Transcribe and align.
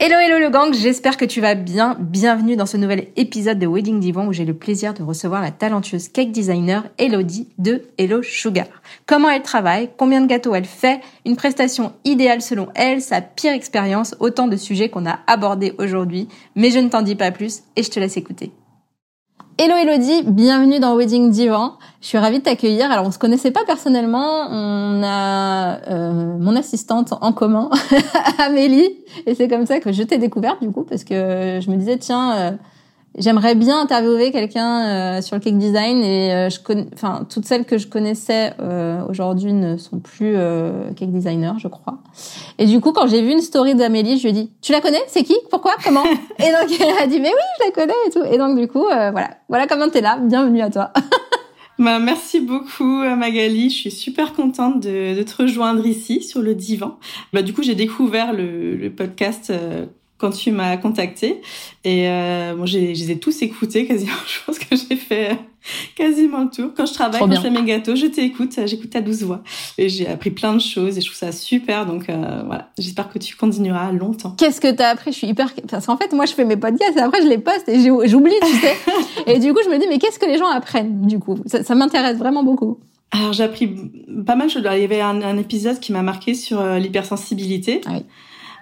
Hello 0.00 0.14
hello 0.16 0.38
le 0.38 0.48
gang, 0.48 0.72
j'espère 0.72 1.16
que 1.16 1.24
tu 1.24 1.40
vas 1.40 1.56
bien. 1.56 1.96
Bienvenue 1.98 2.54
dans 2.54 2.66
ce 2.66 2.76
nouvel 2.76 3.08
épisode 3.16 3.58
de 3.58 3.66
Wedding 3.66 3.98
Divan 3.98 4.28
où 4.28 4.32
j'ai 4.32 4.44
le 4.44 4.54
plaisir 4.54 4.94
de 4.94 5.02
recevoir 5.02 5.42
la 5.42 5.50
talentueuse 5.50 6.06
cake 6.06 6.30
designer 6.30 6.84
Elodie 6.98 7.48
de 7.58 7.82
Hello 7.98 8.22
Sugar. 8.22 8.68
Comment 9.06 9.28
elle 9.28 9.42
travaille, 9.42 9.90
combien 9.96 10.20
de 10.20 10.28
gâteaux 10.28 10.54
elle 10.54 10.66
fait, 10.66 11.00
une 11.26 11.34
prestation 11.34 11.94
idéale 12.04 12.42
selon 12.42 12.68
elle, 12.76 13.02
sa 13.02 13.20
pire 13.20 13.52
expérience, 13.52 14.14
autant 14.20 14.46
de 14.46 14.56
sujets 14.56 14.88
qu'on 14.88 15.04
a 15.04 15.18
abordés 15.26 15.74
aujourd'hui. 15.78 16.28
Mais 16.54 16.70
je 16.70 16.78
ne 16.78 16.90
t'en 16.90 17.02
dis 17.02 17.16
pas 17.16 17.32
plus 17.32 17.64
et 17.74 17.82
je 17.82 17.90
te 17.90 17.98
laisse 17.98 18.16
écouter. 18.16 18.52
Hello 19.60 19.74
Elodie, 19.74 20.22
bienvenue 20.22 20.78
dans 20.78 20.96
Wedding 20.96 21.32
Divan. 21.32 21.78
Je 22.00 22.06
suis 22.06 22.16
ravie 22.16 22.38
de 22.38 22.44
t'accueillir. 22.44 22.92
Alors 22.92 23.04
on 23.04 23.10
se 23.10 23.18
connaissait 23.18 23.50
pas 23.50 23.64
personnellement, 23.66 24.46
on 24.48 25.02
a 25.02 25.80
euh, 25.90 26.38
mon 26.38 26.54
assistante 26.54 27.12
en 27.20 27.32
commun, 27.32 27.68
Amélie, 28.38 28.88
et 29.26 29.34
c'est 29.34 29.48
comme 29.48 29.66
ça 29.66 29.80
que 29.80 29.90
je 29.90 30.04
t'ai 30.04 30.18
découverte 30.18 30.62
du 30.62 30.70
coup 30.70 30.84
parce 30.84 31.02
que 31.02 31.58
je 31.60 31.70
me 31.72 31.76
disais 31.76 31.98
tiens 31.98 32.36
euh, 32.36 32.50
J'aimerais 33.18 33.56
bien 33.56 33.80
interviewer 33.80 34.30
quelqu'un 34.30 34.86
euh, 35.18 35.22
sur 35.22 35.34
le 35.34 35.40
cake 35.42 35.58
design 35.58 36.04
et 36.04 36.32
euh, 36.32 36.50
je 36.50 36.60
connais, 36.60 36.86
enfin 36.94 37.26
toutes 37.28 37.46
celles 37.46 37.64
que 37.64 37.76
je 37.76 37.88
connaissais 37.88 38.52
euh, 38.60 39.02
aujourd'hui 39.08 39.52
ne 39.52 39.76
sont 39.76 39.98
plus 39.98 40.36
cake 40.96 41.10
designer, 41.10 41.58
je 41.58 41.66
crois. 41.66 41.98
Et 42.58 42.66
du 42.66 42.80
coup, 42.80 42.92
quand 42.92 43.08
j'ai 43.08 43.22
vu 43.22 43.32
une 43.32 43.40
story 43.40 43.74
d'Amélie, 43.74 44.18
je 44.18 44.22
lui 44.22 44.30
ai 44.30 44.32
dit 44.32 44.52
"Tu 44.62 44.70
la 44.70 44.80
connais? 44.80 45.02
C'est 45.08 45.24
qui? 45.24 45.36
Pourquoi? 45.50 45.74
Comment 45.82 46.04
Et 46.38 46.52
donc 46.52 46.80
elle 46.80 47.02
a 47.02 47.06
dit 47.08 47.18
"Mais 47.18 47.30
oui, 47.30 47.42
je 47.58 47.64
la 47.66 47.70
connais 47.72 47.92
et 48.06 48.10
tout." 48.10 48.24
Et 48.32 48.38
donc 48.38 48.56
du 48.56 48.68
coup, 48.68 48.84
voilà, 48.84 49.30
voilà 49.48 49.66
comment 49.66 49.88
t'es 49.88 50.00
là. 50.00 50.18
Bienvenue 50.20 50.62
à 50.62 50.70
toi. 50.70 50.92
Bah, 51.80 52.00
merci 52.00 52.40
beaucoup 52.40 53.04
Magali, 53.04 53.70
je 53.70 53.76
suis 53.76 53.90
super 53.92 54.32
contente 54.32 54.80
de, 54.80 55.16
de, 55.16 55.22
te 55.22 55.40
rejoindre 55.40 55.86
ici 55.86 56.24
sur 56.24 56.42
le 56.42 56.56
divan. 56.56 56.98
Bah, 57.32 57.42
du 57.42 57.52
coup, 57.52 57.62
j'ai 57.62 57.76
découvert 57.76 58.32
le, 58.32 58.74
le 58.74 58.90
podcast 58.90 59.52
quand 60.18 60.30
tu 60.30 60.50
m'as 60.50 60.76
contacté. 60.76 61.40
Et 61.84 62.08
euh, 62.08 62.54
bon, 62.56 62.66
j'ai, 62.66 62.94
je 62.94 63.04
les 63.04 63.12
ai 63.12 63.18
tous 63.18 63.40
écoutés 63.42 63.86
quasiment. 63.86 64.12
Je 64.26 64.44
pense 64.44 64.58
que 64.58 64.76
j'ai 64.76 64.96
fait 64.96 65.30
euh, 65.30 65.34
quasiment 65.94 66.42
le 66.42 66.50
tour. 66.50 66.70
Quand 66.76 66.86
je 66.86 66.92
travaille, 66.92 67.20
quand 67.20 67.32
je 67.32 67.40
fais 67.40 67.50
mes 67.50 67.62
gâteaux, 67.62 67.94
je 67.94 68.06
t'écoute, 68.06 68.58
j'écoute 68.66 68.90
ta 68.90 69.00
douce 69.00 69.22
voix. 69.22 69.42
Et 69.78 69.88
j'ai 69.88 70.08
appris 70.08 70.30
plein 70.30 70.54
de 70.54 70.60
choses 70.60 70.98
et 70.98 71.00
je 71.00 71.06
trouve 71.06 71.18
ça 71.18 71.32
super. 71.32 71.86
Donc 71.86 72.08
euh, 72.08 72.42
voilà, 72.46 72.70
j'espère 72.78 73.08
que 73.08 73.18
tu 73.18 73.36
continueras 73.36 73.92
longtemps. 73.92 74.34
Qu'est-ce 74.36 74.60
que 74.60 74.70
t'as 74.70 74.90
appris? 74.90 75.12
Je 75.12 75.18
suis 75.18 75.26
hyper... 75.28 75.52
Parce 75.70 75.86
qu'en 75.86 75.96
fait, 75.96 76.12
moi, 76.12 76.26
je 76.26 76.34
fais 76.34 76.44
mes 76.44 76.56
podcasts 76.56 76.96
et 76.96 77.00
après, 77.00 77.22
je 77.22 77.28
les 77.28 77.38
poste 77.38 77.68
et 77.68 77.80
j'oublie, 77.80 78.34
tu 78.42 78.54
sais. 78.54 78.76
et 79.26 79.38
du 79.38 79.54
coup, 79.54 79.60
je 79.64 79.70
me 79.70 79.78
dis, 79.78 79.86
mais 79.88 79.98
qu'est-ce 79.98 80.18
que 80.18 80.26
les 80.26 80.38
gens 80.38 80.48
apprennent, 80.48 81.06
du 81.06 81.18
coup? 81.18 81.38
Ça, 81.46 81.62
ça 81.62 81.74
m'intéresse 81.74 82.18
vraiment 82.18 82.42
beaucoup. 82.42 82.78
Alors, 83.10 83.32
j'ai 83.32 83.44
appris 83.44 83.74
pas 84.26 84.34
mal. 84.34 84.48
Il 84.54 84.62
y 84.62 84.84
avait 84.84 85.00
un, 85.00 85.22
un 85.22 85.38
épisode 85.38 85.80
qui 85.80 85.92
m'a 85.92 86.02
marqué 86.02 86.34
sur 86.34 86.60
euh, 86.60 86.78
l'hypersensibilité. 86.78 87.80
Ah 87.86 87.90
oui. 87.94 88.04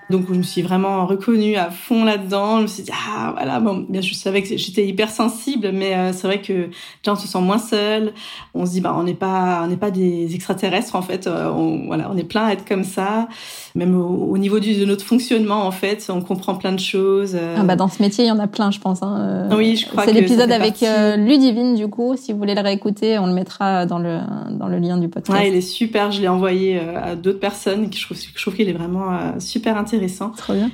Donc 0.09 0.27
je 0.29 0.35
me 0.35 0.43
suis 0.43 0.63
vraiment 0.63 1.05
reconnue 1.05 1.57
à 1.57 1.71
fond 1.71 2.05
là-dedans. 2.05 2.59
Je 2.59 2.63
me 2.63 2.67
suis 2.69 2.83
dit 2.85 2.93
ah 2.93 3.33
voilà 3.35 3.59
bon 3.59 3.85
bien 3.89 4.01
je 4.01 4.15
savais 4.15 4.43
que 4.43 4.57
j'étais 4.57 4.87
hyper 4.87 5.11
sensible, 5.11 5.71
mais 5.73 5.95
euh, 5.95 6.13
c'est 6.13 6.29
vrai 6.29 6.41
que 6.41 6.53
déjà 6.53 7.13
on 7.13 7.17
se 7.17 7.27
sent 7.27 7.41
moins 7.41 7.59
seul. 7.59 8.13
On 8.55 8.67
se 8.67 8.71
dit 8.71 8.81
bah 8.81 8.95
on 8.97 9.03
n'est 9.03 9.15
pas 9.15 9.63
on 9.65 9.67
n'est 9.67 9.77
pas 9.77 9.91
des 9.91 10.33
extraterrestres 10.35 10.95
en 10.95 11.03
fait. 11.03 11.27
Euh, 11.27 11.51
on, 11.51 11.87
voilà 11.87 12.09
on 12.13 12.17
est 12.17 12.25
plein 12.25 12.45
à 12.45 12.53
être 12.53 12.65
comme 12.65 12.85
ça. 12.85 13.29
Même 13.75 14.01
au, 14.01 14.39
niveau 14.39 14.61
du, 14.61 14.75
de 14.75 14.85
notre 14.85 15.05
fonctionnement 15.05 15.67
en 15.67 15.73
fait, 15.73 16.07
on 16.09 16.21
comprend 16.21 16.55
plein 16.55 16.73
de 16.73 16.81
choses. 16.81 17.35
Euh. 17.35 17.57
Ah 17.59 17.65
bah 17.65 17.75
dans 17.75 17.89
ce 17.89 18.01
métier 18.01 18.25
il 18.25 18.29
y 18.29 18.33
en 18.33 18.39
a 18.39 18.47
plein 18.47 18.71
je 18.71 18.79
pense. 18.79 19.03
Hein. 19.03 19.49
Oui 19.57 19.77
je 19.77 19.89
crois. 19.89 20.05
C'est 20.05 20.13
l'épisode 20.13 20.53
avec 20.53 20.85
Ludivine 21.19 21.75
du 21.75 21.89
coup. 21.89 22.15
Si 22.17 22.33
vous 22.33 22.39
voulez 22.39 22.55
le 22.55 22.63
réécouter, 22.63 23.19
on 23.19 23.27
le 23.27 23.35
mettra 23.35 23.87
dans 23.87 23.99
le 23.99 24.21
dans 24.51 24.69
le 24.69 24.79
lien 24.79 24.99
du 24.99 25.09
podcast. 25.09 25.37
Ouais 25.37 25.49
il 25.49 25.57
est 25.57 25.61
super. 25.61 26.13
Je 26.13 26.21
l'ai 26.21 26.29
envoyé 26.29 26.79
à 26.79 27.17
d'autres 27.17 27.41
personnes. 27.41 27.89
Je 27.93 28.05
trouve 28.05 28.17
je 28.17 28.41
trouve 28.41 28.55
qu'il 28.55 28.69
est 28.69 28.73
vraiment 28.73 29.41
super 29.41 29.77
intéressant 29.77 29.96
intéressant. 29.97 30.33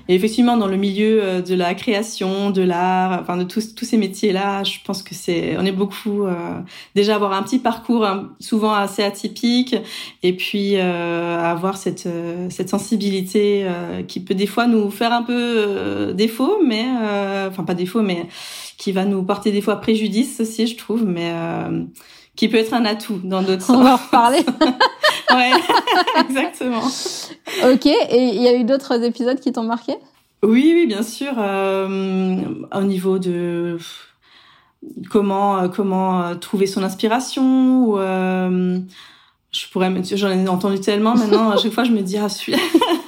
Et 0.08 0.14
effectivement, 0.14 0.56
dans 0.56 0.66
le 0.66 0.76
milieu 0.76 1.22
euh, 1.22 1.42
de 1.42 1.54
la 1.54 1.74
création, 1.74 2.50
de 2.50 2.62
l'art, 2.62 3.18
enfin 3.20 3.36
de 3.36 3.44
tous 3.44 3.74
tous 3.74 3.84
ces 3.84 3.96
métiers-là, 3.96 4.64
je 4.64 4.78
pense 4.84 5.02
que 5.02 5.14
c'est, 5.14 5.56
on 5.58 5.64
est 5.64 5.72
beaucoup 5.72 6.24
euh, 6.24 6.34
déjà 6.94 7.14
avoir 7.14 7.32
un 7.32 7.42
petit 7.42 7.58
parcours 7.58 8.04
hein, 8.04 8.30
souvent 8.40 8.74
assez 8.74 9.02
atypique, 9.02 9.76
et 10.22 10.32
puis 10.34 10.76
euh, 10.76 11.40
avoir 11.40 11.76
cette 11.76 12.08
cette 12.50 12.68
sensibilité 12.68 13.66
qui 14.08 14.20
peut 14.20 14.34
des 14.34 14.46
fois 14.46 14.66
nous 14.66 14.90
faire 14.90 15.12
un 15.12 15.22
peu 15.22 16.12
défaut, 16.14 16.58
mais 16.64 16.84
enfin 17.48 17.64
pas 17.64 17.74
défaut, 17.74 18.02
mais 18.02 18.26
qui 18.78 18.92
va 18.92 19.04
nous 19.04 19.22
porter 19.22 19.52
des 19.52 19.60
fois 19.60 19.76
préjudice 19.76 20.40
aussi, 20.40 20.66
je 20.66 20.76
trouve, 20.76 21.04
mais 21.04 21.32
qui 22.36 22.48
peut 22.48 22.56
être 22.56 22.74
un 22.74 22.84
atout 22.84 23.20
dans 23.24 23.42
d'autres 23.42 23.62
sens. 23.62 23.76
On 23.76 23.82
va 23.82 23.94
en 23.94 23.96
reparler. 23.96 24.38
ouais, 25.32 25.52
exactement. 26.28 26.82
Ok, 27.64 27.86
et 27.86 28.28
il 28.34 28.42
y 28.42 28.48
a 28.48 28.54
eu 28.54 28.64
d'autres 28.64 29.02
épisodes 29.02 29.38
qui 29.38 29.52
t'ont 29.52 29.64
marqué? 29.64 29.94
Oui, 30.42 30.72
oui, 30.74 30.86
bien 30.86 31.02
sûr. 31.02 31.34
Euh, 31.38 32.40
au 32.72 32.82
niveau 32.82 33.18
de 33.18 33.78
comment 35.10 35.58
euh, 35.58 35.68
comment 35.68 36.22
euh, 36.22 36.34
trouver 36.34 36.66
son 36.66 36.82
inspiration 36.82 37.84
ou 37.84 37.98
euh, 37.98 38.78
je 39.50 39.66
pourrais 39.70 39.92
j'en 40.14 40.30
ai 40.30 40.48
entendu 40.48 40.80
tellement 40.80 41.14
maintenant 41.14 41.50
à 41.50 41.56
chaque 41.56 41.72
fois 41.72 41.84
je 41.84 41.92
me 41.92 42.00
dis 42.00 42.16
ah 42.16 42.28
celui 42.28 42.58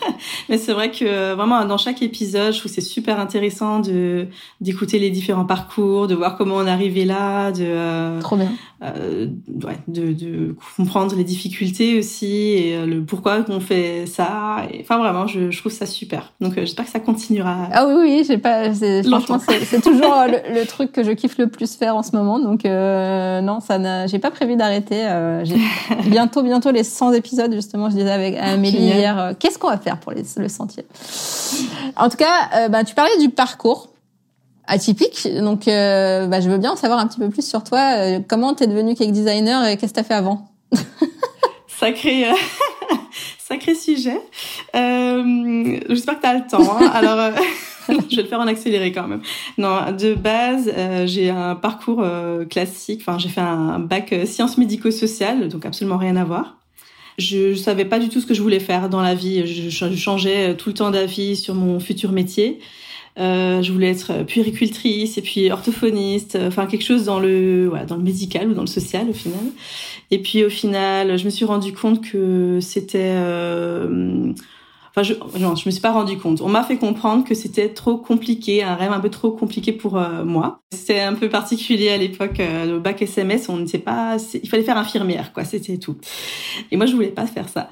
mais 0.48 0.58
c'est 0.58 0.72
vrai 0.72 0.90
que 0.90 1.34
vraiment 1.34 1.64
dans 1.64 1.78
chaque 1.78 2.02
épisode 2.02 2.52
je 2.52 2.60
trouve 2.60 2.70
c'est 2.70 2.80
super 2.80 3.18
intéressant 3.18 3.80
de 3.80 4.28
d'écouter 4.60 4.98
les 4.98 5.10
différents 5.10 5.46
parcours 5.46 6.06
de 6.06 6.14
voir 6.14 6.36
comment 6.36 6.56
on 6.56 6.66
est 6.66 6.70
arrivé 6.70 7.04
là 7.04 7.50
de 7.50 8.20
trop 8.20 8.36
bien 8.36 8.52
euh, 8.82 9.26
ouais, 9.64 9.78
de, 9.88 10.12
de 10.12 10.56
comprendre 10.76 11.16
les 11.16 11.24
difficultés 11.24 11.98
aussi 11.98 12.26
et 12.26 12.76
euh, 12.76 12.86
le 12.86 13.04
pourquoi 13.04 13.42
qu'on 13.42 13.60
fait 13.60 14.06
ça. 14.06 14.66
Et, 14.72 14.80
enfin 14.80 14.98
vraiment 14.98 15.26
je, 15.26 15.50
je 15.50 15.58
trouve 15.58 15.72
ça 15.72 15.86
super. 15.86 16.32
Donc 16.40 16.52
euh, 16.52 16.62
j'espère 16.62 16.84
que 16.84 16.90
ça 16.90 17.00
continuera. 17.00 17.68
Ah 17.72 17.86
oui 17.86 17.94
oui 17.98 18.24
j'ai 18.26 18.38
pas 18.38 18.72
franchement 18.72 19.38
c'est 19.38 19.80
toujours 19.80 20.14
le, 20.26 20.60
le, 20.60 20.66
truc 20.66 20.92
que 20.92 21.02
je 21.02 21.12
kiffe 21.12 21.38
le 21.38 21.48
plus 21.48 21.74
faire 21.74 21.96
en 21.96 22.02
ce 22.02 22.14
moment. 22.14 22.38
Donc 22.38 22.64
non 22.64 23.60
ça 23.60 24.06
j'ai 24.06 24.18
pas 24.18 24.30
prévu 24.30 24.56
d'arrêter 24.56 25.04
bientôt 26.06 26.42
bientôt, 26.42 26.70
les 26.70 26.84
100 26.84 27.12
épisodes, 27.12 27.52
justement, 27.52 27.90
je 27.90 27.96
disais 27.96 28.10
avec 28.10 28.36
Amélie 28.36 28.78
hier, 28.78 29.18
euh, 29.18 29.32
qu'est-ce 29.38 29.58
qu'on 29.58 29.68
va 29.68 29.78
faire 29.78 29.98
pour 29.98 30.12
les, 30.12 30.22
le 30.36 30.48
sentier 30.48 30.84
En 31.96 32.08
tout 32.08 32.16
cas, 32.16 32.48
euh, 32.56 32.68
bah, 32.68 32.84
tu 32.84 32.94
parlais 32.94 33.18
du 33.18 33.30
parcours 33.30 33.88
atypique, 34.66 35.28
donc 35.40 35.68
euh, 35.68 36.26
bah, 36.26 36.40
je 36.40 36.48
veux 36.48 36.58
bien 36.58 36.72
en 36.72 36.76
savoir 36.76 36.98
un 36.98 37.06
petit 37.06 37.18
peu 37.18 37.28
plus 37.28 37.46
sur 37.46 37.64
toi. 37.64 38.20
comment 38.28 38.54
t'es 38.54 38.66
devenu 38.66 38.94
cake 38.94 39.12
designer 39.12 39.66
et 39.66 39.76
qu'est-ce 39.76 39.92
que 39.92 39.98
t'as 39.98 40.04
fait 40.04 40.14
avant 40.14 40.48
Sacré... 41.68 42.26
Sacré 43.38 43.74
sujet. 43.74 44.20
J'espère 44.72 46.16
que 46.16 46.20
tu 46.22 46.26
as 46.26 46.34
le 46.34 46.46
temps. 46.46 46.78
Hein. 46.78 46.90
Alors, 46.94 47.34
je 47.88 48.16
vais 48.16 48.22
le 48.22 48.28
faire 48.28 48.40
en 48.40 48.46
accéléré 48.46 48.92
quand 48.92 49.06
même. 49.06 49.22
Non, 49.58 49.92
de 49.92 50.14
base, 50.14 50.70
euh, 50.76 51.06
j'ai 51.06 51.30
un 51.30 51.54
parcours 51.54 52.00
euh, 52.02 52.44
classique. 52.44 53.00
Enfin, 53.02 53.18
j'ai 53.18 53.28
fait 53.28 53.40
un 53.40 53.78
bac 53.78 54.12
euh, 54.12 54.26
sciences 54.26 54.58
médico-sociales, 54.58 55.48
donc 55.48 55.66
absolument 55.66 55.96
rien 55.96 56.16
à 56.16 56.24
voir. 56.24 56.58
Je, 57.18 57.52
je 57.52 57.58
savais 57.58 57.84
pas 57.84 57.98
du 57.98 58.08
tout 58.08 58.20
ce 58.20 58.26
que 58.26 58.34
je 58.34 58.42
voulais 58.42 58.60
faire 58.60 58.88
dans 58.88 59.02
la 59.02 59.14
vie. 59.14 59.46
Je, 59.46 59.70
je 59.70 59.96
changeais 59.96 60.56
tout 60.56 60.70
le 60.70 60.74
temps 60.74 60.90
d'avis 60.90 61.36
sur 61.36 61.54
mon 61.54 61.78
futur 61.78 62.10
métier. 62.12 62.60
Euh, 63.16 63.62
je 63.62 63.72
voulais 63.72 63.90
être 63.90 64.24
puéricultrice 64.24 65.18
et 65.18 65.22
puis 65.22 65.50
orthophoniste, 65.50 66.36
enfin 66.36 66.66
quelque 66.66 66.82
chose 66.82 67.04
dans 67.04 67.20
le 67.20 67.68
voilà, 67.68 67.84
dans 67.84 67.96
le 67.96 68.02
médical 68.02 68.48
ou 68.48 68.54
dans 68.54 68.62
le 68.62 68.66
social 68.66 69.08
au 69.08 69.12
final. 69.12 69.44
Et 70.10 70.18
puis 70.18 70.44
au 70.44 70.50
final, 70.50 71.16
je 71.16 71.24
me 71.24 71.30
suis 71.30 71.44
rendu 71.44 71.72
compte 71.72 72.02
que 72.02 72.58
c'était 72.60 73.14
Enfin, 74.96 75.02
je, 75.02 75.38
non, 75.40 75.56
je 75.56 75.66
me 75.66 75.72
suis 75.72 75.80
pas 75.80 75.90
rendu 75.90 76.18
compte. 76.18 76.40
On 76.40 76.48
m'a 76.48 76.62
fait 76.62 76.76
comprendre 76.76 77.24
que 77.24 77.34
c'était 77.34 77.70
trop 77.70 77.96
compliqué, 77.96 78.62
un 78.62 78.76
rêve 78.76 78.92
un 78.92 79.00
peu 79.00 79.10
trop 79.10 79.32
compliqué 79.32 79.72
pour 79.72 79.96
euh, 79.96 80.24
moi. 80.24 80.60
C'était 80.72 81.00
un 81.00 81.14
peu 81.14 81.28
particulier 81.28 81.88
à 81.88 81.96
l'époque, 81.96 82.38
euh, 82.38 82.78
bac 82.78 83.02
SMS, 83.02 83.48
on 83.48 83.56
ne 83.56 83.66
sait 83.66 83.78
pas, 83.78 84.18
il 84.40 84.48
fallait 84.48 84.62
faire 84.62 84.78
infirmière, 84.78 85.32
quoi, 85.32 85.44
c'était 85.44 85.78
tout. 85.78 85.96
Et 86.70 86.76
moi, 86.76 86.86
je 86.86 86.94
voulais 86.94 87.08
pas 87.08 87.26
faire 87.26 87.48
ça. 87.48 87.68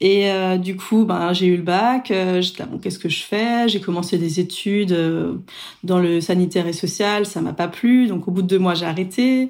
Et 0.00 0.30
euh, 0.30 0.58
du 0.58 0.76
coup, 0.76 1.04
ben, 1.04 1.32
j'ai 1.32 1.46
eu 1.46 1.56
le 1.56 1.62
bac. 1.62 2.12
j'étais 2.40 2.62
là, 2.62 2.66
bon, 2.66 2.78
qu'est-ce 2.78 3.00
que 3.00 3.08
je 3.08 3.24
fais? 3.24 3.68
J'ai 3.68 3.80
commencé 3.80 4.16
des 4.16 4.38
études 4.38 4.96
dans 5.82 5.98
le 5.98 6.20
sanitaire 6.20 6.68
et 6.68 6.72
social, 6.72 7.26
ça 7.26 7.40
m'a 7.40 7.52
pas 7.52 7.66
plu, 7.66 8.06
donc 8.06 8.28
au 8.28 8.30
bout 8.30 8.42
de 8.42 8.46
deux 8.46 8.60
mois, 8.60 8.74
j'ai 8.74 8.86
arrêté. 8.86 9.48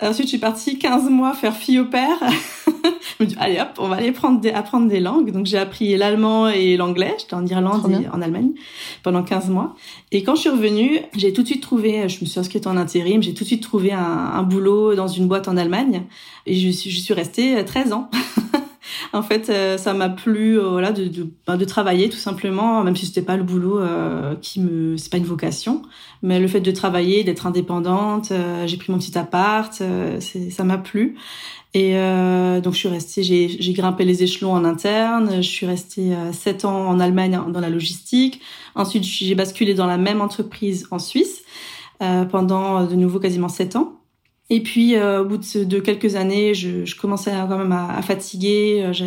Ensuite, 0.00 0.26
je 0.26 0.30
suis 0.30 0.38
partie 0.38 0.78
15 0.78 1.10
mois 1.10 1.34
faire 1.34 1.56
fille 1.56 1.80
au 1.80 1.86
père. 1.86 2.18
je 3.18 3.24
me 3.24 3.28
dis, 3.28 3.36
allez 3.40 3.60
hop, 3.60 3.70
on 3.78 3.88
va 3.88 3.96
aller 3.96 4.12
apprendre 4.54 4.88
des 4.88 5.00
langues. 5.00 5.32
Donc, 5.32 5.46
j'ai 5.46 5.58
appris 5.58 5.96
l'allemand 5.96 6.51
et 6.54 6.76
l'anglais. 6.76 7.14
J'étais 7.18 7.34
en 7.34 7.46
Irlande 7.46 7.90
et 7.90 8.08
en 8.08 8.22
Allemagne 8.22 8.52
pendant 9.02 9.22
15 9.22 9.50
mois. 9.50 9.74
Et 10.10 10.22
quand 10.22 10.34
je 10.34 10.42
suis 10.42 10.50
revenue, 10.50 11.00
j'ai 11.16 11.32
tout 11.32 11.42
de 11.42 11.46
suite 11.46 11.62
trouvé, 11.62 12.08
je 12.08 12.20
me 12.20 12.26
suis 12.26 12.38
inscrite 12.38 12.66
en 12.66 12.76
intérim, 12.76 13.22
j'ai 13.22 13.34
tout 13.34 13.44
de 13.44 13.48
suite 13.48 13.62
trouvé 13.62 13.92
un, 13.92 14.00
un, 14.00 14.42
boulot 14.42 14.94
dans 14.94 15.08
une 15.08 15.28
boîte 15.28 15.48
en 15.48 15.56
Allemagne. 15.56 16.04
Et 16.46 16.54
je 16.54 16.68
suis, 16.70 16.90
je 16.90 17.00
suis 17.00 17.14
restée 17.14 17.64
13 17.64 17.92
ans. 17.92 18.10
en 19.12 19.22
fait, 19.22 19.48
euh, 19.50 19.78
ça 19.78 19.94
m'a 19.94 20.08
plu, 20.08 20.58
euh, 20.58 20.68
voilà, 20.70 20.92
de, 20.92 21.04
de, 21.04 21.26
ben, 21.46 21.56
de, 21.56 21.64
travailler 21.64 22.08
tout 22.08 22.18
simplement, 22.18 22.82
même 22.82 22.96
si 22.96 23.06
c'était 23.06 23.22
pas 23.22 23.36
le 23.36 23.42
boulot 23.42 23.80
euh, 23.80 24.34
qui 24.40 24.60
me, 24.60 24.96
c'est 24.96 25.10
pas 25.10 25.18
une 25.18 25.24
vocation, 25.24 25.82
mais 26.22 26.40
le 26.40 26.48
fait 26.48 26.60
de 26.60 26.70
travailler, 26.70 27.24
d'être 27.24 27.46
indépendante, 27.46 28.32
j'ai 28.66 28.76
pris 28.76 28.92
mon 28.92 28.98
petit 28.98 29.16
appart, 29.18 29.72
ça 30.20 30.64
m'a 30.64 30.78
plu. 30.78 31.16
Et 31.74 31.94
donc 32.62 32.74
je 32.74 32.78
suis 32.78 32.88
restée, 32.88 33.22
j'ai 33.22 33.72
grimpé 33.72 34.04
les 34.04 34.22
échelons 34.22 34.52
en 34.52 34.64
interne. 34.64 35.36
Je 35.36 35.48
suis 35.48 35.64
restée 35.64 36.12
sept 36.32 36.66
ans 36.66 36.88
en 36.88 37.00
Allemagne 37.00 37.40
dans 37.48 37.60
la 37.60 37.70
logistique. 37.70 38.42
Ensuite, 38.74 39.04
j'ai 39.04 39.34
basculé 39.34 39.72
dans 39.72 39.86
la 39.86 39.96
même 39.96 40.20
entreprise 40.20 40.86
en 40.90 40.98
Suisse 40.98 41.42
pendant 41.98 42.84
de 42.84 42.94
nouveau 42.94 43.20
quasiment 43.20 43.48
sept 43.48 43.76
ans. 43.76 44.02
Et 44.52 44.60
puis, 44.60 44.96
euh, 44.96 45.22
au 45.22 45.24
bout 45.24 45.38
de, 45.38 45.80
quelques 45.80 46.14
années, 46.14 46.52
je, 46.52 46.84
je 46.84 46.94
commençais 46.94 47.30
quand 47.30 47.56
même 47.56 47.72
à, 47.72 47.96
à 47.96 48.02
fatiguer. 48.02 48.82
Euh, 48.84 48.92
je, 48.92 49.06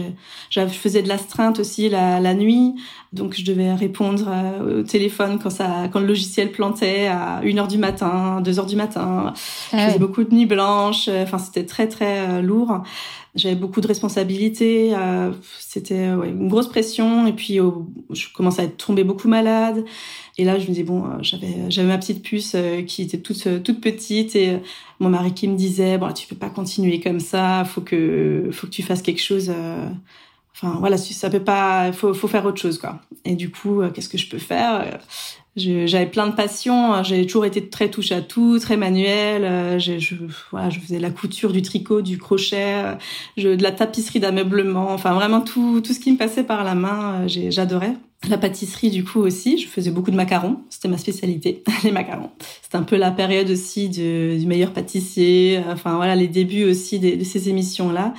je, 0.49 0.65
faisais 0.65 1.03
de 1.03 1.07
l'astreinte 1.07 1.59
aussi 1.59 1.87
la, 1.87 2.19
la, 2.19 2.33
nuit, 2.33 2.73
donc 3.15 3.35
je 3.35 3.43
devais 3.43 3.73
répondre 3.73 4.25
euh, 4.27 4.81
au 4.81 4.83
téléphone 4.83 5.39
quand 5.41 5.49
ça, 5.49 5.87
quand 5.91 5.99
le 5.99 6.05
logiciel 6.05 6.51
plantait 6.51 7.07
à 7.07 7.41
1 7.43 7.57
heure 7.57 7.67
du 7.67 7.77
matin, 7.77 8.41
2 8.41 8.59
heures 8.59 8.65
du 8.65 8.75
matin. 8.75 9.33
je 9.71 9.77
ah 9.77 9.87
faisais 9.87 9.99
beaucoup 9.99 10.23
de 10.23 10.33
nuits 10.33 10.45
blanches. 10.45 11.07
Enfin, 11.07 11.37
c'était 11.37 11.65
très 11.65 11.87
très 11.87 12.41
lourd. 12.41 12.83
J'avais 13.33 13.55
beaucoup 13.55 13.81
de 13.81 13.87
responsabilités. 13.87 14.93
c'était 15.59 16.13
ouais, 16.13 16.29
une 16.29 16.47
grosse 16.47 16.69
pression. 16.69 17.27
Et 17.27 17.33
puis, 17.33 17.59
je 18.11 18.27
commençais 18.33 18.61
à 18.61 18.65
être 18.65 18.77
tombée 18.77 19.03
beaucoup 19.03 19.27
malade. 19.27 19.83
Et 20.37 20.45
là, 20.45 20.57
je 20.57 20.63
me 20.63 20.67
disais 20.67 20.83
bon, 20.83 21.03
j'avais 21.21 21.69
j'avais 21.69 21.87
ma 21.87 21.97
petite 21.97 22.23
puce 22.23 22.55
qui 22.87 23.01
était 23.01 23.17
toute 23.17 23.63
toute 23.63 23.81
petite 23.81 24.37
et 24.37 24.59
mon 24.99 25.09
mari 25.09 25.33
qui 25.33 25.47
me 25.47 25.55
disait 25.55 25.97
bon 25.97 26.11
tu 26.13 26.27
peux 26.27 26.35
pas 26.35 26.49
continuer 26.49 26.99
comme 26.99 27.19
ça 27.19 27.63
faut 27.65 27.81
que 27.81 28.49
faut 28.51 28.67
que 28.67 28.71
tu 28.71 28.83
fasses 28.83 29.01
quelque 29.01 29.21
chose 29.21 29.51
euh, 29.53 29.89
enfin 30.55 30.77
voilà 30.79 30.97
ça 30.97 31.29
peut 31.29 31.43
pas 31.43 31.91
faut 31.91 32.13
faut 32.13 32.27
faire 32.27 32.45
autre 32.45 32.61
chose 32.61 32.77
quoi 32.77 33.01
et 33.25 33.35
du 33.35 33.51
coup 33.51 33.81
euh, 33.81 33.89
qu'est-ce 33.89 34.09
que 34.09 34.17
je 34.17 34.29
peux 34.29 34.37
faire 34.37 34.99
j'avais 35.57 36.05
plein 36.05 36.27
de 36.27 36.33
passions 36.33 37.03
j'ai 37.03 37.25
toujours 37.25 37.45
été 37.45 37.69
très 37.69 37.89
touche 37.89 38.11
à 38.11 38.21
tout 38.21 38.59
très 38.59 38.77
manuel 38.77 39.43
euh, 39.43 39.79
je, 39.79 39.99
je, 39.99 40.15
voilà, 40.51 40.69
je 40.69 40.79
faisais 40.79 40.99
la 40.99 41.09
couture 41.09 41.51
du 41.51 41.61
tricot 41.61 42.01
du 42.01 42.17
crochet 42.17 42.97
de 43.37 43.61
la 43.61 43.71
tapisserie 43.71 44.19
d'ameublement 44.19 44.91
enfin 44.91 45.13
vraiment 45.13 45.41
tout 45.41 45.81
tout 45.81 45.93
ce 45.93 45.99
qui 45.99 46.11
me 46.11 46.17
passait 46.17 46.43
par 46.43 46.63
la 46.63 46.75
main 46.75 47.27
j'adorais 47.27 47.95
la 48.29 48.37
pâtisserie, 48.37 48.89
du 48.89 49.03
coup, 49.03 49.19
aussi. 49.19 49.57
Je 49.57 49.67
faisais 49.67 49.91
beaucoup 49.91 50.11
de 50.11 50.15
macarons. 50.15 50.57
C'était 50.69 50.87
ma 50.87 50.97
spécialité, 50.97 51.63
les 51.83 51.91
macarons. 51.91 52.31
C'était 52.61 52.77
un 52.77 52.83
peu 52.83 52.95
la 52.95 53.11
période 53.11 53.49
aussi 53.49 53.89
de, 53.89 54.37
du 54.37 54.45
meilleur 54.47 54.71
pâtissier. 54.71 55.61
Enfin, 55.71 55.95
voilà, 55.95 56.15
les 56.15 56.27
débuts 56.27 56.65
aussi 56.65 56.99
de, 56.99 57.15
de 57.15 57.23
ces 57.23 57.49
émissions-là. 57.49 58.13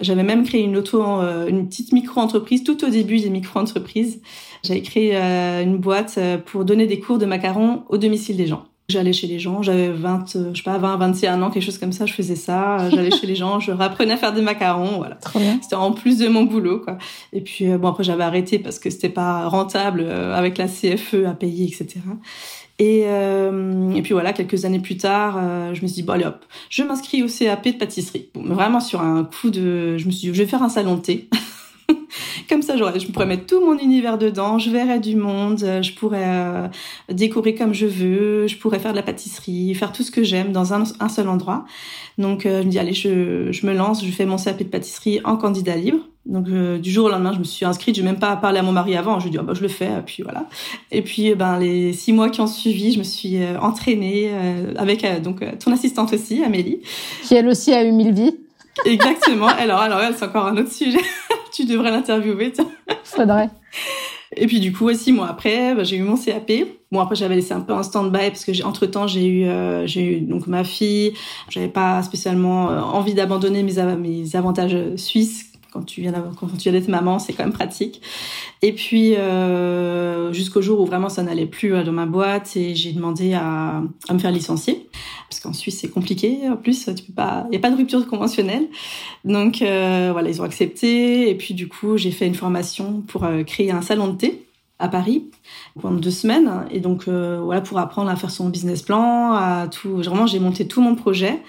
J'avais 0.00 0.22
même 0.22 0.44
créé 0.44 0.62
une 0.62 0.76
auto, 0.76 1.02
euh, 1.02 1.46
une 1.48 1.66
petite 1.68 1.92
micro-entreprise, 1.92 2.64
tout 2.64 2.84
au 2.84 2.88
début 2.88 3.20
des 3.20 3.30
micro-entreprises. 3.30 4.20
J'avais 4.66 4.82
créé 4.82 5.16
euh, 5.16 5.62
une 5.62 5.78
boîte 5.78 6.16
euh, 6.18 6.38
pour 6.38 6.64
donner 6.64 6.86
des 6.86 6.98
cours 6.98 7.18
de 7.18 7.26
macarons 7.26 7.84
au 7.88 7.98
domicile 7.98 8.36
des 8.36 8.46
gens. 8.46 8.64
J'allais 8.88 9.12
chez 9.12 9.26
les 9.26 9.40
gens, 9.40 9.62
j'avais 9.62 9.88
20, 9.88 10.36
euh, 10.36 10.50
je 10.52 10.58
sais 10.58 10.62
pas, 10.62 10.78
20, 10.78 10.96
21 10.96 11.42
ans, 11.42 11.50
quelque 11.50 11.64
chose 11.64 11.78
comme 11.78 11.92
ça, 11.92 12.06
je 12.06 12.12
faisais 12.12 12.36
ça. 12.36 12.88
J'allais 12.90 13.10
chez 13.10 13.26
les 13.26 13.34
gens, 13.34 13.58
je 13.58 13.72
apprenais 13.72 14.12
à 14.12 14.16
faire 14.16 14.32
des 14.32 14.42
macarons, 14.42 14.98
voilà. 14.98 15.18
C'était 15.60 15.74
en 15.74 15.92
plus 15.92 16.18
de 16.18 16.28
mon 16.28 16.44
boulot, 16.44 16.80
quoi. 16.80 16.98
Et 17.32 17.40
puis, 17.40 17.66
bon, 17.66 17.88
après, 17.88 18.04
j'avais 18.04 18.22
arrêté 18.22 18.60
parce 18.60 18.78
que 18.78 18.90
c'était 18.90 19.08
pas 19.08 19.48
rentable 19.48 20.08
avec 20.08 20.56
la 20.58 20.66
CFE 20.68 21.26
à 21.26 21.32
payer, 21.32 21.66
etc. 21.66 22.00
Et, 22.78 23.04
euh, 23.06 23.90
et 23.92 24.02
puis 24.02 24.12
voilà, 24.12 24.32
quelques 24.32 24.64
années 24.66 24.80
plus 24.80 24.98
tard, 24.98 25.40
je 25.74 25.80
me 25.80 25.86
suis 25.86 25.96
dit, 25.96 26.02
bon, 26.02 26.12
allez 26.12 26.26
hop, 26.26 26.44
je 26.68 26.82
m'inscris 26.82 27.22
au 27.22 27.26
CAP 27.26 27.64
de 27.64 27.72
pâtisserie. 27.72 28.28
Vraiment 28.34 28.80
sur 28.80 29.00
un 29.00 29.24
coup 29.24 29.50
de... 29.50 29.96
Je 29.96 30.06
me 30.06 30.10
suis 30.10 30.28
dit, 30.28 30.34
je 30.34 30.42
vais 30.42 30.48
faire 30.48 30.62
un 30.62 30.68
salon 30.68 30.96
de 30.96 31.00
thé. 31.00 31.28
Comme 32.48 32.62
ça, 32.62 32.76
je 32.76 33.06
pourrais 33.06 33.26
mettre 33.26 33.46
tout 33.46 33.64
mon 33.64 33.76
univers 33.78 34.18
dedans, 34.18 34.58
je 34.58 34.70
verrais 34.70 35.00
du 35.00 35.16
monde, 35.16 35.62
euh, 35.62 35.82
je 35.82 35.92
pourrais 35.92 36.24
euh, 36.24 36.68
décorer 37.10 37.54
comme 37.54 37.74
je 37.74 37.86
veux, 37.86 38.46
je 38.46 38.56
pourrais 38.56 38.78
faire 38.78 38.92
de 38.92 38.96
la 38.96 39.02
pâtisserie, 39.02 39.74
faire 39.74 39.92
tout 39.92 40.02
ce 40.02 40.10
que 40.10 40.22
j'aime 40.22 40.52
dans 40.52 40.72
un, 40.72 40.84
seul 41.08 41.28
endroit. 41.28 41.64
Donc, 42.18 42.46
euh, 42.46 42.62
je 42.62 42.66
me 42.66 42.70
dis, 42.70 42.78
allez, 42.78 42.92
je, 42.92 43.50
je, 43.50 43.66
me 43.66 43.74
lance, 43.74 44.04
je 44.04 44.10
fais 44.10 44.26
mon 44.26 44.36
CAP 44.36 44.58
de 44.58 44.64
pâtisserie 44.64 45.20
en 45.24 45.36
candidat 45.36 45.76
libre. 45.76 45.98
Donc 46.24 46.46
du 46.48 46.90
jour 46.90 47.06
au 47.06 47.08
lendemain, 47.08 47.32
je 47.32 47.38
me 47.38 47.44
suis 47.44 47.64
inscrite. 47.64 47.94
J'ai 47.94 48.02
même 48.02 48.18
pas 48.18 48.34
parlé 48.34 48.58
à 48.58 48.62
mon 48.64 48.72
mari 48.72 48.96
avant. 48.96 49.20
Je 49.20 49.26
lui 49.26 49.28
ai 49.28 49.30
dit, 49.30 49.38
oh, 49.40 49.44
bah, 49.44 49.54
je 49.54 49.62
le 49.62 49.68
fais. 49.68 49.86
Et 49.86 50.02
puis 50.04 50.24
voilà. 50.24 50.46
Et 50.90 51.02
puis 51.02 51.36
ben 51.36 51.56
les 51.56 51.92
six 51.92 52.12
mois 52.12 52.30
qui 52.30 52.40
ont 52.40 52.48
suivi, 52.48 52.90
je 52.90 52.98
me 52.98 53.04
suis 53.04 53.38
entraînée 53.62 54.32
avec 54.74 55.06
donc 55.22 55.44
ton 55.60 55.70
assistante 55.70 56.12
aussi, 56.12 56.42
Amélie, 56.42 56.80
qui 57.22 57.36
elle 57.36 57.46
aussi 57.46 57.72
a 57.72 57.84
eu 57.84 57.92
mille 57.92 58.12
vies. 58.12 58.34
Exactement. 58.84 59.46
Alors 59.46 59.80
alors 59.80 60.00
elle 60.00 60.14
c'est 60.16 60.24
encore 60.24 60.46
un 60.46 60.56
autre 60.56 60.72
sujet 60.72 61.00
tu 61.52 61.64
devrais 61.64 61.90
l'interviewer. 61.90 62.52
Faudrait. 63.04 63.50
Et 64.36 64.46
puis 64.46 64.60
du 64.60 64.72
coup, 64.72 64.92
six 64.92 65.12
mois 65.12 65.28
après, 65.28 65.74
bah, 65.74 65.84
j'ai 65.84 65.96
eu 65.96 66.02
mon 66.02 66.16
CAP. 66.16 66.52
Bon 66.92 67.00
après, 67.00 67.14
j'avais 67.14 67.36
laissé 67.36 67.52
un 67.52 67.60
peu 67.60 67.72
en 67.72 67.82
stand-by 67.82 68.28
parce 68.28 68.44
que 68.44 68.64
entre 68.64 68.86
temps, 68.86 69.06
j'ai 69.06 69.26
eu, 69.26 69.44
euh, 69.46 69.86
j'ai 69.86 70.18
eu 70.18 70.20
donc 70.20 70.46
ma 70.46 70.64
fille. 70.64 71.14
J'avais 71.48 71.68
pas 71.68 72.02
spécialement 72.02 72.70
euh, 72.70 72.80
envie 72.80 73.14
d'abandonner 73.14 73.62
mes, 73.62 73.96
mes 73.96 74.36
avantages 74.36 74.76
suisses 74.96 75.45
quand 75.76 76.56
tu 76.56 76.70
viens 76.70 76.72
d'être 76.72 76.88
maman, 76.88 77.18
c'est 77.18 77.32
quand 77.32 77.44
même 77.44 77.52
pratique. 77.52 78.00
Et 78.62 78.72
puis 78.72 79.14
euh, 79.16 80.32
jusqu'au 80.32 80.62
jour 80.62 80.80
où 80.80 80.86
vraiment 80.86 81.08
ça 81.08 81.22
n'allait 81.22 81.46
plus 81.46 81.70
dans 81.84 81.92
ma 81.92 82.06
boîte 82.06 82.56
et 82.56 82.74
j'ai 82.74 82.92
demandé 82.92 83.34
à, 83.34 83.82
me 84.10 84.18
faire 84.18 84.32
licencier 84.32 84.88
parce 85.28 85.40
qu'en 85.40 85.52
Suisse 85.52 85.78
c'est 85.80 85.90
compliqué. 85.90 86.48
En 86.48 86.56
plus, 86.56 86.86
il 86.86 87.14
y 87.52 87.56
a 87.56 87.60
pas 87.60 87.70
de 87.70 87.76
rupture 87.76 88.06
conventionnelle. 88.06 88.68
Donc 89.24 89.62
euh, 89.62 90.10
voilà, 90.12 90.28
ils 90.28 90.40
ont 90.40 90.44
accepté. 90.44 91.28
Et 91.28 91.34
puis 91.34 91.54
du 91.54 91.68
coup, 91.68 91.96
j'ai 91.96 92.10
fait 92.10 92.26
une 92.26 92.34
formation 92.34 93.02
pour 93.06 93.24
euh, 93.24 93.42
créer 93.42 93.70
un 93.70 93.82
salon 93.82 94.08
de 94.08 94.16
thé 94.16 94.42
à 94.78 94.88
Paris 94.88 95.24
pendant 95.80 95.96
deux 95.96 96.10
semaines. 96.10 96.50
Et 96.70 96.80
donc 96.80 97.08
euh, 97.08 97.40
voilà, 97.42 97.60
pour 97.60 97.78
apprendre 97.78 98.10
à 98.10 98.16
faire 98.16 98.30
son 98.30 98.48
business 98.48 98.82
plan, 98.82 99.32
à 99.32 99.68
tout. 99.68 99.96
Vraiment, 99.96 100.26
j'ai 100.26 100.38
monté 100.38 100.66
tout 100.66 100.80
mon 100.80 100.94
projet. 100.94 101.40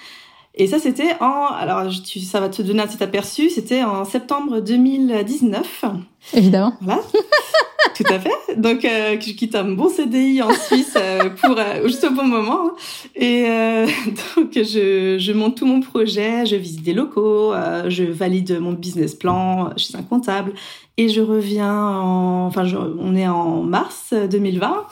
Et 0.59 0.65
ça, 0.65 0.79
c'était 0.79 1.15
en, 1.21 1.45
alors 1.53 1.83
tu, 2.03 2.19
ça 2.19 2.39
va 2.39 2.49
te 2.49 2.63
donner 2.63 2.81
un 2.81 2.87
petit 2.87 3.03
aperçu, 3.03 3.51
c'était 3.51 3.83
en 3.83 4.05
septembre 4.05 4.59
2019. 4.59 5.85
Évidemment. 6.33 6.73
Voilà. 6.81 7.01
Tout 7.95 8.03
à 8.09 8.19
fait. 8.19 8.57
Donc, 8.57 8.83
euh, 8.83 9.17
je 9.19 9.33
quitte 9.33 9.53
un 9.55 9.63
bon 9.63 9.87
CDI 9.87 10.41
en 10.41 10.51
Suisse 10.51 10.95
euh, 10.97 11.29
pour 11.29 11.57
euh, 11.57 11.87
juste 11.87 12.03
au 12.03 12.09
bon 12.09 12.25
moment. 12.25 12.71
Et 13.15 13.45
euh, 13.47 13.85
donc, 14.35 14.51
je, 14.53 15.17
je 15.19 15.31
monte 15.31 15.57
tout 15.57 15.65
mon 15.67 15.79
projet, 15.79 16.45
je 16.47 16.55
visite 16.55 16.83
des 16.83 16.93
locaux, 16.93 17.53
euh, 17.53 17.89
je 17.89 18.03
valide 18.03 18.59
mon 18.59 18.73
business 18.73 19.13
plan 19.13 19.71
chez 19.77 19.95
un 19.95 20.01
comptable, 20.03 20.53
et 20.97 21.07
je 21.09 21.21
reviens 21.21 21.71
en, 21.71 22.47
enfin, 22.47 22.65
on 22.99 23.15
est 23.15 23.27
en 23.27 23.61
mars 23.61 24.13
2020. 24.29 24.85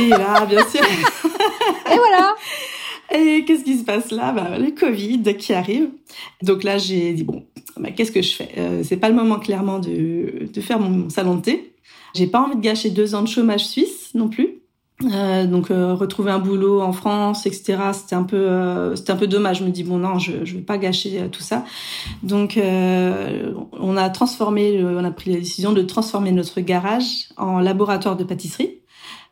et 0.00 0.08
là, 0.08 0.46
bien 0.46 0.66
sûr. 0.66 0.82
et 0.82 1.96
voilà. 1.96 2.34
Et 3.12 3.44
qu'est-ce 3.44 3.64
qui 3.64 3.76
se 3.76 3.84
passe 3.84 4.10
là? 4.10 4.32
Bah, 4.32 4.58
Le 4.58 4.70
Covid 4.70 5.22
qui 5.36 5.52
arrive. 5.52 5.88
Donc 6.42 6.64
là, 6.64 6.78
j'ai 6.78 7.12
dit 7.12 7.24
bon, 7.24 7.44
bah, 7.76 7.90
qu'est-ce 7.90 8.12
que 8.12 8.22
je 8.22 8.34
fais? 8.34 8.50
Euh, 8.58 8.82
C'est 8.84 8.96
pas 8.96 9.08
le 9.08 9.14
moment 9.14 9.38
clairement 9.38 9.78
de, 9.78 10.48
de 10.52 10.60
faire 10.60 10.78
mon 10.80 11.08
salon 11.10 11.36
de 11.36 11.42
thé. 11.42 11.74
J'ai 12.14 12.26
pas 12.26 12.40
envie 12.40 12.56
de 12.56 12.60
gâcher 12.60 12.90
deux 12.90 13.14
ans 13.14 13.22
de 13.22 13.28
chômage 13.28 13.66
suisse 13.66 14.10
non 14.14 14.28
plus. 14.28 14.60
Euh, 15.02 15.46
donc 15.46 15.70
euh, 15.72 15.92
retrouver 15.94 16.30
un 16.30 16.38
boulot 16.38 16.80
en 16.80 16.92
France, 16.92 17.46
etc. 17.46 17.78
C'était 17.92 18.14
un 18.14 18.22
peu, 18.22 18.36
euh, 18.36 18.94
c'était 18.94 19.10
un 19.10 19.16
peu 19.16 19.26
dommage. 19.26 19.58
Je 19.58 19.64
me 19.64 19.70
dis 19.70 19.82
bon 19.82 19.98
non, 19.98 20.18
je 20.18 20.44
je 20.44 20.54
veux 20.56 20.62
pas 20.62 20.78
gâcher 20.78 21.28
tout 21.32 21.42
ça. 21.42 21.64
Donc 22.22 22.58
on 22.58 23.96
a 23.96 24.08
transformé, 24.10 24.82
on 24.84 25.04
a 25.04 25.10
pris 25.10 25.32
la 25.32 25.38
décision 25.38 25.72
de 25.72 25.82
transformer 25.82 26.32
notre 26.32 26.60
garage 26.60 27.28
en 27.36 27.58
laboratoire 27.58 28.16
de 28.16 28.24
pâtisserie 28.24 28.78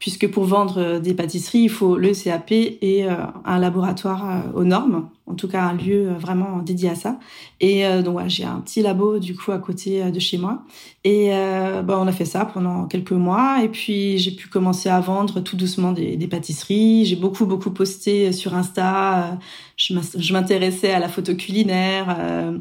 puisque 0.02 0.28
pour 0.28 0.46
vendre 0.46 0.98
des 0.98 1.14
pâtisseries, 1.14 1.60
il 1.60 1.70
faut 1.70 1.96
le 1.96 2.12
CAP 2.12 2.50
et 2.50 3.04
un 3.44 3.58
laboratoire 3.60 4.46
aux 4.52 4.64
normes, 4.64 5.08
en 5.28 5.34
tout 5.34 5.46
cas 5.46 5.62
un 5.62 5.74
lieu 5.74 6.08
vraiment 6.18 6.58
dédié 6.58 6.90
à 6.90 6.96
ça. 6.96 7.20
Et 7.60 7.84
donc 8.02 8.18
j'ai 8.26 8.42
un 8.42 8.58
petit 8.62 8.82
labo 8.82 9.20
du 9.20 9.36
coup 9.36 9.52
à 9.52 9.58
côté 9.58 10.10
de 10.10 10.18
chez 10.18 10.38
moi. 10.38 10.64
Et 11.04 11.30
bah, 11.30 12.00
on 12.00 12.08
a 12.08 12.12
fait 12.12 12.24
ça 12.24 12.44
pendant 12.44 12.86
quelques 12.86 13.12
mois, 13.12 13.62
et 13.62 13.68
puis 13.68 14.18
j'ai 14.18 14.32
pu 14.32 14.48
commencer 14.48 14.88
à 14.88 14.98
vendre 14.98 15.38
tout 15.38 15.56
doucement 15.56 15.92
des, 15.92 16.26
pâtisseries. 16.26 17.04
J'ai 17.04 17.14
beaucoup 17.14 17.46
beaucoup 17.46 17.70
posté 17.70 18.32
sur 18.32 18.54
Insta. 18.56 19.38
Je 19.76 20.32
m'intéressais 20.32 20.90
à 20.90 20.98
la 20.98 21.08
photo 21.08 21.36
culinaire. 21.36 22.52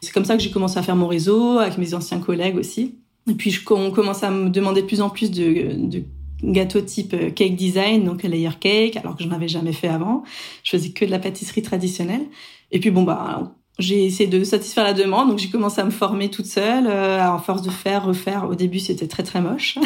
C'est 0.00 0.12
comme 0.12 0.24
ça 0.24 0.36
que 0.36 0.42
j'ai 0.44 0.52
commencé 0.52 0.78
à 0.78 0.82
faire 0.82 0.94
mon 0.94 1.08
réseau 1.08 1.58
avec 1.58 1.76
mes 1.76 1.92
anciens 1.92 2.20
collègues 2.20 2.56
aussi. 2.56 2.94
Et 3.28 3.34
puis, 3.34 3.58
on 3.70 3.90
commence 3.90 4.22
à 4.22 4.30
me 4.30 4.50
demander 4.50 4.82
de 4.82 4.86
plus 4.86 5.00
en 5.00 5.08
plus 5.08 5.30
de, 5.30 6.04
gâteaux 6.42 6.80
type 6.80 7.14
euh, 7.14 7.30
cake 7.30 7.56
design, 7.56 8.04
donc 8.04 8.22
layer 8.22 8.50
cake, 8.58 8.96
alors 8.96 9.16
que 9.16 9.22
je 9.22 9.28
n'avais 9.28 9.48
jamais 9.48 9.72
fait 9.72 9.88
avant. 9.88 10.24
Je 10.62 10.70
faisais 10.70 10.90
que 10.90 11.04
de 11.04 11.10
la 11.10 11.18
pâtisserie 11.18 11.62
traditionnelle. 11.62 12.26
Et 12.72 12.80
puis, 12.80 12.90
bon, 12.90 13.02
bah, 13.02 13.54
j'ai 13.78 14.04
essayé 14.04 14.28
de 14.28 14.44
satisfaire 14.44 14.84
la 14.84 14.92
demande, 14.92 15.30
donc 15.30 15.38
j'ai 15.38 15.48
commencé 15.48 15.80
à 15.80 15.84
me 15.84 15.90
former 15.90 16.30
toute 16.30 16.46
seule, 16.46 16.86
euh, 16.86 17.38
force 17.38 17.62
de 17.62 17.70
faire, 17.70 18.04
refaire. 18.04 18.48
Au 18.48 18.54
début, 18.54 18.78
c'était 18.78 19.08
très 19.08 19.24
très 19.24 19.40
moche. 19.40 19.78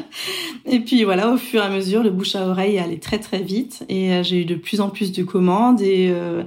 et 0.66 0.80
puis 0.80 1.04
voilà, 1.04 1.30
au 1.30 1.36
fur 1.36 1.62
et 1.62 1.66
à 1.66 1.68
mesure, 1.68 2.02
le 2.02 2.10
bouche 2.10 2.34
à 2.36 2.46
oreille 2.46 2.78
allait 2.78 2.98
très 2.98 3.18
très 3.18 3.40
vite, 3.40 3.84
et 3.90 4.12
euh, 4.12 4.22
j'ai 4.22 4.40
eu 4.40 4.44
de 4.46 4.54
plus 4.54 4.80
en 4.80 4.88
plus 4.88 5.12
de 5.12 5.22
commandes 5.22 5.82
et 5.82 6.08
euh, 6.10 6.42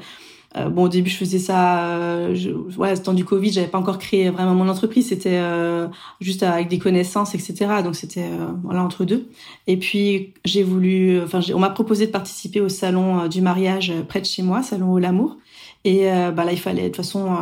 bon, 0.55 0.83
au 0.83 0.89
début, 0.89 1.09
je 1.09 1.17
faisais 1.17 1.39
ça. 1.39 1.95
Euh, 1.95 2.35
je, 2.35 2.49
ouais, 2.77 2.95
temps 2.97 3.13
du 3.13 3.23
Covid, 3.23 3.51
j'avais 3.51 3.67
pas 3.67 3.77
encore 3.77 3.99
créé 3.99 4.29
vraiment 4.29 4.53
mon 4.53 4.67
entreprise. 4.67 5.07
C'était 5.07 5.39
euh, 5.39 5.87
juste 6.19 6.43
avec 6.43 6.67
des 6.67 6.79
connaissances, 6.79 7.33
etc. 7.35 7.67
Donc 7.83 7.95
c'était 7.95 8.23
euh, 8.23 8.51
voilà 8.63 8.83
entre 8.83 9.05
deux. 9.05 9.29
Et 9.67 9.77
puis 9.77 10.33
j'ai 10.43 10.63
voulu. 10.63 11.21
Enfin, 11.21 11.39
on 11.53 11.59
m'a 11.59 11.69
proposé 11.69 12.07
de 12.07 12.11
participer 12.11 12.59
au 12.59 12.69
salon 12.69 13.27
du 13.27 13.41
mariage 13.41 13.93
près 14.07 14.19
de 14.19 14.25
chez 14.25 14.43
moi, 14.43 14.61
salon 14.61 14.91
au 14.91 14.99
l'amour. 14.99 15.37
Et 15.83 16.05
bah 16.35 16.45
là, 16.45 16.51
il 16.51 16.59
fallait 16.59 16.83
de 16.83 16.87
toute 16.89 16.97
façon 16.97 17.35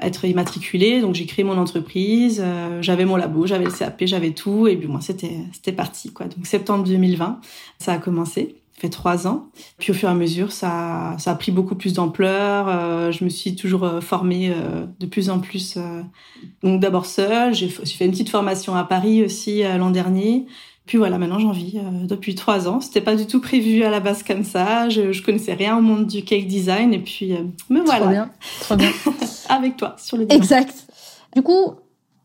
être 0.00 0.24
immatriculé. 0.24 1.02
Donc 1.02 1.14
j'ai 1.14 1.26
créé 1.26 1.44
mon 1.44 1.58
entreprise. 1.58 2.42
j'avais 2.80 3.04
mon 3.04 3.16
labo, 3.16 3.46
j'avais 3.46 3.66
le 3.66 3.70
CAP, 3.70 4.04
j'avais 4.06 4.30
tout. 4.30 4.66
Et 4.66 4.76
puis 4.76 4.88
moi, 4.88 5.00
c'était 5.02 5.36
c'était 5.52 5.72
parti 5.72 6.10
quoi. 6.10 6.26
Donc 6.26 6.46
septembre 6.46 6.84
2020, 6.84 7.40
ça 7.78 7.92
a 7.92 7.98
commencé 7.98 8.61
fait 8.74 8.88
trois 8.88 9.26
ans. 9.26 9.46
Puis 9.78 9.92
au 9.92 9.94
fur 9.94 10.08
et 10.08 10.12
à 10.12 10.14
mesure, 10.14 10.52
ça, 10.52 11.14
ça 11.18 11.32
a 11.32 11.34
pris 11.34 11.52
beaucoup 11.52 11.74
plus 11.74 11.92
d'ampleur. 11.92 12.66
Euh, 12.68 13.12
je 13.12 13.24
me 13.24 13.28
suis 13.28 13.54
toujours 13.54 13.84
euh, 13.84 14.00
formée 14.00 14.50
euh, 14.50 14.86
de 14.98 15.06
plus 15.06 15.30
en 15.30 15.38
plus. 15.38 15.78
donc 16.62 16.80
d'abord 16.80 17.06
seule, 17.06 17.54
j'ai 17.54 17.68
fait 17.68 18.04
une 18.04 18.10
petite 18.10 18.30
formation 18.30 18.74
à 18.74 18.84
Paris 18.84 19.24
aussi 19.24 19.62
l'an 19.62 19.90
dernier. 19.90 20.46
Puis 20.84 20.98
voilà, 20.98 21.16
maintenant 21.16 21.38
j'en 21.38 21.52
vis 21.52 21.78
depuis 22.04 22.34
trois 22.34 22.66
ans. 22.66 22.80
C'était 22.80 23.00
pas 23.00 23.14
du 23.14 23.26
tout 23.26 23.40
prévu 23.40 23.84
à 23.84 23.90
la 23.90 24.00
base 24.00 24.24
comme 24.24 24.42
ça. 24.42 24.88
Je, 24.88 25.12
je 25.12 25.22
connaissais 25.22 25.54
rien 25.54 25.78
au 25.78 25.80
monde 25.80 26.08
du 26.08 26.24
cake 26.24 26.48
design 26.48 26.92
et 26.92 26.98
puis 26.98 27.34
me 27.70 27.80
voilà. 27.84 28.00
Trop 28.00 28.10
bien, 28.10 28.30
trop 28.60 28.76
bien. 28.76 28.90
Avec 29.48 29.76
toi 29.76 29.94
sur 29.96 30.16
le. 30.16 30.26
Exact. 30.32 30.86
Du 31.36 31.42
coup, 31.42 31.74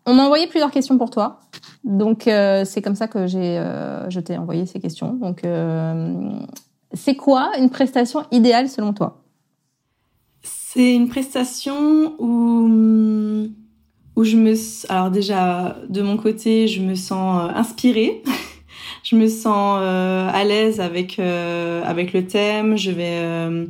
on 0.07 0.15
m'a 0.15 0.23
envoyé 0.23 0.47
plusieurs 0.47 0.71
questions 0.71 0.97
pour 0.97 1.11
toi. 1.11 1.41
Donc 1.83 2.27
euh, 2.27 2.65
c'est 2.65 2.81
comme 2.81 2.95
ça 2.95 3.07
que 3.07 3.27
j'ai, 3.27 3.57
euh, 3.57 4.09
je 4.09 4.19
t'ai 4.19 4.37
envoyé 4.37 4.65
ces 4.65 4.79
questions. 4.79 5.13
Donc 5.13 5.43
euh, 5.43 6.31
c'est 6.93 7.15
quoi 7.15 7.51
une 7.57 7.69
prestation 7.69 8.23
idéale 8.31 8.69
selon 8.69 8.93
toi? 8.93 9.23
C'est 10.41 10.95
une 10.95 11.09
prestation 11.09 12.13
où 12.19 13.49
où 14.15 14.23
je 14.23 14.35
me, 14.35 14.53
alors 14.91 15.11
déjà 15.11 15.77
de 15.89 16.01
mon 16.01 16.17
côté, 16.17 16.67
je 16.67 16.81
me 16.81 16.95
sens 16.95 17.51
inspirée. 17.55 18.23
je 19.03 19.15
me 19.15 19.27
sens 19.27 19.79
à 19.79 20.43
l'aise 20.43 20.79
avec 20.79 21.19
avec 21.19 22.13
le 22.13 22.25
thème. 22.25 22.77
Je 22.77 22.91
vais 22.91 23.67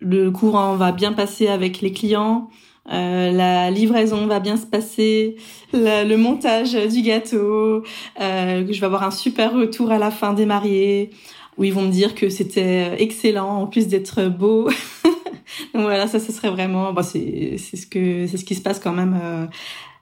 le 0.00 0.30
courant 0.30 0.76
va 0.76 0.92
bien 0.92 1.12
passer 1.12 1.48
avec 1.48 1.80
les 1.80 1.92
clients. 1.92 2.48
Euh, 2.90 3.30
la 3.30 3.70
livraison 3.70 4.26
va 4.26 4.40
bien 4.40 4.56
se 4.56 4.66
passer, 4.66 5.36
le 5.72 6.16
montage 6.16 6.72
du 6.72 7.02
gâteau, 7.02 7.84
euh, 8.20 8.66
je 8.68 8.80
vais 8.80 8.86
avoir 8.86 9.02
un 9.02 9.10
super 9.10 9.52
retour 9.52 9.90
à 9.90 9.98
la 9.98 10.10
fin 10.10 10.32
des 10.32 10.46
mariés, 10.46 11.10
où 11.58 11.64
ils 11.64 11.72
vont 11.72 11.82
me 11.82 11.90
dire 11.90 12.14
que 12.14 12.28
c'était 12.30 12.94
excellent 12.98 13.62
en 13.62 13.66
plus 13.66 13.86
d'être 13.86 14.24
beau. 14.28 14.68
Donc 15.74 15.82
voilà, 15.82 16.06
ça, 16.06 16.18
ce 16.18 16.32
serait 16.32 16.50
vraiment, 16.50 16.92
bon, 16.92 17.02
c'est 17.02 17.56
c'est 17.58 17.76
ce 17.76 17.86
que 17.86 18.26
c'est 18.26 18.36
ce 18.36 18.44
qui 18.44 18.54
se 18.54 18.62
passe 18.62 18.80
quand 18.80 18.92
même 18.92 19.18
euh, 19.22 19.46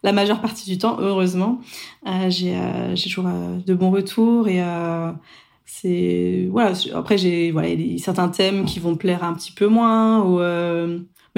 la 0.02 0.12
majeure 0.12 0.40
partie 0.40 0.70
du 0.70 0.78
temps, 0.78 0.99
heureusement. 1.00 1.61
Euh, 2.06 2.30
j'ai 2.30 2.54
euh, 2.54 2.94
toujours 2.94 3.26
de 3.26 3.75
bons 3.75 3.90
retours 3.90 4.49
et 4.49 4.62
c'est 5.64 6.49
voilà. 6.50 6.73
Après 6.94 7.18
j'ai 7.18 7.50
voilà 7.50 7.68
certains 7.99 8.28
thèmes 8.28 8.64
qui 8.64 8.78
vont 8.78 8.97
plaire 8.97 9.25
un 9.25 9.35
petit 9.35 9.52
peu 9.52 9.66
moins 9.66 10.23
ou 10.23 10.40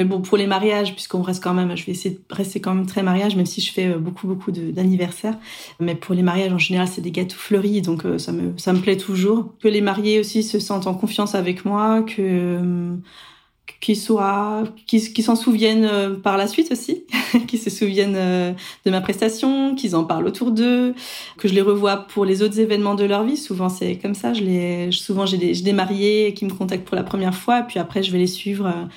mais 0.00 0.06
bon, 0.06 0.22
pour 0.22 0.38
les 0.38 0.46
mariages, 0.46 0.94
puisqu'on 0.94 1.20
reste 1.20 1.42
quand 1.42 1.52
même, 1.52 1.76
je 1.76 1.84
vais 1.84 1.92
essayer 1.92 2.14
de 2.14 2.34
rester 2.34 2.58
quand 2.58 2.72
même 2.72 2.86
très 2.86 3.02
mariage, 3.02 3.36
même 3.36 3.44
si 3.44 3.60
je 3.60 3.70
fais 3.70 3.86
euh, 3.86 3.98
beaucoup, 3.98 4.26
beaucoup 4.26 4.50
d'anniversaires. 4.50 5.36
Mais 5.78 5.94
pour 5.94 6.14
les 6.14 6.22
mariages, 6.22 6.50
en 6.54 6.58
général, 6.58 6.88
c'est 6.88 7.02
des 7.02 7.10
gâteaux 7.10 7.36
fleuris, 7.36 7.82
donc 7.82 8.06
euh, 8.06 8.16
ça 8.16 8.32
me, 8.32 8.56
ça 8.56 8.72
me 8.72 8.78
plaît 8.78 8.96
toujours. 8.96 9.52
Que 9.62 9.68
les 9.68 9.82
mariés 9.82 10.18
aussi 10.18 10.42
se 10.42 10.58
sentent 10.58 10.86
en 10.86 10.94
confiance 10.94 11.34
avec 11.34 11.66
moi, 11.66 12.00
que 12.00 12.14
euh, 12.18 12.96
qu'ils 13.82 13.98
soient, 13.98 14.64
qu'ils 14.86 15.22
s'en 15.22 15.36
souviennent 15.36 16.16
par 16.22 16.38
la 16.38 16.46
suite 16.46 16.72
aussi, 16.72 17.04
qu'ils 17.46 17.60
se 17.60 17.68
souviennent 17.68 18.54
de 18.86 18.90
ma 18.90 19.02
prestation, 19.02 19.74
qu'ils 19.74 19.94
en 19.96 20.04
parlent 20.04 20.26
autour 20.26 20.50
d'eux, 20.50 20.94
que 21.36 21.46
je 21.46 21.52
les 21.52 21.60
revois 21.60 21.98
pour 21.98 22.24
les 22.24 22.40
autres 22.42 22.58
événements 22.58 22.94
de 22.94 23.04
leur 23.04 23.22
vie. 23.24 23.36
Souvent 23.36 23.68
c'est 23.68 23.96
comme 23.96 24.14
ça. 24.14 24.32
Souvent 24.92 25.26
j'ai 25.26 25.36
des, 25.36 25.52
des 25.60 25.72
mariés 25.74 26.32
qui 26.32 26.46
me 26.46 26.50
contactent 26.50 26.86
pour 26.86 26.96
la 26.96 27.04
première 27.04 27.34
fois, 27.34 27.60
puis 27.62 27.78
après 27.78 28.02
je 28.02 28.10
vais 28.10 28.18
les 28.18 28.26
suivre 28.26 28.88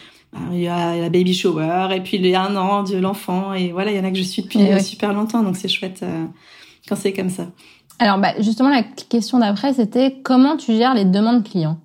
il 0.51 0.59
y 0.59 0.67
a 0.67 0.97
la 0.97 1.09
baby 1.09 1.33
shower 1.33 1.89
et 1.95 2.01
puis 2.01 2.17
les 2.17 2.35
un 2.35 2.55
an 2.55 2.83
de 2.83 2.97
l'enfant 2.97 3.53
et 3.53 3.71
voilà 3.71 3.91
il 3.91 3.97
y 3.97 3.99
en 3.99 4.03
a 4.03 4.11
que 4.11 4.17
je 4.17 4.23
suis 4.23 4.43
depuis 4.43 4.59
eh 4.61 4.79
super 4.79 5.13
longtemps 5.13 5.43
donc 5.43 5.55
c'est 5.57 5.67
chouette 5.67 6.01
euh, 6.03 6.25
quand 6.87 6.95
c'est 6.95 7.13
comme 7.13 7.29
ça. 7.29 7.47
Alors 7.99 8.17
bah, 8.17 8.33
justement 8.39 8.69
la 8.69 8.83
question 8.83 9.39
d'après 9.39 9.73
c'était 9.73 10.15
comment 10.23 10.57
tu 10.57 10.73
gères 10.73 10.93
les 10.93 11.05
demandes 11.05 11.43
clients? 11.43 11.77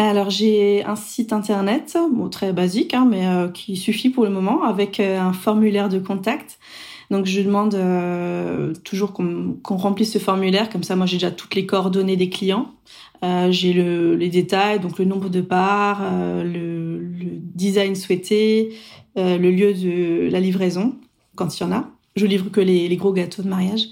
Alors 0.00 0.30
j'ai 0.30 0.82
un 0.86 0.96
site 0.96 1.30
internet, 1.30 1.98
bon 2.10 2.30
très 2.30 2.54
basique, 2.54 2.94
hein, 2.94 3.06
mais 3.06 3.26
euh, 3.26 3.48
qui 3.48 3.76
suffit 3.76 4.08
pour 4.08 4.24
le 4.24 4.30
moment, 4.30 4.62
avec 4.62 4.98
euh, 4.98 5.20
un 5.20 5.34
formulaire 5.34 5.90
de 5.90 5.98
contact. 5.98 6.58
Donc 7.10 7.26
je 7.26 7.40
demande 7.40 7.76
toujours 8.84 9.12
qu'on 9.12 9.76
remplisse 9.76 10.12
ce 10.12 10.18
formulaire, 10.18 10.70
comme 10.70 10.84
ça 10.84 10.94
moi 10.94 11.06
j'ai 11.06 11.16
déjà 11.16 11.30
toutes 11.30 11.54
les 11.54 11.66
coordonnées 11.66 12.16
des 12.16 12.30
clients. 12.30 12.72
Euh, 13.22 13.52
j'ai 13.52 13.72
le, 13.72 14.16
les 14.16 14.28
détails, 14.28 14.80
donc 14.80 14.98
le 14.98 15.04
nombre 15.04 15.28
de 15.28 15.42
parts, 15.42 16.00
euh, 16.02 16.42
le, 16.42 16.98
le, 16.98 17.30
design 17.54 17.94
souhaité, 17.94 18.74
euh, 19.18 19.36
le 19.36 19.50
lieu 19.50 19.74
de 19.74 20.30
la 20.30 20.40
livraison, 20.40 20.94
quand 21.36 21.58
il 21.58 21.62
y 21.62 21.66
en 21.66 21.72
a. 21.72 21.90
Je 22.16 22.24
livre 22.24 22.50
que 22.50 22.60
les, 22.60 22.88
les 22.88 22.96
gros 22.96 23.12
gâteaux 23.12 23.42
de 23.42 23.48
mariage. 23.48 23.88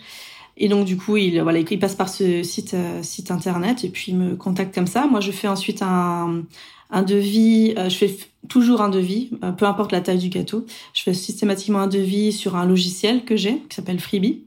Et 0.57 0.69
donc 0.69 0.87
du 0.87 0.97
coup, 0.97 1.17
il 1.19 1.41
voilà, 1.43 1.59
il 1.59 1.79
passe 1.79 1.95
par 1.95 2.09
ce 2.09 2.43
site 2.43 2.75
site 3.03 3.31
internet 3.31 3.85
et 3.85 3.91
puis 3.91 4.07
il 4.09 4.17
me 4.17 4.35
contacte 4.35 4.75
comme 4.75 4.89
ça. 4.89 5.07
Moi, 5.07 5.21
je 5.21 5.31
fais 5.31 5.47
ensuite 5.47 5.83
un 5.83 6.43
un 6.91 7.03
devis. 7.03 7.75
je 7.77 7.95
fais 7.95 8.17
toujours 8.49 8.81
un 8.81 8.89
devis, 8.89 9.31
peu 9.57 9.67
importe 9.67 9.93
la 9.93 10.01
taille 10.01 10.19
du 10.19 10.29
gâteau. 10.29 10.65
Je 10.95 11.03
fais 11.03 11.15
systématiquement 11.15 11.81
un 11.81 11.87
devis 11.87 12.33
sur 12.33 12.57
un 12.57 12.67
logiciel 12.67 13.25
que 13.25 13.37
j'ai 13.37 13.59
qui 13.69 13.77
s'appelle 13.77 14.01
Freebie 14.01 14.45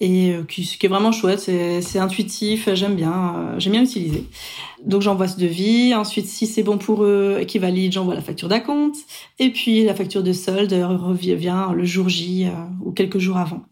et 0.00 0.32
euh, 0.32 0.42
qui, 0.44 0.62
qui 0.62 0.86
est 0.86 0.88
vraiment 0.88 1.12
chouette, 1.12 1.38
c'est 1.38 1.98
intuitif, 1.98 2.68
j'aime 2.74 2.94
bien, 2.94 3.34
euh, 3.36 3.58
j'aime 3.58 3.72
bien 3.72 3.82
l'utiliser. 3.82 4.24
Donc 4.84 5.02
j'envoie 5.02 5.28
ce 5.28 5.38
devis, 5.38 5.94
ensuite 5.94 6.26
si 6.26 6.46
c'est 6.46 6.62
bon 6.62 6.78
pour 6.78 7.04
eux 7.04 7.38
et 7.40 7.46
qu'ils 7.46 7.60
valident, 7.60 7.92
j'envoie 7.92 8.14
la 8.14 8.20
facture 8.20 8.48
d'acompte, 8.48 8.96
et 9.38 9.50
puis 9.50 9.84
la 9.84 9.94
facture 9.94 10.22
de 10.22 10.32
solde 10.32 10.72
revient 10.72 11.68
le 11.74 11.84
jour 11.84 12.08
J 12.08 12.46
euh, 12.46 12.50
ou 12.84 12.90
quelques 12.90 13.18
jours 13.18 13.36
avant. 13.36 13.62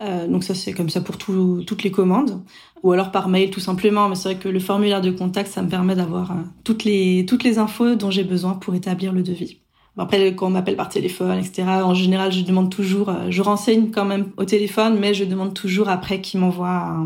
Donc 0.00 0.44
ça 0.44 0.54
c'est 0.54 0.72
comme 0.72 0.88
ça 0.88 1.00
pour 1.00 1.18
tout, 1.18 1.62
toutes 1.66 1.82
les 1.82 1.90
commandes, 1.90 2.42
ou 2.82 2.92
alors 2.92 3.10
par 3.12 3.28
mail 3.28 3.50
tout 3.50 3.60
simplement. 3.60 4.08
Mais 4.08 4.14
c'est 4.14 4.30
vrai 4.30 4.38
que 4.38 4.48
le 4.48 4.60
formulaire 4.60 5.00
de 5.00 5.10
contact, 5.10 5.50
ça 5.50 5.62
me 5.62 5.68
permet 5.68 5.94
d'avoir 5.94 6.34
toutes 6.64 6.84
les 6.84 7.26
toutes 7.26 7.44
les 7.44 7.58
infos 7.58 7.94
dont 7.96 8.10
j'ai 8.10 8.24
besoin 8.24 8.54
pour 8.54 8.74
établir 8.74 9.12
le 9.12 9.22
devis. 9.22 9.60
Après, 10.00 10.34
quand 10.34 10.46
on 10.46 10.50
m'appelle 10.50 10.76
par 10.76 10.88
téléphone, 10.88 11.38
etc., 11.38 11.64
en 11.84 11.94
général, 11.94 12.32
je 12.32 12.40
demande 12.40 12.70
toujours, 12.70 13.10
euh, 13.10 13.26
je 13.28 13.42
renseigne 13.42 13.90
quand 13.90 14.04
même 14.06 14.30
au 14.38 14.44
téléphone, 14.44 14.98
mais 14.98 15.12
je 15.12 15.24
demande 15.24 15.52
toujours 15.52 15.88
après 15.90 16.20
qu'il 16.20 16.40
m'envoie 16.40 16.96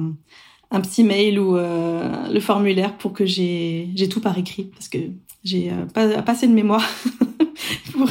un, 0.71 0.81
petit 0.81 1.05
mail 1.05 1.39
ou 1.39 1.57
euh, 1.57 2.29
le 2.29 2.41
formulaire 2.41 2.97
pour 2.97 3.13
que 3.13 3.25
j'ai 3.25 3.91
j'ai 3.95 4.09
tout 4.09 4.21
par 4.21 4.37
écrit, 4.39 4.65
parce 4.65 4.89
que 4.89 4.99
j'ai 5.45 5.71
euh, 5.71 5.87
pas, 5.87 6.23
pas 6.23 6.33
assez 6.33 6.49
de 6.49 6.53
mémoire 6.53 6.83
pour, 7.93 8.09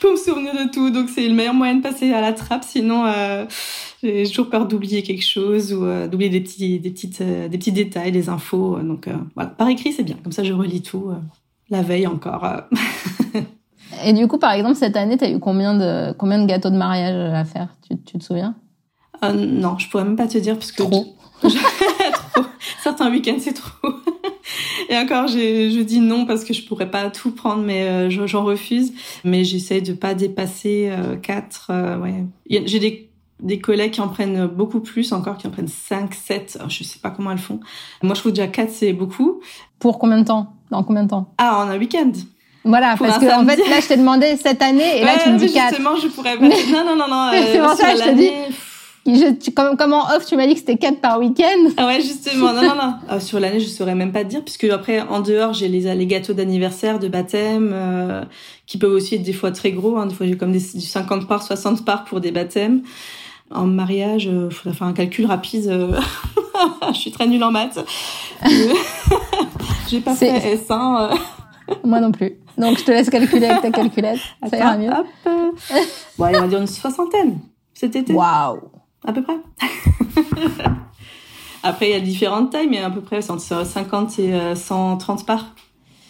pour 0.00 0.10
me 0.12 0.16
souvenir 0.16 0.54
de 0.54 0.70
tout. 0.70 0.90
Donc 0.90 1.08
c'est 1.10 1.26
le 1.26 1.34
meilleur 1.34 1.54
moyen 1.54 1.76
de 1.76 1.82
passer 1.82 2.12
à 2.12 2.20
la 2.20 2.32
trappe, 2.32 2.64
sinon 2.64 3.04
j'ai 4.02 4.26
toujours 4.26 4.48
peur 4.48 4.66
d'oublier 4.66 5.02
quelque 5.02 5.24
chose 5.24 5.72
ou 5.72 5.84
d'oublier 6.08 6.30
des 6.30 6.40
petits 6.40 6.78
des 6.78 6.90
petites 6.90 7.22
des 7.22 7.58
petits 7.58 7.72
détails, 7.72 8.12
des 8.12 8.28
infos. 8.28 8.78
Donc 8.80 9.08
voilà, 9.34 9.50
par 9.50 9.68
écrit 9.68 9.92
c'est 9.92 10.02
bien, 10.02 10.16
comme 10.22 10.32
ça 10.32 10.44
je 10.44 10.52
relis 10.52 10.82
tout 10.82 11.10
la 11.70 11.82
veille 11.82 12.06
encore. 12.06 12.46
Et 14.04 14.12
du 14.12 14.28
coup, 14.28 14.38
par 14.38 14.52
exemple, 14.52 14.76
cette 14.76 14.96
année, 14.96 15.16
tu 15.16 15.24
as 15.24 15.30
eu 15.30 15.40
combien 15.40 15.74
de, 15.74 16.12
combien 16.12 16.40
de 16.40 16.46
gâteaux 16.46 16.70
de 16.70 16.76
mariage 16.76 17.34
à 17.34 17.44
faire? 17.44 17.68
Tu, 17.88 17.96
tu 17.98 18.18
te 18.18 18.24
souviens? 18.24 18.54
Euh, 19.24 19.32
Non, 19.32 19.78
je 19.78 19.88
pourrais 19.88 20.04
même 20.04 20.16
pas 20.16 20.28
te 20.28 20.38
dire 20.38 20.54
parce 20.54 20.72
que... 20.72 20.82
Trop. 20.82 21.16
Trop. 21.42 22.44
certains 22.82 23.10
week-ends 23.10 23.36
c'est 23.38 23.52
trop. 23.54 23.88
Et 24.88 24.96
encore, 24.96 25.28
je 25.28 25.82
dis 25.82 26.00
non 26.00 26.24
parce 26.24 26.44
que 26.44 26.54
je 26.54 26.64
pourrais 26.64 26.90
pas 26.90 27.10
tout 27.10 27.32
prendre, 27.32 27.62
mais 27.62 27.82
euh, 27.82 28.10
j'en 28.10 28.44
refuse. 28.44 28.92
Mais 29.24 29.44
j'essaie 29.44 29.80
de 29.80 29.92
pas 29.92 30.14
dépasser 30.14 30.88
euh, 30.90 31.16
quatre. 31.16 31.70
Euh, 31.70 31.98
ouais, 31.98 32.24
j'ai 32.48 32.78
des 32.78 33.07
des 33.40 33.60
collègues 33.60 33.92
qui 33.92 34.00
en 34.00 34.08
prennent 34.08 34.46
beaucoup 34.46 34.80
plus 34.80 35.12
encore, 35.12 35.36
qui 35.36 35.46
en 35.46 35.50
prennent 35.50 35.68
5, 35.68 36.12
7, 36.14 36.58
je 36.68 36.84
sais 36.84 36.98
pas 36.98 37.10
comment 37.10 37.30
elles 37.30 37.38
font. 37.38 37.60
Moi, 38.02 38.14
je 38.14 38.20
trouve 38.20 38.32
déjà 38.32 38.48
4, 38.48 38.70
c'est 38.70 38.92
beaucoup. 38.92 39.40
Pour 39.78 39.98
combien 39.98 40.18
de 40.18 40.24
temps? 40.24 40.52
Dans 40.70 40.82
combien 40.82 41.04
de 41.04 41.10
temps? 41.10 41.32
Ah, 41.38 41.64
en 41.64 41.68
un 41.68 41.78
week-end. 41.78 42.12
Voilà, 42.64 42.96
parce 42.98 43.18
que 43.18 43.26
en 43.26 43.46
fait, 43.46 43.56
là, 43.56 43.80
je 43.80 43.88
t'ai 43.88 43.96
demandé 43.96 44.36
cette 44.36 44.60
année, 44.60 45.00
et 45.00 45.04
là, 45.04 45.12
tu 45.22 45.30
me 45.30 45.38
dis 45.38 45.52
4. 45.52 45.68
Justement, 45.68 45.96
je 45.96 46.08
pourrais 46.08 46.36
pas... 46.36 46.48
Non, 46.48 46.84
non, 46.84 46.96
non, 46.96 47.08
non. 47.08 47.30
c'est 47.52 47.60
pour 47.60 47.72
ça 47.72 47.92
que 47.92 47.98
je 47.98 48.04
te 48.04 48.14
dis... 48.14 48.30
Je, 49.06 49.50
comme, 49.52 49.76
comme 49.78 49.94
en 49.94 50.04
off, 50.14 50.26
tu 50.26 50.36
m'as 50.36 50.46
dit 50.46 50.52
que 50.52 50.60
c'était 50.60 50.76
4 50.76 51.00
par 51.00 51.18
week-end. 51.18 51.70
Ah 51.78 51.86
ouais, 51.86 52.02
justement. 52.02 52.52
Non, 52.52 52.62
non, 52.62 52.74
non. 52.74 52.94
Euh, 53.10 53.20
sur 53.20 53.40
l'année, 53.40 53.60
je 53.60 53.66
saurais 53.66 53.94
même 53.94 54.12
pas 54.12 54.22
te 54.22 54.28
dire, 54.28 54.44
puisque 54.44 54.64
après, 54.64 55.00
en 55.00 55.20
dehors, 55.20 55.54
j'ai 55.54 55.68
les, 55.68 55.94
les 55.94 56.06
gâteaux 56.06 56.34
d'anniversaire, 56.34 56.98
de 56.98 57.08
baptême, 57.08 57.70
euh, 57.72 58.22
qui 58.66 58.76
peuvent 58.76 58.92
aussi 58.92 59.14
être 59.14 59.22
des 59.22 59.32
fois 59.32 59.50
très 59.50 59.72
gros. 59.72 59.96
Hein. 59.96 60.06
Des 60.06 60.14
fois, 60.14 60.26
j'ai 60.26 60.36
comme 60.36 60.52
des, 60.52 60.60
du 60.74 60.82
50 60.82 61.26
parts, 61.26 61.42
60 61.42 61.86
parts 61.86 62.04
pour 62.04 62.20
des 62.20 62.32
baptêmes. 62.32 62.82
En 63.50 63.66
mariage, 63.66 64.24
il 64.24 64.30
euh, 64.30 64.50
faudrait 64.50 64.76
faire 64.76 64.86
un 64.86 64.92
calcul 64.92 65.26
rapide. 65.26 65.70
je 66.92 66.98
suis 66.98 67.10
très 67.10 67.26
nulle 67.26 67.42
en 67.42 67.50
maths. 67.50 67.78
j'ai 69.88 70.00
pas 70.00 70.14
fait 70.14 70.56
S1. 70.56 71.18
Moi 71.84 72.00
non 72.00 72.12
plus. 72.12 72.34
Donc, 72.56 72.78
je 72.78 72.84
te 72.84 72.90
laisse 72.90 73.08
calculer 73.08 73.46
avec 73.46 73.62
ta 73.62 73.70
calculette. 73.70 74.18
Ça 74.50 74.56
ira 74.56 74.76
mieux. 74.76 74.90
Hop. 74.90 75.06
Bon, 76.18 76.24
allez, 76.24 76.38
on 76.38 76.42
va 76.42 76.48
dire 76.48 76.60
une 76.60 76.66
soixantaine 76.66 77.38
cet 77.78 77.94
été. 77.94 78.12
Waouh 78.12 78.60
à 79.06 79.12
peu 79.12 79.22
près. 79.22 79.36
Après, 81.62 81.88
il 81.88 81.92
y 81.92 81.94
a 81.96 82.00
différentes 82.00 82.50
tailles, 82.50 82.68
mais 82.68 82.80
à 82.80 82.90
peu 82.90 83.00
près 83.00 83.30
entre 83.30 83.64
50 83.66 84.18
et 84.18 84.54
130 84.54 85.20
euh, 85.20 85.24
parts. 85.24 85.54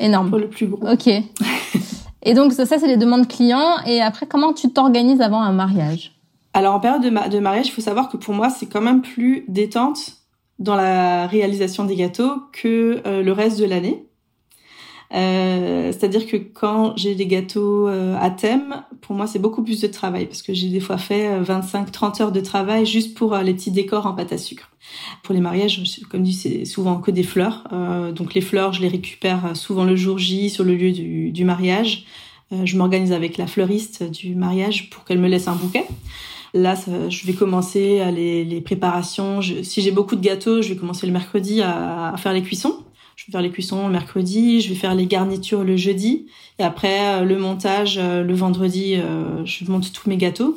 Énorme. 0.00 0.30
Pour 0.30 0.38
le 0.38 0.48
plus 0.48 0.66
gros. 0.66 0.86
Ok. 0.88 1.06
et 1.06 2.34
donc, 2.34 2.52
ça, 2.52 2.66
c'est 2.66 2.86
les 2.86 2.96
demandes 2.96 3.28
clients. 3.28 3.78
Et 3.86 4.00
après, 4.00 4.26
comment 4.26 4.52
tu 4.52 4.70
t'organises 4.70 5.20
avant 5.20 5.40
un 5.40 5.52
mariage? 5.52 6.17
Alors, 6.54 6.74
en 6.74 6.80
période 6.80 7.02
de, 7.02 7.30
de 7.30 7.38
mariage, 7.38 7.68
il 7.68 7.72
faut 7.72 7.80
savoir 7.80 8.08
que 8.08 8.16
pour 8.16 8.34
moi, 8.34 8.50
c'est 8.50 8.66
quand 8.66 8.80
même 8.80 9.02
plus 9.02 9.44
détente 9.48 10.18
dans 10.58 10.74
la 10.74 11.26
réalisation 11.26 11.84
des 11.84 11.94
gâteaux 11.94 12.32
que 12.52 13.00
euh, 13.06 13.22
le 13.22 13.32
reste 13.32 13.60
de 13.60 13.64
l'année. 13.64 14.08
Euh, 15.14 15.90
c'est-à-dire 15.90 16.26
que 16.26 16.36
quand 16.36 16.94
j'ai 16.96 17.14
des 17.14 17.26
gâteaux 17.26 17.88
euh, 17.88 18.16
à 18.20 18.30
thème, 18.30 18.82
pour 19.00 19.16
moi 19.16 19.26
c'est 19.26 19.38
beaucoup 19.38 19.62
plus 19.62 19.80
de 19.80 19.86
travail 19.86 20.26
parce 20.26 20.42
que 20.42 20.52
j'ai 20.52 20.68
des 20.68 20.80
fois 20.80 20.98
fait 20.98 21.40
25-30 21.40 22.20
euh, 22.20 22.24
heures 22.24 22.32
de 22.32 22.40
travail 22.40 22.84
juste 22.84 23.16
pour 23.16 23.34
les 23.38 23.54
petits 23.54 23.70
décors 23.70 24.06
en 24.06 24.12
pâte 24.12 24.32
à 24.32 24.38
sucre. 24.38 24.70
Pour 25.22 25.34
les 25.34 25.40
mariages, 25.40 25.82
comme 26.10 26.22
dit, 26.22 26.32
c'est 26.32 26.64
souvent 26.64 26.96
que 26.96 27.10
des 27.10 27.22
fleurs. 27.22 27.64
donc 28.14 28.32
les 28.32 28.40
fleurs, 28.40 28.72
je 28.72 28.80
les 28.80 28.88
récupère 28.88 29.54
souvent 29.54 29.84
le 29.84 29.96
jour 29.96 30.18
J 30.18 30.48
sur 30.48 30.64
le 30.64 30.74
lieu 30.74 30.92
du, 30.92 31.30
du 31.30 31.44
mariage. 31.44 32.06
je 32.64 32.74
m'organise 32.74 33.12
avec 33.12 33.36
la 33.36 33.46
fleuriste 33.46 34.02
du 34.02 34.34
mariage 34.34 34.88
pour 34.88 35.04
qu'elle 35.04 35.18
me 35.18 35.28
laisse 35.28 35.46
un 35.46 35.56
bouquet. 35.56 35.84
Là, 36.54 36.74
je 37.08 37.26
vais 37.26 37.34
commencer 37.34 38.00
à 38.00 38.10
les, 38.10 38.60
préparations. 38.60 39.40
Si 39.42 39.80
j'ai 39.80 39.90
beaucoup 39.90 40.16
de 40.16 40.20
gâteaux, 40.20 40.62
je 40.62 40.70
vais 40.70 40.76
commencer 40.76 41.06
le 41.06 41.12
mercredi 41.12 41.62
à, 41.62 42.14
faire 42.16 42.32
les 42.32 42.42
cuissons 42.42 42.84
je 43.16 43.26
vais 43.26 43.32
faire 43.32 43.42
les 43.42 43.50
cuissons 43.50 43.88
le 43.88 43.92
mercredi, 43.92 44.60
je 44.60 44.68
vais 44.68 44.76
faire 44.76 44.94
les 44.94 45.06
garnitures 45.06 45.64
le 45.64 45.76
jeudi, 45.76 46.26
et 46.60 46.62
après 46.62 47.16
euh, 47.16 47.24
le 47.24 47.36
montage 47.36 47.98
euh, 48.00 48.22
le 48.22 48.32
vendredi, 48.32 48.94
euh, 48.94 49.44
je 49.44 49.68
monte 49.68 49.92
tous 49.92 50.08
mes 50.08 50.16
gâteaux. 50.16 50.56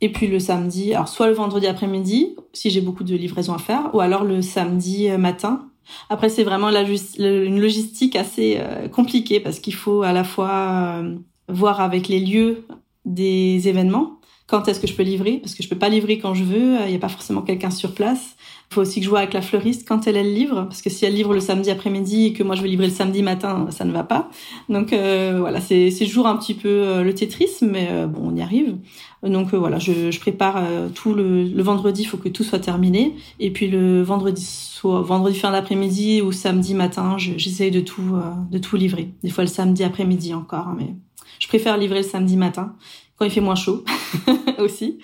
Et 0.00 0.10
puis 0.10 0.26
le 0.26 0.40
samedi, 0.40 0.92
alors 0.92 1.06
soit 1.06 1.28
le 1.28 1.34
vendredi 1.34 1.68
après-midi, 1.68 2.34
si 2.52 2.68
j'ai 2.70 2.80
beaucoup 2.80 3.04
de 3.04 3.14
livraisons 3.14 3.54
à 3.54 3.58
faire, 3.58 3.94
ou 3.94 4.00
alors 4.00 4.24
le 4.24 4.42
samedi 4.42 5.08
matin. 5.10 5.68
Après, 6.08 6.28
c'est 6.30 6.42
vraiment 6.42 6.70
la, 6.70 6.82
une 7.18 7.60
logistique 7.60 8.16
assez 8.16 8.58
compliquée 8.92 9.40
parce 9.40 9.60
qu'il 9.60 9.74
faut 9.74 10.02
à 10.02 10.12
la 10.12 10.24
fois 10.24 11.02
voir 11.48 11.82
avec 11.82 12.08
les 12.08 12.18
lieux 12.18 12.64
des 13.04 13.68
événements, 13.68 14.19
quand 14.50 14.66
est-ce 14.66 14.80
que 14.80 14.88
je 14.88 14.94
peux 14.94 15.04
livrer, 15.04 15.38
parce 15.38 15.54
que 15.54 15.62
je 15.62 15.68
peux 15.68 15.78
pas 15.78 15.88
livrer 15.88 16.18
quand 16.18 16.34
je 16.34 16.42
veux, 16.42 16.76
il 16.84 16.90
n'y 16.90 16.96
a 16.96 16.98
pas 16.98 17.08
forcément 17.08 17.40
quelqu'un 17.40 17.70
sur 17.70 17.94
place. 17.94 18.34
Il 18.70 18.74
faut 18.74 18.80
aussi 18.80 18.98
que 18.98 19.04
je 19.04 19.10
vois 19.10 19.20
avec 19.20 19.32
la 19.32 19.42
fleuriste 19.42 19.86
quand 19.86 20.08
elle, 20.08 20.16
elle 20.16 20.34
livre, 20.34 20.62
parce 20.64 20.82
que 20.82 20.90
si 20.90 21.04
elle 21.04 21.14
livre 21.14 21.32
le 21.32 21.40
samedi 21.40 21.70
après-midi 21.70 22.26
et 22.26 22.32
que 22.32 22.42
moi 22.42 22.56
je 22.56 22.62
veux 22.62 22.66
livrer 22.68 22.86
le 22.86 22.92
samedi 22.92 23.22
matin, 23.22 23.68
ça 23.70 23.84
ne 23.84 23.92
va 23.92 24.02
pas. 24.02 24.28
Donc 24.68 24.92
euh, 24.92 25.36
voilà, 25.38 25.60
c'est 25.60 25.92
toujours 26.00 26.26
un 26.26 26.36
petit 26.36 26.54
peu 26.54 26.68
euh, 26.68 27.02
le 27.04 27.14
Tetris, 27.14 27.58
mais 27.62 27.88
euh, 27.90 28.08
bon, 28.08 28.32
on 28.32 28.36
y 28.36 28.42
arrive. 28.42 28.76
Donc 29.22 29.54
voilà, 29.54 29.78
je, 29.78 30.10
je 30.10 30.18
prépare 30.18 30.62
tout 30.94 31.14
le, 31.14 31.44
le 31.44 31.62
vendredi, 31.62 32.02
il 32.02 32.06
faut 32.06 32.16
que 32.16 32.30
tout 32.30 32.42
soit 32.42 32.58
terminé. 32.58 33.14
Et 33.38 33.50
puis 33.50 33.68
le 33.68 34.02
vendredi, 34.02 34.42
soit 34.44 35.02
vendredi 35.02 35.38
fin 35.38 35.52
d'après-midi 35.52 36.22
ou 36.22 36.32
samedi 36.32 36.74
matin, 36.74 37.18
j'essaye 37.18 37.70
de 37.70 37.80
tout 37.80 38.16
de 38.50 38.58
tout 38.58 38.76
livrer. 38.76 39.10
Des 39.22 39.28
fois 39.28 39.44
le 39.44 39.50
samedi 39.50 39.84
après-midi 39.84 40.32
encore, 40.32 40.68
hein, 40.68 40.76
mais 40.78 40.94
je 41.38 41.48
préfère 41.48 41.76
livrer 41.76 41.98
le 41.98 42.08
samedi 42.08 42.36
matin 42.36 42.74
quand 43.20 43.26
il 43.26 43.30
fait 43.30 43.42
moins 43.42 43.54
chaud 43.54 43.84
aussi. 44.58 44.98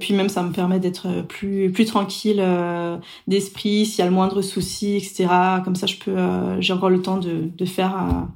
Puis 0.00 0.12
même 0.12 0.28
ça 0.28 0.42
me 0.42 0.50
permet 0.50 0.80
d'être 0.80 1.22
plus 1.28 1.70
plus 1.70 1.84
tranquille 1.84 2.40
euh, 2.40 2.96
d'esprit 3.28 3.86
s'il 3.86 4.00
y 4.00 4.02
a 4.02 4.06
le 4.06 4.10
moindre 4.10 4.42
souci, 4.42 4.96
etc. 4.96 5.28
Comme 5.64 5.76
ça 5.76 5.86
je 5.86 5.94
peux 5.96 6.10
euh, 6.10 6.60
j'ai 6.60 6.72
encore 6.72 6.90
le 6.90 7.00
temps 7.00 7.18
de 7.18 7.48
de 7.56 7.64
faire 7.64 7.94
euh, 7.94 8.26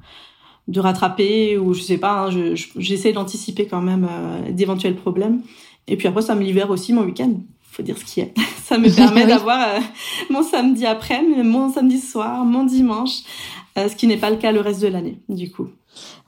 de 0.69 0.79
rattraper 0.79 1.57
ou 1.57 1.73
je 1.73 1.81
sais 1.81 1.97
pas. 1.97 2.27
Hein, 2.27 2.29
je, 2.31 2.65
j'essaie 2.77 3.11
d'anticiper 3.11 3.67
quand 3.67 3.81
même 3.81 4.07
d'éventuels 4.51 4.95
problèmes. 4.95 5.41
Et 5.87 5.97
puis 5.97 6.07
après 6.07 6.21
ça 6.21 6.33
me 6.33 6.41
libère 6.41 6.69
aussi 6.69 6.93
mon 6.93 7.01
week-end. 7.01 7.33
Faut 7.61 7.83
dire 7.83 7.97
ce 7.97 8.05
qui 8.05 8.21
est. 8.21 8.33
Ça 8.63 8.77
me 8.77 8.89
permet 8.95 9.27
d'avoir 9.27 9.67
mon 10.29 10.43
samedi 10.43 10.85
après, 10.85 11.21
mon 11.21 11.69
samedi 11.71 11.99
soir, 11.99 12.45
mon 12.45 12.63
dimanche, 12.63 13.19
ce 13.75 13.93
qui 13.95 14.07
n'est 14.07 14.17
pas 14.17 14.29
le 14.31 14.37
cas 14.37 14.53
le 14.53 14.61
reste 14.61 14.81
de 14.81 14.87
l'année 14.87 15.19
du 15.27 15.51
coup. 15.51 15.67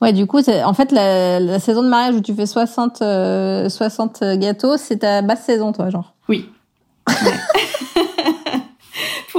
Ouais, 0.00 0.12
du 0.12 0.26
coup, 0.26 0.40
en 0.64 0.74
fait, 0.74 0.92
la, 0.92 1.40
la, 1.40 1.58
saison 1.58 1.82
de 1.82 1.88
mariage 1.88 2.14
où 2.14 2.20
tu 2.20 2.34
fais 2.34 2.46
60, 2.46 2.98
60 2.98 3.02
euh, 4.22 4.36
gâteaux, 4.36 4.76
c'est 4.76 4.98
ta 4.98 5.22
basse 5.22 5.44
saison, 5.44 5.72
toi, 5.72 5.90
genre. 5.90 6.14
Oui. 6.28 6.48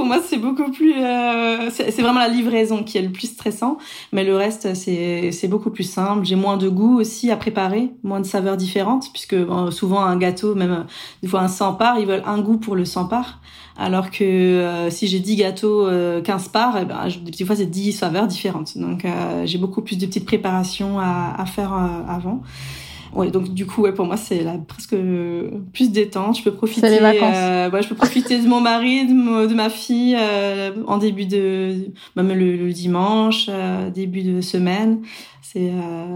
Pour 0.00 0.06
moi, 0.06 0.22
c'est 0.26 0.38
beaucoup 0.38 0.70
plus. 0.70 0.94
Euh, 0.96 1.68
c'est 1.70 2.00
vraiment 2.00 2.20
la 2.20 2.28
livraison 2.28 2.82
qui 2.82 2.96
est 2.96 3.02
le 3.02 3.12
plus 3.12 3.26
stressant, 3.26 3.76
mais 4.12 4.24
le 4.24 4.34
reste, 4.34 4.74
c'est 4.74 5.46
beaucoup 5.46 5.68
plus 5.68 5.84
simple. 5.84 6.24
J'ai 6.24 6.36
moins 6.36 6.56
de 6.56 6.70
goût 6.70 6.98
aussi 6.98 7.30
à 7.30 7.36
préparer, 7.36 7.90
moins 8.02 8.20
de 8.20 8.24
saveurs 8.24 8.56
différentes, 8.56 9.12
puisque 9.12 9.36
souvent 9.70 10.00
un 10.00 10.16
gâteau, 10.16 10.54
même 10.54 10.86
des 11.22 11.28
fois 11.28 11.40
un 11.40 11.48
100 11.48 11.74
parts, 11.74 11.98
ils 11.98 12.06
veulent 12.06 12.22
un 12.24 12.40
goût 12.40 12.56
pour 12.56 12.76
le 12.76 12.86
100 12.86 13.08
parts. 13.08 13.40
Alors 13.76 14.10
que 14.10 14.24
euh, 14.24 14.90
si 14.90 15.06
j'ai 15.06 15.20
10 15.20 15.36
gâteaux, 15.36 15.84
15 15.84 15.88
euh, 15.90 16.50
parts, 16.50 16.78
eh 16.80 16.86
ben, 16.86 17.08
des 17.36 17.44
fois 17.44 17.56
c'est 17.56 17.66
10 17.66 17.92
saveurs 17.92 18.26
différentes. 18.26 18.76
Donc 18.78 19.04
euh, 19.04 19.44
j'ai 19.44 19.58
beaucoup 19.58 19.82
plus 19.82 19.96
de 19.96 20.06
petites 20.06 20.26
préparations 20.26 20.98
à, 20.98 21.34
à 21.36 21.44
faire 21.44 21.74
avant. 22.08 22.42
Ouais, 23.14 23.30
donc 23.30 23.52
du 23.52 23.66
coup, 23.66 23.82
ouais, 23.82 23.92
pour 23.92 24.06
moi, 24.06 24.16
c'est 24.16 24.42
là 24.42 24.54
presque 24.66 24.94
plus 25.72 25.90
détente. 25.90 26.38
Je 26.38 26.42
peux 26.42 26.52
profiter. 26.52 26.88
Les 26.88 26.98
vacances. 26.98 27.72
ouais, 27.72 27.82
je 27.82 27.88
peux 27.88 27.94
profiter 27.94 28.38
de 28.38 28.46
mon 28.46 28.60
mari, 28.60 29.06
de, 29.06 29.46
de 29.46 29.54
ma 29.54 29.68
fille 29.70 30.16
en 30.86 30.98
début 30.98 31.26
de, 31.26 31.90
même 32.16 32.28
le, 32.28 32.56
le 32.56 32.72
dimanche, 32.72 33.50
début 33.94 34.22
de 34.22 34.40
semaine. 34.40 35.00
C'est. 35.42 35.72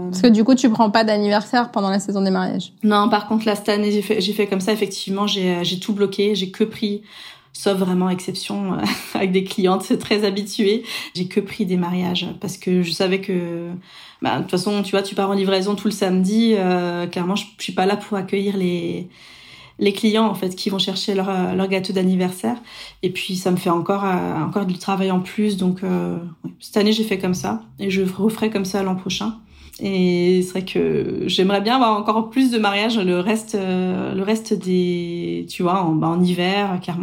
Parce 0.09 0.21
que 0.21 0.27
du 0.27 0.45
coup, 0.45 0.55
tu 0.55 0.69
prends 0.69 0.89
pas 0.89 1.03
d'anniversaire 1.03 1.71
pendant 1.71 1.89
la 1.89 1.99
saison 1.99 2.21
des 2.21 2.31
mariages? 2.31 2.71
Non, 2.83 3.09
par 3.09 3.27
contre, 3.27 3.45
là 3.45 3.55
cette 3.55 3.67
année, 3.67 3.91
j'ai 3.91 4.01
fait, 4.01 4.21
j'ai 4.21 4.31
fait 4.31 4.47
comme 4.47 4.61
ça. 4.61 4.71
Effectivement, 4.71 5.27
j'ai, 5.27 5.63
j'ai 5.63 5.79
tout 5.79 5.93
bloqué. 5.93 6.35
J'ai 6.35 6.51
que 6.51 6.63
pris 6.63 7.01
sauf 7.55 7.77
vraiment 7.77 8.09
exception 8.09 8.73
euh, 8.73 8.77
avec 9.15 9.31
des 9.31 9.43
clientes 9.43 9.97
très 9.97 10.25
habituées. 10.25 10.83
J'ai 11.15 11.27
que 11.27 11.39
pris 11.39 11.65
des 11.65 11.77
mariages 11.77 12.27
parce 12.41 12.57
que 12.57 12.83
je 12.83 12.91
savais 12.91 13.21
que 13.21 13.69
bah, 14.21 14.37
de 14.37 14.41
toute 14.41 14.51
façon, 14.51 14.83
tu 14.83 14.91
vois, 14.91 15.01
tu 15.01 15.15
pars 15.15 15.29
en 15.29 15.33
livraison 15.33 15.75
tout 15.75 15.87
le 15.87 15.93
samedi. 15.93 16.53
Euh, 16.57 17.07
clairement, 17.07 17.35
je, 17.35 17.45
suis 17.57 17.73
pas 17.73 17.85
là 17.85 17.95
pour 17.95 18.17
accueillir 18.17 18.57
les 18.57 19.09
les 19.77 19.91
clients 19.91 20.25
en 20.25 20.35
fait 20.35 20.55
qui 20.55 20.69
vont 20.69 20.79
chercher 20.79 21.15
leur, 21.15 21.53
leur 21.53 21.67
gâteau 21.67 21.91
d'anniversaire. 21.91 22.57
Et 23.03 23.09
puis 23.09 23.35
ça 23.35 23.51
me 23.51 23.57
fait 23.57 23.69
encore 23.69 24.05
euh, 24.05 24.39
encore 24.41 24.65
du 24.65 24.77
travail 24.77 25.11
en 25.11 25.19
plus. 25.21 25.57
Donc 25.57 25.81
cette 26.59 26.77
année, 26.77 26.91
j'ai 26.91 27.03
fait 27.03 27.17
comme 27.17 27.33
ça 27.33 27.61
et 27.79 27.89
je 27.89 28.01
referai 28.01 28.49
comme 28.49 28.65
ça 28.65 28.83
l'an 28.83 28.95
prochain. 28.95 29.39
Et 29.81 30.41
c'est 30.41 30.51
vrai 30.51 30.61
que 30.63 31.23
j'aimerais 31.27 31.59
bien 31.59 31.75
avoir 31.75 31.97
encore 31.99 32.29
plus 32.29 32.49
de 32.49 32.57
mariages 32.57 32.97
le 32.97 33.19
reste, 33.19 33.55
euh, 33.55 34.15
le 34.15 34.23
reste 34.23 34.53
des, 34.53 35.45
tu 35.49 35.63
vois, 35.63 35.81
en, 35.83 35.91
bah, 35.91 36.07
en 36.07 36.23
hiver, 36.23 36.79
car 36.81 36.97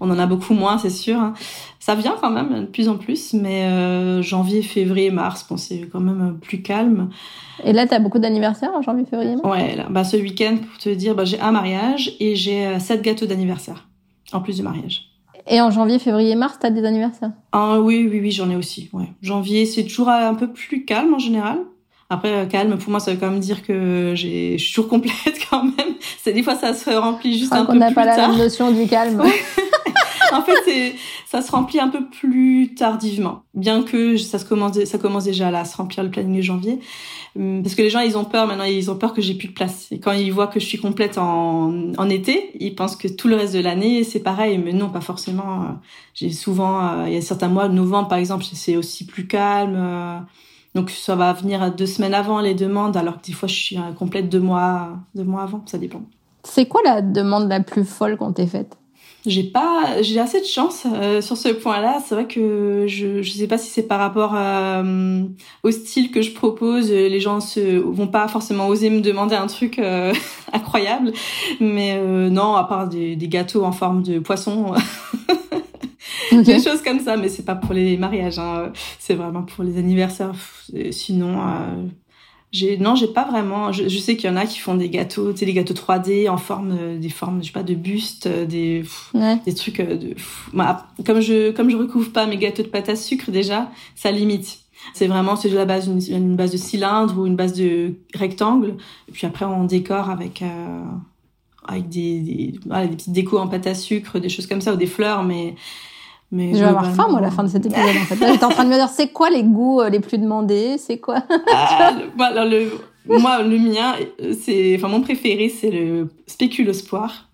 on 0.00 0.10
en 0.10 0.18
a 0.18 0.26
beaucoup 0.26 0.54
moins, 0.54 0.78
c'est 0.78 0.88
sûr. 0.88 1.18
Hein. 1.18 1.34
Ça 1.80 1.94
vient 1.94 2.16
quand 2.18 2.30
même 2.30 2.60
de 2.60 2.66
plus 2.66 2.88
en 2.88 2.96
plus, 2.96 3.34
mais 3.34 3.64
euh, 3.64 4.22
janvier, 4.22 4.62
février, 4.62 5.10
mars, 5.10 5.46
bon, 5.50 5.58
c'est 5.58 5.86
quand 5.92 6.00
même 6.00 6.38
plus 6.40 6.62
calme. 6.62 7.10
Et 7.62 7.74
là, 7.74 7.86
tu 7.86 7.92
as 7.92 7.98
beaucoup 7.98 8.18
d'anniversaires 8.18 8.72
en 8.74 8.80
janvier, 8.80 9.04
février, 9.04 9.36
mars? 9.36 9.46
Ouais, 9.46 9.76
là, 9.76 9.86
bah, 9.90 10.04
ce 10.04 10.16
week-end, 10.16 10.56
pour 10.66 10.78
te 10.78 10.88
dire, 10.88 11.14
bah, 11.14 11.26
j'ai 11.26 11.40
un 11.40 11.52
mariage 11.52 12.16
et 12.20 12.36
j'ai 12.36 12.66
euh, 12.68 12.78
sept 12.78 13.02
gâteaux 13.02 13.26
d'anniversaire, 13.26 13.86
en 14.32 14.40
plus 14.40 14.56
du 14.56 14.62
mariage. 14.62 15.10
Et 15.46 15.60
en 15.60 15.70
janvier, 15.70 15.98
février, 15.98 16.34
mars, 16.36 16.56
t'as 16.58 16.70
des 16.70 16.84
anniversaires? 16.86 17.32
Ah, 17.52 17.80
Oui, 17.80 18.08
oui, 18.10 18.20
oui, 18.20 18.30
j'en 18.30 18.48
ai 18.48 18.56
aussi. 18.56 18.88
Ouais. 18.94 19.12
Janvier, 19.20 19.66
c'est 19.66 19.84
toujours 19.84 20.08
un 20.08 20.34
peu 20.34 20.50
plus 20.50 20.86
calme 20.86 21.12
en 21.12 21.18
général. 21.18 21.58
Après, 22.10 22.32
euh, 22.32 22.46
calme, 22.46 22.78
pour 22.78 22.90
moi, 22.90 23.00
ça 23.00 23.12
veut 23.12 23.18
quand 23.18 23.30
même 23.30 23.40
dire 23.40 23.62
que 23.62 24.12
j'ai, 24.14 24.56
je 24.56 24.64
suis 24.64 24.74
toujours 24.74 24.88
complète 24.88 25.38
quand 25.50 25.64
même. 25.64 25.94
C'est 26.22 26.32
des 26.32 26.42
fois, 26.42 26.56
ça 26.56 26.72
se 26.72 26.90
remplit 26.90 27.38
juste 27.38 27.52
un 27.52 27.66
peu 27.66 27.72
plus 27.72 27.78
tard. 27.78 27.88
On 27.88 27.90
n'a 27.90 27.94
pas 27.94 28.04
la 28.04 28.28
même 28.28 28.38
notion 28.38 28.70
du 28.70 28.86
calme. 28.86 29.22
en 30.32 30.42
fait, 30.42 30.94
ça 31.26 31.42
se 31.42 31.50
remplit 31.50 31.80
un 31.80 31.88
peu 31.88 32.06
plus 32.06 32.74
tardivement, 32.74 33.42
bien 33.54 33.82
que 33.82 34.16
ça 34.16 34.38
se 34.38 34.44
commence, 34.44 34.82
ça 34.84 34.98
commence 34.98 35.24
déjà 35.24 35.50
là 35.50 35.60
à 35.60 35.64
se 35.64 35.76
remplir 35.76 36.02
le 36.04 36.10
planning 36.10 36.36
de 36.36 36.42
janvier, 36.42 36.78
hum, 37.36 37.62
parce 37.62 37.74
que 37.74 37.82
les 37.82 37.90
gens 37.90 38.00
ils 38.00 38.16
ont 38.16 38.24
peur 38.24 38.46
maintenant, 38.46 38.64
ils 38.64 38.90
ont 38.90 38.96
peur 38.96 39.12
que 39.12 39.20
j'ai 39.20 39.34
plus 39.34 39.48
de 39.48 39.52
place. 39.52 39.88
Et 39.90 40.00
quand 40.00 40.12
ils 40.12 40.32
voient 40.32 40.46
que 40.46 40.60
je 40.60 40.64
suis 40.64 40.78
complète 40.78 41.18
en, 41.18 41.92
en 41.96 42.08
été, 42.08 42.52
ils 42.60 42.74
pensent 42.74 42.96
que 42.96 43.08
tout 43.08 43.28
le 43.28 43.36
reste 43.36 43.54
de 43.54 43.60
l'année 43.60 44.04
c'est 44.04 44.20
pareil, 44.20 44.58
mais 44.58 44.72
non, 44.72 44.88
pas 44.88 45.00
forcément. 45.00 45.78
J'ai 46.14 46.30
souvent, 46.30 46.80
euh, 46.80 47.08
il 47.08 47.14
y 47.14 47.16
a 47.16 47.20
certains 47.20 47.48
mois, 47.48 47.68
novembre 47.68 48.08
par 48.08 48.18
exemple, 48.18 48.44
c'est 48.50 48.76
aussi 48.76 49.06
plus 49.06 49.26
calme. 49.26 50.26
Donc 50.78 50.90
ça 50.90 51.16
va 51.16 51.32
venir 51.32 51.74
deux 51.74 51.86
semaines 51.86 52.14
avant 52.14 52.40
les 52.40 52.54
demandes, 52.54 52.96
alors 52.96 53.20
que 53.20 53.26
des 53.26 53.32
fois 53.32 53.48
je 53.48 53.54
suis 53.54 53.78
complète 53.98 54.28
deux 54.28 54.38
mois, 54.38 54.90
deux 55.16 55.24
mois 55.24 55.42
avant, 55.42 55.60
ça 55.66 55.76
dépend. 55.76 56.02
C'est 56.44 56.66
quoi 56.66 56.82
la 56.84 57.02
demande 57.02 57.48
la 57.48 57.58
plus 57.58 57.84
folle 57.84 58.16
qu'on 58.16 58.32
t'ait 58.32 58.46
faite? 58.46 58.76
J'ai 59.26 59.42
pas 59.42 60.00
j'ai 60.02 60.20
assez 60.20 60.40
de 60.40 60.46
chance 60.46 60.86
euh, 60.86 61.20
sur 61.20 61.36
ce 61.36 61.48
point-là. 61.48 61.98
C'est 62.06 62.14
vrai 62.14 62.28
que 62.28 62.84
je 62.86 63.22
je 63.22 63.30
sais 63.32 63.48
pas 63.48 63.58
si 63.58 63.68
c'est 63.68 63.82
par 63.82 63.98
rapport 63.98 64.34
euh, 64.36 65.24
au 65.64 65.72
style 65.72 66.12
que 66.12 66.22
je 66.22 66.30
propose. 66.30 66.92
Les 66.92 67.18
gens 67.18 67.40
se 67.40 67.78
vont 67.78 68.06
pas 68.06 68.28
forcément 68.28 68.68
oser 68.68 68.88
me 68.88 69.00
demander 69.00 69.34
un 69.34 69.48
truc 69.48 69.80
euh, 69.80 70.14
incroyable. 70.52 71.12
Mais 71.58 72.00
non 72.30 72.54
à 72.54 72.62
part 72.62 72.86
des, 72.86 73.16
des, 73.16 73.26
gâteaux 73.26 73.64
en 73.64 73.72
forme 73.72 74.04
de 74.04 74.20
poisson 74.20 74.74
des 76.32 76.62
choses 76.62 76.82
comme 76.82 77.00
ça 77.00 77.16
mais 77.16 77.28
c'est 77.28 77.44
pas 77.44 77.54
pour 77.54 77.74
les 77.74 77.96
mariages 77.96 78.38
hein. 78.38 78.72
c'est 78.98 79.14
vraiment 79.14 79.42
pour 79.42 79.64
les 79.64 79.78
anniversaires 79.78 80.34
sinon 80.90 81.38
j'ai 82.50 82.78
non, 82.78 82.94
j'ai 82.94 83.08
pas 83.08 83.24
vraiment. 83.24 83.72
Je, 83.72 83.88
sais 83.98 84.16
qu'il 84.16 84.30
y 84.30 84.32
en 84.32 84.36
a 84.36 84.46
qui 84.46 84.58
font 84.58 84.74
des 84.74 84.88
gâteaux, 84.88 85.32
tu 85.32 85.40
sais, 85.40 85.46
des 85.46 85.52
gâteaux 85.52 85.74
3D 85.74 86.30
en 86.30 86.38
forme, 86.38 86.76
euh, 86.80 86.98
des 86.98 87.10
formes, 87.10 87.42
je 87.42 87.48
sais 87.48 87.52
pas, 87.52 87.62
de 87.62 87.74
buste, 87.74 88.26
euh, 88.26 88.46
des 88.46 88.84
des 89.44 89.54
trucs 89.54 89.80
euh, 89.80 89.96
de. 89.96 90.14
Bah, 90.54 90.86
comme 91.04 91.20
je 91.20 91.50
comme 91.50 91.68
je 91.70 91.76
recouvre 91.76 92.10
pas 92.10 92.26
mes 92.26 92.38
gâteaux 92.38 92.62
de 92.62 92.68
pâte 92.68 92.88
à 92.88 92.96
sucre 92.96 93.30
déjà, 93.30 93.70
ça 93.94 94.10
limite. 94.10 94.60
C'est 94.94 95.08
vraiment 95.08 95.36
c'est 95.36 95.50
de 95.50 95.56
la 95.56 95.66
base 95.66 95.88
une, 95.88 96.00
une, 96.14 96.36
base 96.36 96.52
de 96.52 96.56
cylindre 96.56 97.18
ou 97.18 97.26
une 97.26 97.36
base 97.36 97.52
de 97.52 97.96
rectangle. 98.14 98.76
Et 99.08 99.12
puis 99.12 99.26
après 99.26 99.44
on 99.44 99.64
décore 99.64 100.08
avec 100.08 100.42
avec 101.66 101.88
des 101.90 102.20
des, 102.20 102.54
voilà, 102.64 102.86
des 102.86 102.96
petites 102.96 103.12
décos 103.12 103.38
en 103.38 103.48
pâte 103.48 103.66
à 103.66 103.74
sucre, 103.74 104.18
des 104.20 104.30
choses 104.30 104.46
comme 104.46 104.62
ça 104.62 104.72
ou 104.72 104.76
des 104.76 104.86
fleurs, 104.86 105.22
mais 105.22 105.54
mais 106.30 106.52
je 106.52 106.58
vais 106.58 106.64
avoir 106.64 106.94
faim, 106.94 107.06
moi, 107.08 107.18
à 107.18 107.22
la 107.22 107.30
fin 107.30 107.42
de 107.42 107.48
cet 107.48 107.64
épisode, 107.64 107.84
en 107.84 108.04
fait. 108.04 108.16
J'étais 108.16 108.44
en 108.44 108.50
train 108.50 108.64
de 108.64 108.68
me 108.68 108.74
dire, 108.74 108.88
c'est 108.88 109.08
quoi 109.08 109.30
les 109.30 109.42
goûts 109.42 109.80
euh, 109.80 109.88
les 109.88 110.00
plus 110.00 110.18
demandés? 110.18 110.76
C'est 110.78 110.98
quoi? 110.98 111.22
Ah, 111.50 111.94
alors 112.20 112.44
le, 112.44 112.70
Moi, 113.06 113.42
le 113.42 113.58
mien, 113.58 113.94
c'est... 114.38 114.76
Enfin, 114.76 114.88
mon 114.88 115.00
préféré, 115.00 115.48
c'est 115.48 115.70
le 115.70 116.08
spéculoos 116.26 116.82
poire. 116.86 117.28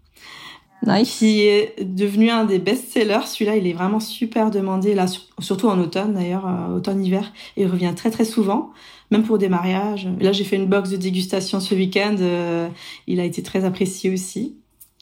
Nice. 0.87 1.19
Qui 1.19 1.43
est 1.43 1.83
devenu 1.83 2.31
un 2.31 2.45
des 2.45 2.59
best-sellers. 2.59 3.27
Celui-là, 3.27 3.57
il 3.57 3.67
est 3.67 3.73
vraiment 3.73 4.01
super 4.01 4.51
demandé, 4.51 4.95
là, 4.95 5.07
surtout 5.41 5.69
en 5.69 5.79
automne, 5.81 6.15
d'ailleurs, 6.15 6.47
euh, 6.47 6.77
automne-hiver. 6.77 7.33
Et 7.57 7.63
il 7.63 7.67
revient 7.67 7.93
très, 7.97 8.11
très 8.11 8.25
souvent, 8.25 8.71
même 9.11 9.25
pour 9.25 9.39
des 9.39 9.49
mariages. 9.49 10.09
là, 10.21 10.31
j'ai 10.31 10.45
fait 10.45 10.57
une 10.57 10.67
box 10.67 10.91
de 10.91 10.97
dégustation 10.97 11.59
ce 11.59 11.75
week-end. 11.75 12.17
Euh, 12.21 12.69
il 13.09 13.19
a 13.19 13.25
été 13.25 13.43
très 13.43 13.65
apprécié 13.65 14.13
aussi. 14.13 14.57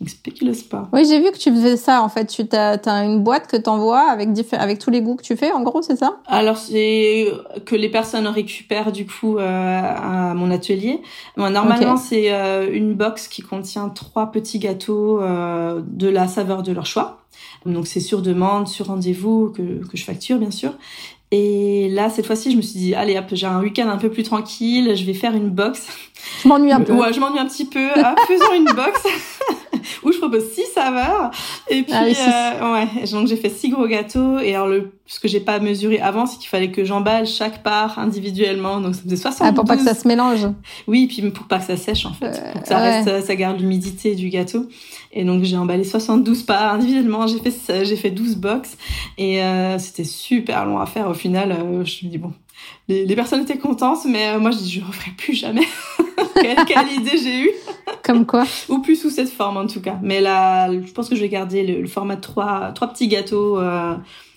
Spéculoos 0.09 0.63
pas. 0.71 0.89
Oui, 0.93 1.05
j'ai 1.09 1.21
vu 1.21 1.31
que 1.31 1.39
tu 1.39 1.51
faisais 1.51 1.77
ça 1.77 2.03
en 2.03 2.09
fait. 2.09 2.27
Tu 2.27 2.43
as, 2.53 2.79
as 2.85 3.05
une 3.05 3.23
boîte 3.23 3.47
que 3.47 3.57
tu 3.57 3.69
envoies 3.69 4.11
avec, 4.11 4.29
avec 4.53 4.79
tous 4.79 4.91
les 4.91 5.01
goûts 5.01 5.17
que 5.17 5.23
tu 5.23 5.37
fais, 5.37 5.53
en 5.53 5.63
gros, 5.63 5.83
c'est 5.83 5.97
ça? 5.97 6.19
Alors, 6.27 6.57
c'est 6.57 7.29
que 7.65 7.77
les 7.77 7.89
personnes 7.89 8.27
récupèrent 8.27 8.93
du 8.93 9.07
coup 9.07 9.39
euh, 9.39 9.81
à 9.81 10.35
mon 10.35 10.51
atelier. 10.51 11.01
normalement, 11.37 11.97
c'est 11.97 12.33
euh, 12.33 12.69
une 12.73 12.95
box 12.95 13.29
qui 13.29 13.43
contient 13.43 13.89
trois 13.89 14.31
petits 14.33 14.59
gâteaux 14.59 15.21
euh, 15.21 15.81
de 15.87 16.09
la 16.09 16.29
saveur 16.29 16.63
de 16.63 16.73
leur 16.73 16.87
choix. 16.87 17.19
Donc, 17.67 17.87
c'est 17.87 18.01
sur 18.01 18.23
demande, 18.23 18.69
sur 18.69 18.87
rendez-vous 18.87 19.53
que, 19.57 19.87
que 19.87 19.97
je 19.97 20.05
facture, 20.05 20.39
bien 20.39 20.51
sûr. 20.51 20.73
Et 21.33 21.89
là, 21.89 22.11
cette 22.11 22.27
fois-ci, 22.27 22.51
je 22.53 22.59
me 22.59 22.63
suis 22.63 22.79
dit, 22.79 22.95
allez 22.95 23.17
hop, 23.17 23.25
j'ai 23.33 23.47
un 23.47 23.61
week-end 23.61 23.89
un 23.89 23.97
peu 23.97 24.11
plus 24.11 24.23
tranquille, 24.23 24.95
je 24.95 25.05
vais 25.05 25.15
faire 25.15 25.35
une 25.35 25.49
box. 25.49 25.87
Je 26.43 26.49
m'ennuie 26.49 26.73
un 26.73 26.83
peu. 26.83 26.93
Ouais, 26.93 27.11
je 27.13 27.21
m'ennuie 27.21 27.39
un 27.39 27.47
petit 27.47 27.65
peu. 27.65 27.89
Ah, 27.97 28.15
faisons 28.29 28.53
une 28.55 28.67
box. 28.67 29.03
où 30.03 30.13
je 30.13 30.19
propose 30.19 30.51
six 30.53 30.67
saveurs. 30.75 31.31
Et 31.69 31.83
puis, 31.83 31.93
ah 31.93 32.05
euh, 32.05 32.73
ouais, 32.73 33.07
donc 33.11 33.27
j'ai 33.27 33.37
fait 33.37 33.51
six 33.51 33.71
gros 33.71 33.87
gâteaux. 33.87 34.39
Et 34.39 34.55
alors, 34.55 34.69
le, 34.69 34.93
ce 35.07 35.21
que 35.21 35.29
j'ai 35.29 35.41
pas 35.41 35.59
mesuré 35.59 36.01
avant, 36.01 36.27
c'est 36.27 36.39
qu'il 36.39 36.49
fallait 36.49 36.71
que 36.71 36.85
j'emballe 36.85 37.27
chaque 37.27 37.63
part 37.63 37.99
individuellement. 37.99 38.81
Donc, 38.81 38.95
ça 38.95 39.03
faisait 39.03 39.17
72. 39.17 39.49
Ah, 39.49 39.53
pour 39.55 39.65
pas 39.65 39.77
que 39.77 39.85
ça 39.85 39.95
se 39.95 40.07
mélange. 40.09 40.47
Oui, 40.87 41.07
puis 41.07 41.31
pour 41.31 41.47
pas 41.47 41.59
que 41.59 41.67
ça 41.67 41.77
sèche, 41.77 42.07
en 42.07 42.13
fait. 42.13 42.41
pour 42.53 42.63
que 42.63 42.69
ça 42.69 42.79
reste, 42.79 43.27
ça 43.27 43.35
garde 43.37 43.61
l'humidité 43.61 44.15
du 44.15 44.29
gâteau. 44.29 44.67
Et 45.13 45.25
donc, 45.25 45.45
j'ai 45.45 45.57
emballé 45.57 45.85
72 45.85 46.45
parts 46.45 46.75
individuellement. 46.75 47.27
J'ai 47.27 47.39
fait, 47.39 47.85
j'ai 47.85 47.97
fait 47.97 48.11
12 48.11 48.37
box. 48.37 48.77
Et 49.19 49.43
euh, 49.43 49.79
c'était 49.79 50.05
super 50.05 50.65
long 50.65 50.79
à 50.79 50.87
faire. 50.87 51.09
Au 51.09 51.15
final, 51.15 51.53
euh, 51.53 51.85
je 51.85 52.07
me 52.07 52.11
dis, 52.11 52.19
bon, 52.19 52.33
les, 52.89 53.07
les, 53.07 53.15
personnes 53.15 53.43
étaient 53.43 53.59
contentes, 53.59 54.05
mais 54.07 54.29
euh, 54.29 54.39
moi, 54.41 54.51
je 54.51 54.59
dis, 54.59 54.71
je 54.71 54.85
referai 54.85 55.13
plus 55.17 55.35
jamais. 55.35 55.67
quelle, 56.35 56.65
quelle 56.65 56.93
idée 56.93 57.19
j'ai 57.23 57.41
eue 57.45 57.51
comme 58.03 58.27
quoi 58.27 58.45
Ou 58.69 58.81
plus 58.81 58.97
sous 58.97 59.11
cette 59.11 59.31
forme 59.31 59.57
en 59.57 59.67
tout 59.67 59.81
cas. 59.81 59.99
Mais 60.03 60.21
là, 60.21 60.71
je 60.73 60.93
pense 60.93 61.09
que 61.09 61.15
je 61.15 61.21
vais 61.21 61.29
garder 61.29 61.63
le, 61.63 61.87
format 61.87 62.17
de 62.17 62.21
trois, 62.21 62.73
trois 62.73 62.89
petits 62.89 63.09
gâteaux. 63.09 63.59
Euh, 63.59 63.95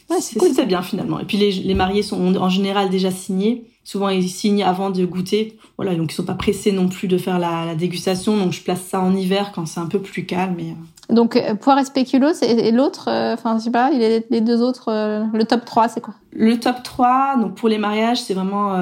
ouais, 0.10 0.22
c'est 0.22 0.40
cool. 0.40 0.54
bien 0.66 0.82
finalement. 0.82 1.20
Et 1.20 1.26
puis 1.26 1.38
les, 1.38 1.52
les 1.52 1.74
mariés 1.74 2.04
sont 2.04 2.36
en 2.36 2.50
général 2.50 2.90
déjà 2.90 3.12
signés. 3.12 3.66
Souvent 3.84 4.10
ils 4.10 4.30
signent 4.30 4.64
avant 4.64 4.90
de 4.90 5.06
goûter. 5.06 5.58
Voilà, 5.78 5.96
donc 5.96 6.12
ils 6.12 6.16
sont 6.16 6.24
pas 6.24 6.34
pressés 6.34 6.72
non 6.72 6.88
plus 6.88 7.08
de 7.08 7.18
faire 7.18 7.40
la, 7.40 7.66
la 7.66 7.76
dégustation. 7.76 8.38
Donc 8.38 8.54
je 8.54 8.62
place 8.62 8.82
ça 8.82 9.00
en 9.00 9.16
hiver 9.16 9.52
quand 9.54 9.66
c'est 9.66 9.80
un 9.80 9.88
peu 9.88 10.00
plus 10.00 10.26
calme. 10.26 10.60
Et, 10.60 10.72
euh. 10.72 10.76
Donc 11.10 11.36
euh, 11.36 11.56
poire 11.56 11.78
et 11.78 11.86
spéculoos 11.86 12.42
et, 12.42 12.72
l'autre, 12.72 13.10
euh, 13.10 13.34
enfin 13.34 13.58
je 13.60 13.66
sais 13.66 13.72
pas, 13.72 13.92
les 13.92 14.42
deux 14.42 14.62
autres, 14.62 14.92
le 15.34 15.44
top 15.44 15.64
3 15.66 15.88
c'est 15.88 16.02
quoi? 16.02 16.16
Le 16.32 16.60
top 16.60 16.84
3, 16.84 17.38
donc 17.38 17.56
pour 17.56 17.70
les 17.70 17.78
mariages 17.78 18.22
c'est 18.22 18.34
vraiment 18.34 18.76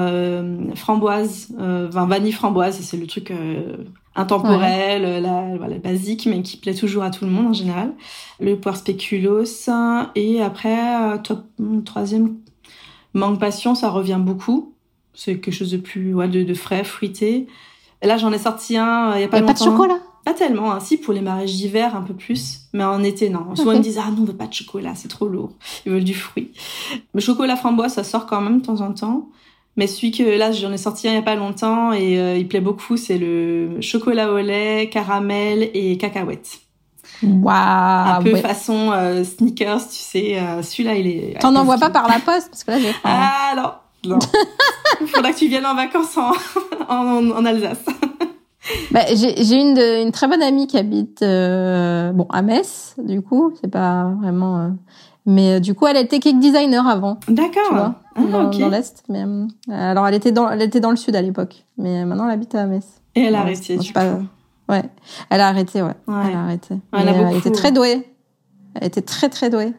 framboise, 0.74 1.48
vanille 1.58 2.32
framboise, 2.32 2.78
c'est 2.80 2.96
le 2.96 3.06
truc 3.06 3.30
intemporel, 4.16 5.04
euh, 5.04 5.20
la, 5.20 5.56
voilà, 5.56 5.78
basique, 5.78 6.26
mais 6.26 6.42
qui 6.42 6.56
plaît 6.56 6.74
toujours 6.74 7.02
à 7.02 7.10
tout 7.10 7.24
le 7.24 7.30
monde 7.30 7.48
en 7.48 7.52
général. 7.52 7.92
Le 8.40 8.56
poire 8.56 8.76
spéculoos. 8.76 9.68
Et 10.14 10.42
après, 10.42 11.02
euh, 11.02 11.18
top, 11.18 11.44
troisième, 11.84 12.36
mangue 13.12 13.38
passion, 13.38 13.74
ça 13.74 13.90
revient 13.90 14.20
beaucoup. 14.20 14.74
C'est 15.14 15.38
quelque 15.38 15.54
chose 15.54 15.70
de 15.70 15.76
plus, 15.76 16.14
ouais, 16.14 16.28
de, 16.28 16.42
de 16.42 16.54
frais, 16.54 16.84
fruité. 16.84 17.46
Et 18.02 18.06
là, 18.06 18.16
j'en 18.16 18.32
ai 18.32 18.38
sorti 18.38 18.76
un 18.76 19.12
euh, 19.12 19.16
il 19.16 19.20
y 19.22 19.24
a 19.24 19.28
pas 19.28 19.40
longtemps. 19.40 19.52
Pas 19.52 19.58
de 19.58 19.64
chocolat? 19.64 19.98
Pas 20.24 20.34
tellement, 20.34 20.72
hein. 20.72 20.80
si 20.80 20.96
pour 20.96 21.12
les 21.12 21.20
mariages 21.20 21.52
d'hiver 21.52 21.94
un 21.94 22.02
peu 22.02 22.14
plus, 22.14 22.60
mais 22.72 22.84
en 22.84 23.02
été 23.02 23.28
non. 23.28 23.54
Souvent 23.54 23.72
ils 23.72 23.78
me 23.78 23.82
disent 23.82 24.00
ah 24.02 24.10
non 24.10 24.22
on 24.22 24.24
veut 24.24 24.32
pas 24.32 24.46
de 24.46 24.54
chocolat, 24.54 24.94
c'est 24.94 25.08
trop 25.08 25.28
lourd. 25.28 25.52
Ils 25.84 25.92
veulent 25.92 26.04
du 26.04 26.14
fruit. 26.14 26.52
Le 27.12 27.20
chocolat 27.20 27.56
framboise 27.56 27.94
ça 27.94 28.04
sort 28.04 28.26
quand 28.26 28.40
même 28.40 28.60
de 28.60 28.66
temps 28.66 28.80
en 28.80 28.92
temps. 28.92 29.28
Mais 29.76 29.86
celui 29.86 30.12
que 30.12 30.22
là 30.22 30.52
j'en 30.52 30.72
ai 30.72 30.78
sorti 30.78 31.08
un 31.08 31.12
il 31.12 31.14
y 31.16 31.18
a 31.18 31.22
pas 31.22 31.34
longtemps 31.34 31.92
et 31.92 32.18
euh, 32.18 32.36
il 32.36 32.48
plaît 32.48 32.60
beaucoup, 32.60 32.96
c'est 32.96 33.18
le 33.18 33.80
chocolat 33.80 34.32
au 34.32 34.38
lait, 34.38 34.88
caramel 34.90 35.70
et 35.74 35.98
cacahuète. 35.98 36.60
Waouh 37.22 38.18
Un 38.18 38.22
peu 38.22 38.36
façon 38.36 38.92
euh, 38.92 39.24
sneakers, 39.24 39.88
tu 39.88 39.96
sais. 39.96 40.38
Euh, 40.38 40.62
celui-là, 40.62 40.94
il 40.96 41.06
est. 41.06 41.38
T'en 41.40 41.54
envoies 41.54 41.78
pas 41.78 41.90
par 41.90 42.08
la 42.08 42.18
poste 42.18 42.50
parce 42.50 42.64
que 42.64 42.70
là 42.72 42.78
j'ai 42.78 42.92
faim. 42.92 43.00
Ah 43.04 43.54
non, 43.56 43.72
non. 44.10 44.18
faudra 45.06 45.32
que 45.32 45.38
tu 45.38 45.48
viennes 45.48 45.66
en 45.66 45.74
vacances 45.74 46.16
en, 46.16 46.32
en, 46.88 47.30
en 47.30 47.44
Alsace. 47.44 47.84
Bah, 48.90 49.00
j'ai 49.10 49.60
une, 49.60 49.78
une 49.78 50.12
très 50.12 50.26
bonne 50.26 50.42
amie 50.42 50.66
qui 50.66 50.78
habite 50.78 51.20
bon 51.20 52.26
à 52.30 52.42
Metz, 52.42 52.94
du 52.98 53.22
coup, 53.22 53.52
c'est 53.60 53.70
pas 53.70 54.14
vraiment 54.20 54.72
mais 55.26 55.54
euh, 55.54 55.60
du 55.60 55.74
coup, 55.74 55.86
elle 55.86 55.96
était 55.96 56.20
cake 56.20 56.38
designer 56.38 56.86
avant. 56.86 57.18
D'accord. 57.28 57.94
Ah, 58.14 58.20
dans, 58.30 58.50
dans 58.50 58.68
l'est. 58.68 59.02
Mais 59.08 59.24
euh, 59.24 59.46
alors, 59.68 60.06
elle 60.06 60.14
était 60.14 60.32
dans, 60.32 60.50
elle 60.50 60.62
était 60.62 60.80
dans 60.80 60.90
le 60.90 60.96
sud 60.96 61.16
à 61.16 61.22
l'époque. 61.22 61.64
Mais 61.78 62.04
maintenant, 62.04 62.26
elle 62.26 62.34
habite 62.34 62.54
à 62.54 62.66
Metz. 62.66 62.84
Et 63.14 63.22
elle 63.22 63.34
a 63.34 63.40
arrêté. 63.40 63.76
Du 63.76 63.92
pas... 63.92 64.18
Ouais. 64.68 64.82
Elle 65.30 65.40
a 65.40 65.48
arrêté, 65.48 65.82
ouais. 65.82 65.94
Elle 66.08 66.34
a 66.34 66.42
arrêté. 66.42 66.76
Elle, 66.92 67.08
a 67.08 67.12
beaucoup... 67.12 67.30
elle 67.30 67.36
était 67.38 67.50
très 67.50 67.72
douée. 67.72 68.06
Elle 68.74 68.86
était 68.86 69.02
très 69.02 69.28
très 69.28 69.50
douée. 69.50 69.72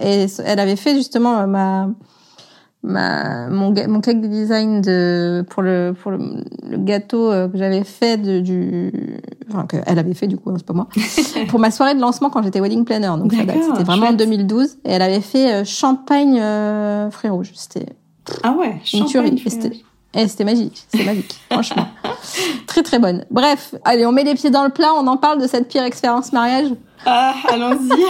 Et 0.00 0.26
elle 0.44 0.58
avait 0.58 0.76
fait 0.76 0.94
justement 0.94 1.46
ma 1.46 1.90
ma 2.82 3.48
mon 3.48 3.74
mon 3.88 4.00
cake 4.00 4.20
design 4.20 4.80
de 4.80 5.44
pour 5.50 5.62
le 5.62 5.94
pour 6.00 6.12
le, 6.12 6.18
gâteau 6.76 7.30
euh, 7.32 7.48
que 7.48 7.58
j'avais 7.58 7.82
fait 7.82 8.16
de, 8.16 8.38
du 8.38 8.92
enfin 9.48 9.66
que 9.66 9.78
elle 9.84 9.98
avait 9.98 10.14
fait 10.14 10.28
du 10.28 10.36
coup 10.36 10.50
hein, 10.50 10.54
c'est 10.56 10.66
pas 10.66 10.74
moi 10.74 10.88
pour 11.48 11.58
ma 11.58 11.72
soirée 11.72 11.94
de 11.94 12.00
lancement 12.00 12.30
quand 12.30 12.42
j'étais 12.42 12.60
wedding 12.60 12.84
planner. 12.84 13.12
Donc 13.18 13.32
c'était 13.32 13.84
vraiment 13.84 14.08
en 14.08 14.12
2012 14.12 14.78
et 14.84 14.92
elle 14.92 15.02
avait 15.02 15.20
fait 15.20 15.52
euh, 15.52 15.64
champagne 15.64 16.38
euh, 16.40 17.10
fruits 17.10 17.30
rouges. 17.30 17.50
C'était 17.54 17.86
ah 18.44 18.52
ouais 18.52 18.76
champagne 18.84 19.38
et 20.14 20.26
c'était 20.26 20.44
magique, 20.44 20.86
c'était 20.88 21.04
magique, 21.04 21.38
franchement. 21.50 21.86
Très 22.66 22.82
très 22.82 22.98
bonne. 22.98 23.24
Bref, 23.30 23.74
allez, 23.84 24.06
on 24.06 24.12
met 24.12 24.24
les 24.24 24.34
pieds 24.34 24.50
dans 24.50 24.64
le 24.64 24.70
plat, 24.70 24.94
on 24.94 25.06
en 25.06 25.18
parle 25.18 25.40
de 25.40 25.46
cette 25.46 25.68
pire 25.68 25.82
expérience 25.82 26.32
mariage. 26.32 26.70
Ah, 27.06 27.34
allons-y. 27.48 28.04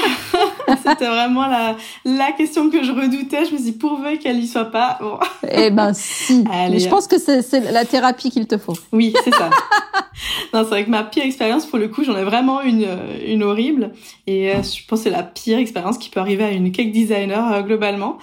C'était 0.85 1.07
vraiment 1.07 1.47
la, 1.47 1.77
la 2.05 2.33
question 2.33 2.71
que 2.71 2.83
je 2.83 2.93
redoutais. 2.93 3.45
Je 3.45 3.53
me 3.53 3.57
suis 3.57 3.73
dit, 3.73 3.73
pourvu 3.73 4.19
qu'elle 4.19 4.39
y 4.39 4.47
soit 4.47 4.67
pas. 4.67 4.99
Bon. 5.01 5.19
Eh 5.51 5.71
ben, 5.71 5.93
si. 5.95 6.45
je 6.79 6.89
pense 6.89 7.07
que 7.07 7.19
c'est 7.19 7.73
la 7.73 7.85
thérapie 7.85 8.31
qu'il 8.31 8.47
te 8.47 8.59
faut. 8.59 8.75
Oui, 8.93 9.15
c'est 9.25 9.35
ça. 9.35 9.51
non, 10.55 10.63
c'est 10.65 10.71
vrai 10.71 10.85
que 10.85 10.91
ma 10.91 11.05
pire 11.05 11.25
expérience, 11.25 11.67
pour 11.67 11.79
le 11.79 11.89
coup, 11.89 12.05
j'en 12.05 12.17
ai 12.17 12.25
vraiment 12.25 12.63
une, 12.63 12.87
une 13.27 13.43
horrible. 13.43 13.93
Et 14.27 14.51
euh, 14.51 14.63
je 14.63 14.87
pense 14.87 15.01
que 15.01 15.05
c'est 15.05 15.11
la 15.11 15.23
pire 15.23 15.59
expérience 15.59 15.99
qui 15.99 16.11
peut 16.11 16.21
arriver 16.21 16.45
à 16.45 16.51
une 16.51 16.73
cake 16.73 16.93
designer 16.93 17.53
euh, 17.53 17.63
globalement. 17.63 18.19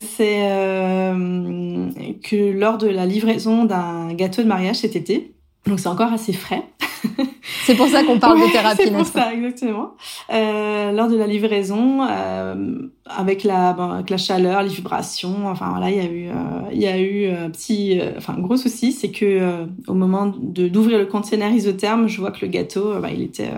C'est 0.00 0.50
euh, 0.50 1.88
que 2.24 2.52
lors 2.52 2.76
de 2.78 2.88
la 2.88 3.06
livraison 3.06 3.64
d'un 3.64 4.12
gâteau 4.14 4.42
de 4.42 4.48
mariage 4.48 4.76
cet 4.76 4.96
été, 4.96 5.32
donc 5.66 5.78
c'est 5.78 5.88
encore 5.88 6.12
assez 6.12 6.32
frais. 6.32 6.64
c'est 7.64 7.74
pour 7.74 7.88
ça 7.88 8.02
qu'on 8.04 8.18
parle 8.18 8.40
de 8.40 8.50
thérapie. 8.50 8.82
C'est 8.84 8.92
pour 8.92 9.06
ça, 9.06 9.32
exactement. 9.32 9.92
Euh, 10.32 10.92
lors 10.92 11.08
de 11.08 11.16
la 11.16 11.26
livraison, 11.26 12.02
euh, 12.02 12.88
avec 13.06 13.44
la, 13.44 13.72
bon, 13.72 13.90
avec 13.90 14.10
la 14.10 14.16
chaleur, 14.16 14.62
les 14.62 14.68
vibrations, 14.68 15.48
enfin 15.48 15.70
voilà, 15.70 15.90
il 15.90 15.96
y 15.96 16.00
a 16.00 16.04
eu, 16.04 16.28
euh, 16.28 16.32
il 16.72 16.80
y 16.80 16.86
a 16.86 16.98
eu 16.98 17.30
un 17.30 17.50
petit, 17.50 18.00
euh, 18.00 18.12
enfin 18.16 18.34
gros 18.38 18.56
souci, 18.56 18.92
c'est 18.92 19.10
que 19.10 19.24
euh, 19.24 19.66
au 19.86 19.94
moment 19.94 20.32
de 20.36 20.68
d'ouvrir 20.68 20.98
le 20.98 21.06
conteneur 21.06 21.50
isotherme, 21.50 22.08
je 22.08 22.20
vois 22.20 22.30
que 22.30 22.44
le 22.44 22.48
gâteau, 22.50 22.98
bah, 23.00 23.10
il 23.12 23.22
était 23.22 23.50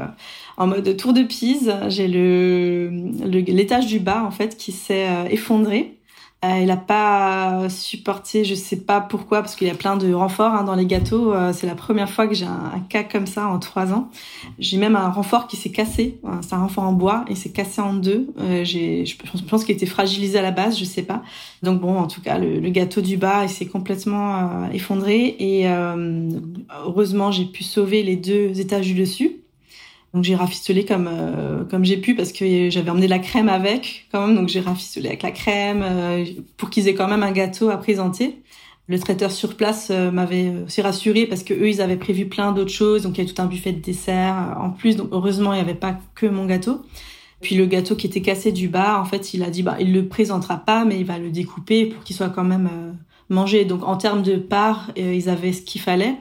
en 0.56 0.66
mode 0.66 0.96
tour 0.96 1.12
de 1.12 1.22
Pise. 1.22 1.74
J'ai 1.88 2.08
le 2.08 2.90
l'étage 3.30 3.86
du 3.86 3.98
bas 3.98 4.24
en 4.24 4.30
fait 4.30 4.56
qui 4.56 4.72
s'est 4.72 5.06
effondré. 5.30 5.98
Euh, 6.44 6.60
il 6.60 6.66
n'a 6.66 6.76
pas 6.76 7.68
supporté, 7.68 8.44
je 8.44 8.54
sais 8.54 8.76
pas 8.76 9.00
pourquoi, 9.00 9.40
parce 9.40 9.56
qu'il 9.56 9.66
y 9.66 9.70
a 9.70 9.74
plein 9.74 9.96
de 9.96 10.12
renforts 10.12 10.52
hein, 10.52 10.64
dans 10.64 10.74
les 10.74 10.84
gâteaux. 10.84 11.32
Euh, 11.32 11.52
c'est 11.52 11.66
la 11.66 11.74
première 11.74 12.10
fois 12.10 12.26
que 12.26 12.34
j'ai 12.34 12.44
un, 12.44 12.80
cas 12.88 13.02
comme 13.02 13.26
ça 13.26 13.46
en 13.46 13.58
trois 13.58 13.92
ans. 13.92 14.10
J'ai 14.58 14.76
même 14.76 14.96
un 14.96 15.08
renfort 15.08 15.46
qui 15.46 15.56
s'est 15.56 15.70
cassé. 15.70 16.18
c'est 16.42 16.54
un 16.54 16.58
renfort 16.58 16.84
en 16.84 16.92
bois 16.92 17.24
et 17.28 17.34
s'est 17.34 17.50
cassé 17.50 17.80
en 17.80 17.94
deux. 17.94 18.28
Euh, 18.40 18.64
je 18.64 19.44
pense 19.48 19.64
qu'il 19.64 19.74
était 19.74 19.86
fragilisé 19.86 20.38
à 20.38 20.42
la 20.42 20.50
base, 20.50 20.78
je 20.78 20.84
sais 20.84 21.02
pas. 21.02 21.22
Donc 21.62 21.80
bon, 21.80 21.96
en 21.96 22.06
tout 22.06 22.20
cas, 22.20 22.38
le, 22.38 22.60
gâteau 22.70 23.00
du 23.00 23.16
bas, 23.16 23.44
il 23.44 23.48
s'est 23.48 23.66
complètement 23.66 24.68
effondré 24.72 25.36
et 25.38 25.66
heureusement, 26.84 27.30
j'ai 27.30 27.44
pu 27.44 27.62
sauver 27.62 28.02
les 28.02 28.16
deux 28.16 28.60
étages 28.60 28.86
du 28.86 28.94
dessus. 28.94 29.43
Donc 30.14 30.22
j'ai 30.22 30.36
rafistolé 30.36 30.84
comme 30.84 31.10
euh, 31.10 31.64
comme 31.64 31.84
j'ai 31.84 31.96
pu 31.96 32.14
parce 32.14 32.30
que 32.30 32.70
j'avais 32.70 32.90
emmené 32.90 33.08
la 33.08 33.18
crème 33.18 33.48
avec 33.48 34.06
quand 34.12 34.24
même 34.24 34.36
donc 34.36 34.48
j'ai 34.48 34.60
rafistolé 34.60 35.08
avec 35.08 35.24
la 35.24 35.32
crème 35.32 35.82
euh, 35.82 36.24
pour 36.56 36.70
qu'ils 36.70 36.86
aient 36.86 36.94
quand 36.94 37.08
même 37.08 37.24
un 37.24 37.32
gâteau 37.32 37.68
à 37.68 37.76
présenter. 37.76 38.40
Le 38.86 38.98
traiteur 39.00 39.32
sur 39.32 39.56
place 39.56 39.88
euh, 39.90 40.12
m'avait 40.12 40.52
aussi 40.66 40.82
rassuré 40.82 41.26
parce 41.26 41.42
que 41.42 41.52
eux 41.52 41.68
ils 41.68 41.82
avaient 41.82 41.96
prévu 41.96 42.26
plein 42.26 42.52
d'autres 42.52 42.70
choses 42.70 43.02
donc 43.02 43.18
il 43.18 43.22
y 43.22 43.24
avait 43.24 43.32
tout 43.32 43.42
un 43.42 43.46
buffet 43.46 43.72
de 43.72 43.80
dessert 43.80 44.56
en 44.60 44.70
plus 44.70 44.94
donc 44.94 45.08
heureusement 45.10 45.52
il 45.52 45.56
n'y 45.56 45.62
avait 45.62 45.74
pas 45.74 45.98
que 46.14 46.26
mon 46.26 46.46
gâteau. 46.46 46.82
Puis 47.40 47.56
le 47.56 47.66
gâteau 47.66 47.96
qui 47.96 48.06
était 48.06 48.22
cassé 48.22 48.52
du 48.52 48.68
bas 48.68 49.00
en 49.00 49.04
fait 49.04 49.34
il 49.34 49.42
a 49.42 49.50
dit 49.50 49.64
bah 49.64 49.76
il 49.80 49.92
le 49.92 50.06
présentera 50.06 50.58
pas 50.58 50.84
mais 50.84 50.96
il 50.96 51.04
va 51.04 51.18
le 51.18 51.30
découper 51.30 51.86
pour 51.86 52.04
qu'il 52.04 52.14
soit 52.14 52.28
quand 52.28 52.44
même 52.44 52.70
mangé 53.30 53.64
donc 53.64 53.82
en 53.82 53.96
termes 53.96 54.22
de 54.22 54.36
part 54.36 54.92
ils 54.96 55.28
avaient 55.28 55.52
ce 55.52 55.62
qu'il 55.62 55.80
fallait. 55.80 56.14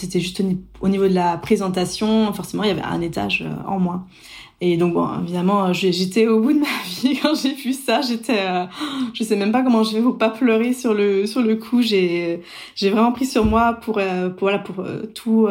C'était 0.00 0.20
juste 0.20 0.42
au 0.80 0.88
niveau 0.88 1.08
de 1.08 1.14
la 1.14 1.36
présentation, 1.36 2.32
forcément, 2.32 2.62
il 2.62 2.68
y 2.68 2.72
avait 2.72 2.82
un 2.82 3.00
étage 3.00 3.42
euh, 3.42 3.68
en 3.68 3.78
moins. 3.78 4.06
Et 4.62 4.76
donc 4.76 4.94
bon, 4.94 5.08
évidemment, 5.22 5.72
j'étais 5.72 6.26
au 6.26 6.40
bout 6.40 6.52
de 6.52 6.58
ma 6.58 6.66
vie 6.86 7.18
quand 7.20 7.34
j'ai 7.34 7.54
vu 7.54 7.72
ça. 7.72 8.00
J'étais, 8.00 8.40
euh, 8.40 8.64
je 9.14 9.24
sais 9.24 9.36
même 9.36 9.52
pas 9.52 9.62
comment 9.62 9.84
je 9.84 9.96
vais 9.96 10.02
pour 10.02 10.18
pas 10.18 10.30
pleurer 10.30 10.72
sur 10.72 10.94
le 10.94 11.26
sur 11.26 11.42
le 11.42 11.56
coup. 11.56 11.82
J'ai 11.82 12.40
j'ai 12.74 12.90
vraiment 12.90 13.12
pris 13.12 13.26
sur 13.26 13.44
moi 13.44 13.74
pour 13.74 13.98
euh, 13.98 14.30
voilà 14.38 14.58
pour 14.58 14.84
tout 15.14 15.48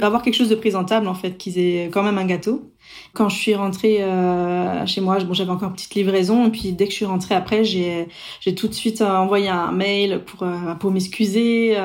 avoir 0.00 0.22
quelque 0.22 0.34
chose 0.34 0.48
de 0.48 0.54
présentable 0.54 1.08
en 1.08 1.14
fait, 1.14 1.36
qu'ils 1.36 1.58
aient 1.58 1.90
quand 1.92 2.02
même 2.02 2.18
un 2.18 2.26
gâteau. 2.26 2.70
Quand 3.14 3.28
je 3.28 3.36
suis 3.36 3.54
rentrée 3.54 4.02
euh, 4.02 4.84
chez 4.86 5.00
moi, 5.00 5.18
bon, 5.20 5.34
j'avais 5.34 5.50
encore 5.50 5.68
une 5.68 5.74
petite 5.74 5.94
livraison. 5.94 6.46
Et 6.46 6.50
puis 6.50 6.72
dès 6.72 6.86
que 6.86 6.90
je 6.90 6.96
suis 6.96 7.04
rentrée 7.04 7.36
après, 7.36 7.64
j'ai 7.64 8.08
tout 8.56 8.66
de 8.66 8.74
suite 8.74 9.00
euh, 9.00 9.16
envoyé 9.16 9.48
un 9.48 9.70
mail 9.70 10.22
pour 10.26 10.42
euh, 10.42 10.74
pour 10.80 10.90
m'excuser 10.90 11.76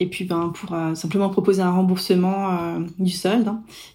et 0.00 0.06
puis 0.06 0.24
ben 0.24 0.52
pour 0.52 0.76
simplement 0.94 1.28
proposer 1.28 1.62
un 1.62 1.70
remboursement 1.70 2.58
du 2.98 3.12
solde. 3.12 3.52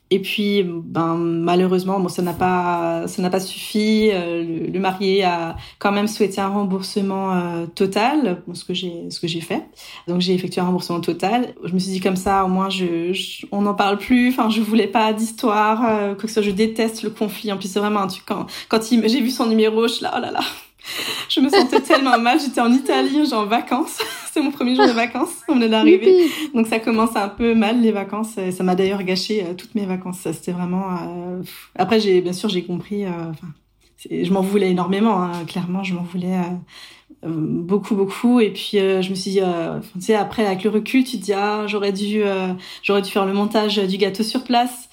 Et 0.09 0.19
puis, 0.19 0.63
ben 0.63 1.17
malheureusement, 1.17 1.99
bon, 1.99 2.07
ça 2.07 2.21
n'a 2.21 2.31
pas, 2.31 3.03
pas 3.29 3.39
suffi. 3.41 4.09
Le, 4.09 4.71
le, 4.71 4.79
marié 4.79 5.25
a 5.25 5.57
quand 5.79 5.91
même 5.91 6.07
souhaité 6.07 6.39
un 6.39 6.47
remboursement 6.47 7.67
total, 7.75 8.41
j'ai, 8.69 9.09
ce 9.09 9.19
que 9.19 9.27
j'ai 9.27 9.41
fait. 9.41 9.65
Donc 10.07 10.21
j'ai 10.21 10.33
effectué 10.33 10.61
un 10.61 10.67
remboursement 10.67 11.01
total. 11.01 11.53
Je 11.65 11.73
me 11.73 11.79
suis 11.79 11.91
dit 11.91 11.99
comme 11.99 12.15
ça, 12.15 12.45
au 12.45 12.47
moins, 12.47 12.69
je, 12.69 13.45
on 13.51 13.63
n'en 13.63 13.73
parle 13.73 13.97
plus. 13.97 14.29
Enfin, 14.29 14.49
je 14.49 14.61
voulais 14.61 14.87
pas 14.87 15.11
d'histoire, 15.11 16.15
quoi 16.15 16.29
que. 16.29 16.37
Je 16.41 16.51
déteste 16.57 17.03
le 17.03 17.09
conflit. 17.09 17.51
En 17.51 17.57
plus, 17.57 17.71
c'est 17.71 17.79
vraiment 17.79 18.01
un 18.01 18.07
truc 18.07 18.23
quand, 18.25 18.47
quand 18.67 18.79
j'ai 18.83 19.21
vu 19.21 19.29
son 19.29 19.45
numéro, 19.45 19.87
je 19.87 20.03
là, 20.03 20.13
oh 20.17 20.19
là 20.19 20.31
là, 20.31 20.41
je 21.29 21.39
me 21.39 21.49
sentais 21.49 21.81
tellement 21.81 22.17
mal. 22.19 22.39
J'étais 22.39 22.61
en 22.61 22.71
Italie, 22.71 23.25
genre 23.25 23.43
en 23.43 23.45
vacances. 23.45 23.99
C'est 24.31 24.41
mon 24.41 24.51
premier 24.51 24.75
jour 24.75 24.85
de 24.85 24.91
vacances. 24.91 25.43
On 25.47 25.55
venait 25.55 25.69
d'arriver. 25.69 26.27
Donc 26.53 26.67
ça 26.67 26.79
commence 26.79 27.15
un 27.15 27.29
peu 27.29 27.55
mal 27.55 27.81
les 27.81 27.91
vacances. 27.91 28.35
Ça 28.51 28.63
m'a 28.63 28.75
d'ailleurs 28.75 29.03
gâché 29.03 29.43
euh, 29.43 29.53
toutes 29.53 29.75
mes 29.75 29.85
vacances. 29.85 30.19
C'était 30.31 30.51
vraiment. 30.51 30.85
Euh, 30.91 31.41
après, 31.75 31.99
j'ai 31.99 32.21
bien 32.21 32.33
sûr 32.33 32.49
j'ai 32.49 32.63
compris. 32.63 33.05
Euh, 33.05 33.09
enfin, 33.29 33.47
je 34.09 34.31
m'en 34.31 34.41
voulais 34.41 34.69
énormément. 34.69 35.23
Hein. 35.23 35.31
Clairement, 35.47 35.83
je 35.83 35.93
m'en 35.93 36.03
voulais. 36.03 36.37
beaucoup 37.23 37.95
beaucoup 37.95 38.39
et 38.39 38.51
puis 38.51 38.77
je 38.77 39.09
me 39.09 39.15
suis 39.15 39.31
dit 39.31 39.41
tu 39.93 40.01
sais 40.01 40.13
après 40.13 40.45
avec 40.45 40.63
le 40.63 40.69
recul 40.69 41.03
tu 41.03 41.17
te 41.17 41.25
dis 41.25 41.33
ah 41.33 41.65
j'aurais 41.65 41.91
dû 41.91 42.21
j'aurais 42.83 43.01
dû 43.01 43.09
faire 43.09 43.25
le 43.25 43.33
montage 43.33 43.77
du 43.77 43.97
gâteau 43.97 44.23
sur 44.23 44.43
place 44.43 44.86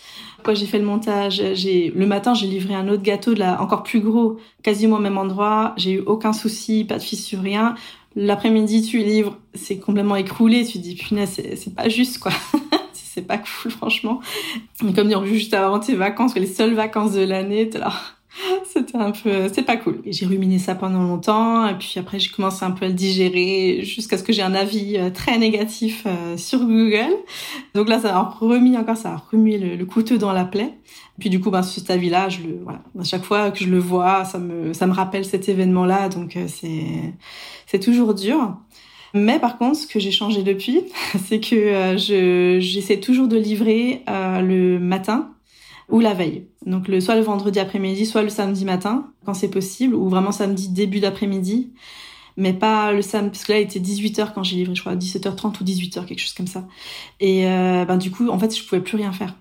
quand 0.45 0.55
j'ai 0.55 0.67
fait 0.67 0.79
le 0.79 0.85
montage, 0.85 1.43
j'ai 1.55 1.91
le 1.91 2.07
matin 2.07 2.35
j'ai 2.35 2.47
livré 2.47 2.75
un 2.75 2.89
autre 2.89 3.03
gâteau 3.03 3.35
de 3.35 3.41
la 3.41 3.61
encore 3.61 3.83
plus 3.83 4.01
gros, 4.01 4.39
quasiment 4.63 4.97
au 4.97 5.01
même 5.01 5.19
endroit. 5.19 5.75
J'ai 5.77 5.93
eu 5.93 6.01
aucun 6.01 6.33
souci, 6.33 6.85
pas 6.85 6.99
de 6.99 7.03
fissure, 7.03 7.41
rien. 7.41 7.75
L'après-midi 8.15 8.83
tu 8.83 8.99
livres, 8.99 9.37
c'est 9.55 9.79
complètement 9.79 10.17
écroulé. 10.17 10.65
Tu 10.65 10.75
te 10.75 10.79
dis 10.79 10.95
punaise, 10.95 11.41
c'est 11.57 11.75
pas 11.75 11.89
juste 11.89 12.19
quoi. 12.19 12.33
c'est 12.93 13.27
pas 13.27 13.39
cool 13.39 13.71
franchement. 13.71 14.21
Et 14.87 14.93
comme 14.93 15.09
dire 15.09 15.25
juste 15.27 15.55
avant 15.55 15.81
tes 15.81 15.97
vacances, 15.97 16.35
les 16.37 16.47
seules 16.47 16.75
vacances 16.75 17.13
de 17.13 17.23
l'année, 17.23 17.69
t'es 17.69 17.79
là 17.79 17.93
C'était 18.75 18.97
un 18.97 19.13
peu, 19.13 19.49
c'est 19.53 19.63
pas 19.63 19.77
cool. 19.77 20.03
J'ai 20.05 20.27
ruminé 20.27 20.59
ça 20.59 20.75
pendant 20.75 21.05
longtemps, 21.05 21.69
et 21.69 21.75
puis 21.79 21.95
après 21.97 22.19
j'ai 22.19 22.31
commencé 22.31 22.65
un 22.65 22.73
peu 22.73 22.87
à 22.87 22.89
le 22.89 22.95
digérer 22.95 23.85
jusqu'à 23.85 24.19
ce 24.19 24.25
que 24.25 24.33
j'ai 24.33 24.43
un 24.43 24.53
avis 24.53 24.97
euh, 24.97 25.11
très 25.11 25.39
négatif 25.39 26.03
euh, 26.07 26.37
sur 26.37 26.59
Google. 26.59 27.15
Donc 27.77 27.89
là, 27.89 28.01
ça 28.01 28.17
a 28.17 28.23
remis 28.23 28.77
encore, 28.77 28.97
ça 28.97 29.13
a 29.13 29.23
remis 29.31 29.59
le, 29.59 29.87
couteau 29.87 30.17
dans 30.17 30.33
la 30.33 30.45
plaie. 30.45 30.75
Puis 31.21 31.31
du 31.31 31.39
coup, 31.39 31.53
ben, 31.53 31.63
cet 31.63 31.89
avis-là, 31.89 32.29
je 32.29 32.41
le, 32.41 32.59
voilà, 32.65 32.81
à 32.99 33.05
chaque 33.05 33.23
fois 33.23 33.53
que 33.53 33.61
je 33.61 33.71
le 33.71 33.79
vois, 33.79 34.25
ça 34.25 34.39
me, 34.39 34.73
ça 34.73 34.89
me 34.89 34.93
rappelle 34.93 35.25
cet 35.25 35.49
événement-là, 35.49 36.09
donc 36.09 36.37
euh, 36.37 36.47
c'est, 36.49 37.15
c'est 37.67 37.79
toujours 37.79 38.13
dur. 38.13 38.57
Mais 39.13 39.39
par 39.39 39.57
contre, 39.57 39.77
ce 39.77 39.87
que 39.87 40.01
j'ai 40.01 40.11
changé 40.11 40.43
depuis, 40.43 40.83
c'est 41.27 41.39
que 41.39 41.97
je, 41.97 42.59
j'essaie 42.59 42.99
toujours 42.99 43.29
de 43.29 43.37
livrer 43.37 44.03
le 44.09 44.79
matin 44.81 45.31
ou 45.89 46.01
la 46.01 46.15
veille. 46.15 46.49
Donc 46.67 46.89
le 46.89 47.01
soit 47.01 47.17
le 47.17 47.23
vendredi 47.23 47.59
après-midi, 47.59 48.07
soit 48.07 48.23
le 48.23 48.29
samedi 48.29 48.65
matin 48.65 49.11
quand 49.25 49.35
c'est 49.35 49.49
possible, 49.49 49.95
ou 49.95 50.09
vraiment 50.09 50.33
samedi 50.33 50.69
début 50.69 51.01
d'après-midi, 51.01 51.73
mais 52.37 52.53
pas 52.53 52.93
le 52.93 53.03
samedi 53.03 53.31
parce 53.31 53.45
que 53.45 53.53
là 53.53 53.61
il 53.61 53.65
était 53.65 53.81
18h 53.81 54.33
quand 54.35 54.43
j'ai 54.43 54.57
livré, 54.57 54.75
je 54.75 54.81
crois 54.81 54.97
17h30 54.97 55.61
ou 55.61 55.65
18h 55.65 56.05
quelque 56.07 56.21
chose 56.21 56.33
comme 56.35 56.47
ça. 56.47 56.67
Et 57.21 57.47
euh, 57.47 57.85
ben 57.85 57.97
du 57.97 58.11
coup 58.11 58.29
en 58.29 58.39
fait 58.39 58.57
je 58.57 58.65
pouvais 58.65 58.81
plus 58.83 58.97
rien 58.97 59.13
faire 59.13 59.35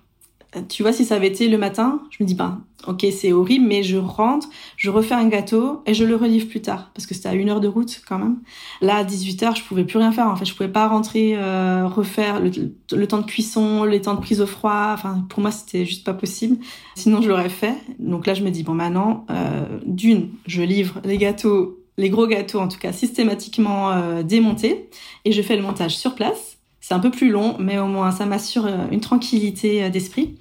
tu 0.68 0.82
vois, 0.82 0.92
si 0.92 1.04
ça 1.04 1.16
avait 1.16 1.28
été 1.28 1.48
le 1.48 1.58
matin, 1.58 2.00
je 2.10 2.22
me 2.22 2.28
dis, 2.28 2.34
ben, 2.34 2.62
ok, 2.86 3.06
c'est 3.10 3.32
horrible, 3.32 3.66
mais 3.66 3.82
je 3.82 3.96
rentre, 3.96 4.48
je 4.76 4.90
refais 4.90 5.14
un 5.14 5.28
gâteau 5.28 5.82
et 5.86 5.94
je 5.94 6.04
le 6.04 6.16
relivre 6.16 6.48
plus 6.48 6.60
tard, 6.60 6.90
parce 6.94 7.06
que 7.06 7.14
c'était 7.14 7.28
à 7.28 7.34
une 7.34 7.48
heure 7.48 7.60
de 7.60 7.68
route 7.68 8.02
quand 8.06 8.18
même. 8.18 8.38
Là, 8.80 8.96
à 8.96 9.04
18h, 9.04 9.56
je 9.56 9.62
pouvais 9.62 9.84
plus 9.84 9.98
rien 9.98 10.12
faire. 10.12 10.26
En 10.28 10.36
fait, 10.36 10.44
je 10.44 10.54
pouvais 10.54 10.68
pas 10.68 10.88
rentrer, 10.88 11.36
euh, 11.36 11.86
refaire 11.86 12.40
le, 12.40 13.06
temps 13.06 13.18
de 13.18 13.26
cuisson, 13.26 13.84
les 13.84 14.02
temps 14.02 14.14
de 14.14 14.20
prise 14.20 14.40
au 14.40 14.46
froid. 14.46 14.90
Enfin, 14.92 15.26
pour 15.28 15.40
moi, 15.40 15.50
c'était 15.50 15.84
juste 15.84 16.04
pas 16.04 16.14
possible. 16.14 16.56
Sinon, 16.94 17.22
je 17.22 17.28
l'aurais 17.28 17.48
fait. 17.48 17.74
Donc 17.98 18.26
là, 18.26 18.34
je 18.34 18.42
me 18.42 18.50
dis, 18.50 18.62
bon, 18.62 18.74
maintenant, 18.74 19.26
euh, 19.30 19.78
d'une, 19.86 20.30
je 20.46 20.62
livre 20.62 21.00
les 21.04 21.18
gâteaux, 21.18 21.80
les 21.96 22.10
gros 22.10 22.26
gâteaux 22.26 22.60
en 22.60 22.68
tout 22.68 22.78
cas, 22.78 22.92
systématiquement 22.92 23.92
euh, 23.92 24.22
démontés, 24.22 24.88
et 25.24 25.32
je 25.32 25.42
fais 25.42 25.56
le 25.56 25.62
montage 25.62 25.96
sur 25.96 26.14
place 26.14 26.53
c'est 26.86 26.92
un 26.92 27.00
peu 27.00 27.10
plus 27.10 27.30
long, 27.30 27.56
mais 27.58 27.78
au 27.78 27.86
moins 27.86 28.10
ça 28.10 28.26
m'assure 28.26 28.66
euh, 28.66 28.86
une 28.90 29.00
tranquillité 29.00 29.84
euh, 29.84 29.88
d'esprit. 29.88 30.36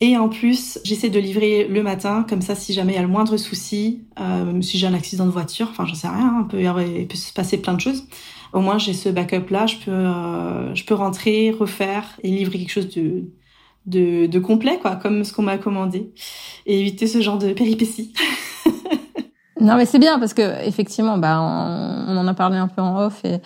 Et 0.00 0.16
en 0.16 0.30
plus, 0.30 0.78
j'essaie 0.84 1.10
de 1.10 1.18
livrer 1.20 1.68
le 1.68 1.82
matin, 1.82 2.24
comme 2.26 2.40
ça, 2.40 2.54
si 2.54 2.72
jamais 2.72 2.94
il 2.94 2.96
y 2.96 2.98
a 2.98 3.02
le 3.02 3.08
moindre 3.08 3.36
souci, 3.36 4.02
euh, 4.18 4.60
si 4.62 4.78
j'ai 4.78 4.86
un 4.86 4.94
accident 4.94 5.26
de 5.26 5.30
voiture, 5.30 5.68
enfin, 5.70 5.84
j'en 5.84 5.94
sais 5.94 6.08
rien, 6.08 6.38
hein, 6.38 6.46
peut, 6.48 6.60
il 6.60 7.06
peut 7.06 7.16
se 7.16 7.32
passer 7.34 7.58
plein 7.58 7.74
de 7.74 7.80
choses. 7.80 8.04
Au 8.54 8.60
moins, 8.60 8.78
j'ai 8.78 8.94
ce 8.94 9.10
backup-là, 9.10 9.66
je 9.66 9.76
peux, 9.76 9.90
euh, 9.90 10.74
je 10.74 10.84
peux 10.84 10.94
rentrer, 10.94 11.50
refaire 11.50 12.04
et 12.22 12.30
livrer 12.30 12.58
quelque 12.58 12.72
chose 12.72 12.88
de, 12.88 13.26
de, 13.84 14.26
de 14.26 14.38
complet, 14.38 14.78
quoi, 14.80 14.96
comme 14.96 15.24
ce 15.24 15.32
qu'on 15.34 15.42
m'a 15.42 15.58
commandé, 15.58 16.10
et 16.64 16.80
éviter 16.80 17.06
ce 17.06 17.20
genre 17.20 17.38
de 17.38 17.52
péripéties. 17.52 18.14
non, 19.60 19.76
mais 19.76 19.84
c'est 19.84 19.98
bien 19.98 20.18
parce 20.18 20.32
que 20.32 20.66
effectivement, 20.66 21.18
bah, 21.18 21.38
on, 21.38 22.12
on, 22.12 22.16
en 22.16 22.26
a 22.26 22.34
parlé 22.34 22.56
un 22.56 22.66
peu 22.68 22.80
en 22.80 23.04
off 23.06 23.20
et, 23.24 23.36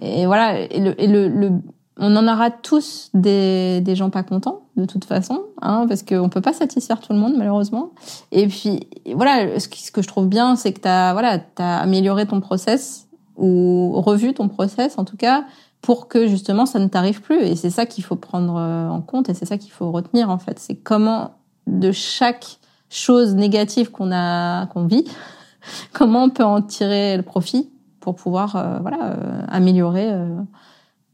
et 0.00 0.26
voilà, 0.26 0.60
et 0.60 0.80
le, 0.80 0.98
et 0.98 1.08
le, 1.08 1.28
le 1.28 1.50
on 1.98 2.14
en 2.16 2.32
aura 2.32 2.50
tous 2.50 3.10
des, 3.14 3.82
gens 3.94 4.10
pas 4.10 4.22
contents 4.22 4.62
de 4.76 4.84
toute 4.84 5.04
façon, 5.04 5.42
hein, 5.60 5.86
parce 5.88 6.02
qu'on 6.02 6.28
peut 6.28 6.40
pas 6.40 6.52
satisfaire 6.52 7.00
tout 7.00 7.12
le 7.12 7.18
monde 7.18 7.34
malheureusement. 7.36 7.90
Et 8.30 8.46
puis 8.46 8.88
voilà, 9.14 9.58
ce, 9.58 9.68
ce 9.68 9.90
que 9.90 10.02
je 10.02 10.08
trouve 10.08 10.28
bien, 10.28 10.54
c'est 10.56 10.72
que 10.72 10.80
t'as 10.80 11.12
voilà, 11.12 11.38
t'as 11.38 11.78
amélioré 11.78 12.26
ton 12.26 12.40
process 12.40 13.08
ou 13.36 14.00
revu 14.00 14.34
ton 14.34 14.48
process 14.48 14.98
en 14.98 15.04
tout 15.04 15.16
cas 15.16 15.44
pour 15.80 16.08
que 16.08 16.26
justement 16.26 16.66
ça 16.66 16.78
ne 16.78 16.86
t'arrive 16.86 17.22
plus. 17.22 17.40
Et 17.40 17.56
c'est 17.56 17.70
ça 17.70 17.86
qu'il 17.86 18.04
faut 18.04 18.16
prendre 18.16 18.56
euh, 18.56 18.88
en 18.88 19.00
compte 19.00 19.28
et 19.28 19.34
c'est 19.34 19.46
ça 19.46 19.58
qu'il 19.58 19.72
faut 19.72 19.90
retenir 19.90 20.30
en 20.30 20.38
fait. 20.38 20.58
C'est 20.58 20.76
comment 20.76 21.32
de 21.66 21.92
chaque 21.92 22.58
chose 22.90 23.34
négative 23.34 23.90
qu'on 23.90 24.12
a 24.12 24.66
qu'on 24.66 24.86
vit, 24.86 25.04
comment 25.92 26.24
on 26.24 26.30
peut 26.30 26.44
en 26.44 26.62
tirer 26.62 27.16
le 27.16 27.22
profit 27.22 27.70
pour 28.00 28.14
pouvoir 28.14 28.56
euh, 28.56 28.78
voilà 28.80 29.12
euh, 29.12 29.42
améliorer 29.48 30.10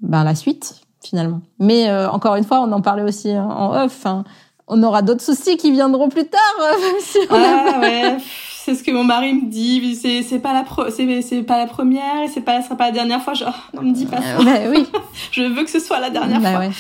ben, 0.05 0.25
la 0.25 0.35
suite 0.35 0.81
finalement. 1.03 1.43
Mais 1.59 1.93
encore 2.07 2.35
une 2.37 2.45
fois, 2.45 2.61
on 2.61 2.73
en 2.73 2.81
parlait 2.81 3.03
aussi 3.03 3.31
en 3.37 3.85
off. 3.85 4.07
Hein, 4.07 4.25
on 4.69 4.83
aura 4.83 5.03
d'autres 5.03 5.21
soucis 5.21 5.59
qui 5.59 5.71
viendront 5.71 6.09
plus 6.09 6.27
tard. 6.27 6.41
Même 6.59 6.95
si 7.01 7.19
on 7.29 7.35
ah, 7.35 7.81
ouais 7.81 8.17
c'est 8.65 8.75
ce 8.75 8.83
que 8.83 8.91
mon 8.91 9.05
mari 9.05 9.35
me 9.35 9.51
dit. 9.51 9.95
C'est 9.95 10.23
c'est 10.23 10.39
pas 10.39 10.55
la 10.55 10.63
pro, 10.63 10.89
c'est 10.89 11.21
c'est 11.21 11.43
pas 11.43 11.59
la 11.59 11.67
première 11.67 12.23
et 12.25 12.29
c'est 12.29 12.41
pas 12.41 12.63
sera 12.63 12.77
pas 12.77 12.87
la 12.87 12.93
dernière 12.93 13.21
fois. 13.21 13.35
Je, 13.35 13.45
oh, 13.47 13.51
non, 13.75 13.83
me 13.83 13.93
dis 13.93 14.07
pas 14.07 14.23
ça. 14.23 14.43
bah, 14.43 14.71
oui. 14.71 14.87
je 15.33 15.43
veux 15.43 15.65
que 15.65 15.71
ce 15.71 15.81
soit 15.81 16.01
la 16.01 16.09
dernière 16.09 16.41
bah, 16.41 16.51
fois. 16.51 16.61
Ouais. 16.61 16.71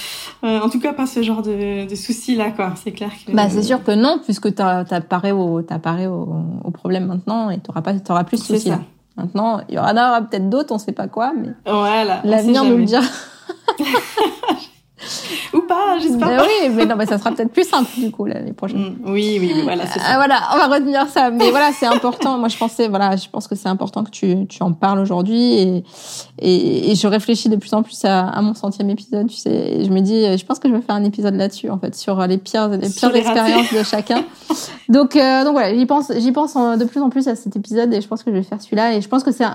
Euh, 0.44 0.60
en 0.60 0.70
tout 0.70 0.80
cas, 0.80 0.94
pas 0.94 1.06
ce 1.06 1.22
genre 1.22 1.42
de, 1.42 1.86
de 1.86 1.94
soucis 1.94 2.36
là, 2.36 2.50
quoi. 2.50 2.72
C'est 2.82 2.92
clair 2.92 3.10
que. 3.26 3.32
Bah, 3.32 3.50
c'est 3.50 3.62
sûr 3.62 3.84
que 3.84 3.92
non, 3.92 4.18
puisque 4.24 4.54
t'as 4.54 4.84
t'as 4.84 5.02
paré 5.02 5.32
au 5.32 5.60
t'as 5.60 5.78
paré 5.78 6.06
au, 6.06 6.26
au, 6.64 6.70
problème 6.70 7.06
maintenant 7.06 7.50
et 7.50 7.58
t'auras 7.58 7.82
pas 7.82 7.92
t'auras 7.94 8.24
plus 8.24 8.40
de 8.40 8.44
soucis 8.44 8.70
là. 8.70 8.80
Maintenant, 9.16 9.60
il 9.68 9.76
y 9.76 9.78
en 9.78 9.92
aura 9.92 10.22
peut-être 10.22 10.50
d'autres, 10.50 10.74
on 10.74 10.78
sait 10.78 10.92
pas 10.92 11.06
quoi, 11.06 11.32
mais. 11.36 11.50
Voilà. 11.66 12.20
L'avenir 12.24 12.64
nous 12.64 12.78
le 12.78 12.84
dira. 12.84 13.02
Ou 15.52 15.60
pas, 15.62 15.98
j'espère 15.98 16.36
pas. 16.36 16.42
Oui, 16.42 16.70
mais 16.72 16.86
non, 16.86 16.94
mais 16.96 17.06
ça 17.06 17.18
sera 17.18 17.32
peut-être 17.32 17.52
plus 17.52 17.68
simple 17.68 17.90
du 17.96 18.10
coup 18.10 18.26
l'année 18.26 18.52
prochaine. 18.52 18.96
Mm, 19.02 19.12
oui, 19.12 19.38
oui, 19.40 19.60
voilà, 19.62 19.86
c'est 19.86 19.98
ça. 19.98 20.12
Euh, 20.12 20.16
voilà, 20.16 20.40
on 20.54 20.56
va 20.56 20.66
retenir 20.68 21.06
ça. 21.08 21.30
Mais 21.30 21.50
voilà, 21.50 21.72
c'est 21.72 21.86
important. 21.86 22.38
Moi, 22.38 22.48
je 22.48 22.56
pensais, 22.56 22.88
voilà, 22.88 23.16
je 23.16 23.28
pense 23.28 23.48
que 23.48 23.54
c'est 23.54 23.68
important 23.68 24.04
que 24.04 24.10
tu, 24.10 24.46
tu 24.46 24.62
en 24.62 24.72
parles 24.72 25.00
aujourd'hui 25.00 25.54
et, 25.54 25.84
et, 26.38 26.90
et, 26.92 26.94
je 26.94 27.06
réfléchis 27.08 27.48
de 27.48 27.56
plus 27.56 27.74
en 27.74 27.82
plus 27.82 28.04
à, 28.04 28.28
à 28.28 28.40
mon 28.40 28.54
centième 28.54 28.88
épisode. 28.88 29.28
Tu 29.28 29.36
sais, 29.36 29.50
et 29.50 29.84
je 29.84 29.90
me 29.90 30.00
dis, 30.00 30.38
je 30.38 30.44
pense 30.44 30.58
que 30.58 30.68
je 30.68 30.74
vais 30.74 30.80
faire 30.80 30.94
un 30.94 31.04
épisode 31.04 31.34
là-dessus 31.34 31.70
en 31.70 31.78
fait 31.78 31.94
sur 31.94 32.24
les 32.26 32.38
pires, 32.38 32.68
les 32.68 32.88
pires 32.88 33.14
expériences 33.14 33.72
de 33.72 33.82
chacun. 33.82 34.24
donc, 34.88 35.16
euh, 35.16 35.44
donc 35.44 35.52
voilà, 35.52 35.74
j'y 35.76 35.86
pense, 35.86 36.12
j'y 36.16 36.32
pense 36.32 36.54
de 36.54 36.84
plus 36.84 37.00
en 37.00 37.10
plus 37.10 37.28
à 37.28 37.34
cet 37.34 37.56
épisode 37.56 37.92
et 37.92 38.00
je 38.00 38.08
pense 38.08 38.22
que 38.22 38.30
je 38.30 38.36
vais 38.36 38.42
faire 38.42 38.60
celui-là 38.60 38.94
et 38.94 39.00
je 39.00 39.08
pense 39.08 39.24
que 39.24 39.32
c'est 39.32 39.46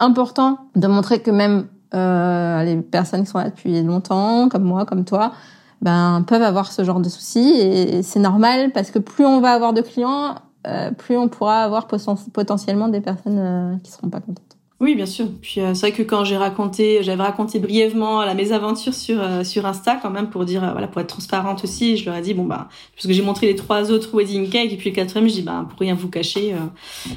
important 0.00 0.58
de 0.76 0.86
montrer 0.86 1.20
que 1.20 1.30
même 1.30 1.66
euh, 1.94 2.62
les 2.64 2.76
personnes 2.76 3.24
qui 3.24 3.30
sont 3.30 3.38
là 3.38 3.50
depuis 3.50 3.82
longtemps, 3.82 4.48
comme 4.48 4.64
moi, 4.64 4.84
comme 4.84 5.04
toi, 5.04 5.32
ben 5.80 6.24
peuvent 6.26 6.42
avoir 6.42 6.72
ce 6.72 6.84
genre 6.84 7.00
de 7.00 7.08
soucis 7.08 7.60
et 7.60 8.02
c'est 8.02 8.20
normal 8.20 8.70
parce 8.72 8.90
que 8.90 8.98
plus 8.98 9.26
on 9.26 9.40
va 9.40 9.52
avoir 9.52 9.72
de 9.72 9.80
clients, 9.80 10.36
euh, 10.66 10.92
plus 10.92 11.16
on 11.16 11.28
pourra 11.28 11.64
avoir 11.64 11.88
potentiellement 12.32 12.88
des 12.88 13.00
personnes 13.00 13.38
euh, 13.38 13.76
qui 13.82 13.90
seront 13.90 14.08
pas 14.08 14.20
contentes. 14.20 14.51
Oui, 14.82 14.96
bien 14.96 15.06
sûr. 15.06 15.26
Puis 15.40 15.60
euh, 15.60 15.74
c'est 15.74 15.90
vrai 15.90 15.92
que 15.96 16.02
quand 16.02 16.24
j'ai 16.24 16.36
raconté, 16.36 17.04
j'avais 17.04 17.22
raconté 17.22 17.60
brièvement 17.60 18.24
la 18.24 18.34
mésaventure 18.34 18.94
sur 18.94 19.22
euh, 19.22 19.44
sur 19.44 19.64
Insta 19.64 19.94
quand 20.02 20.10
même 20.10 20.28
pour 20.28 20.44
dire 20.44 20.68
voilà 20.72 20.88
pour 20.88 21.00
être 21.00 21.06
transparente 21.06 21.62
aussi. 21.62 21.96
Je 21.96 22.04
leur 22.06 22.16
ai 22.16 22.20
dit 22.20 22.34
bon 22.34 22.46
bah 22.46 22.68
parce 22.96 23.06
que 23.06 23.12
j'ai 23.12 23.22
montré 23.22 23.46
les 23.46 23.54
trois 23.54 23.92
autres 23.92 24.12
wedding 24.12 24.50
cakes 24.50 24.72
et 24.72 24.76
puis 24.76 24.90
le 24.90 24.96
quatrième 24.96 25.28
je 25.28 25.34
dis 25.34 25.42
bah 25.42 25.66
pour 25.70 25.78
rien 25.78 25.94
vous 25.94 26.08
cacher, 26.08 26.56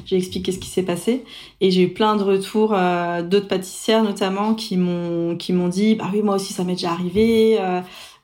j'ai 0.05 0.15
expliqué 0.15 0.51
ce 0.51 0.59
qui 0.59 0.69
s'est 0.69 0.83
passé 0.83 1.23
et 1.59 1.71
j'ai 1.71 1.81
eu 1.81 1.89
plein 1.91 2.15
de 2.15 2.21
retours 2.21 2.75
d'autres 3.23 3.47
pâtissières 3.47 4.03
notamment 4.03 4.53
qui 4.53 4.77
m'ont 4.77 5.35
qui 5.35 5.51
m'ont 5.51 5.67
dit 5.67 5.95
bah 5.95 6.11
oui 6.13 6.21
moi 6.21 6.35
aussi 6.35 6.53
ça 6.53 6.63
m'est 6.63 6.73
déjà 6.73 6.91
arrivé. 6.91 7.57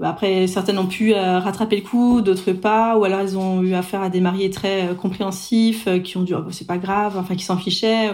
Bah, 0.02 0.10
après, 0.10 0.48
certaines 0.48 0.80
ont 0.80 0.88
pu 0.88 1.14
euh, 1.14 1.38
rattraper 1.38 1.76
le 1.76 1.84
coup, 1.84 2.22
d'autres 2.22 2.54
pas, 2.54 2.98
ou 2.98 3.04
alors 3.04 3.20
elles 3.20 3.38
ont 3.38 3.62
eu 3.62 3.76
affaire 3.76 4.02
à 4.02 4.10
des 4.10 4.20
mariés 4.20 4.50
très 4.50 4.88
euh, 4.88 4.94
compréhensifs, 4.96 5.88
euh, 5.88 6.00
qui 6.00 6.18
ont 6.18 6.24
dit 6.24 6.34
oh, 6.34 6.42
bah, 6.42 6.50
c'est 6.50 6.66
pas 6.66 6.80
grave, 6.80 7.18
enfin 7.20 7.36
qui 7.36 7.44
s'en 7.44 7.56
fichaient. 7.56 8.10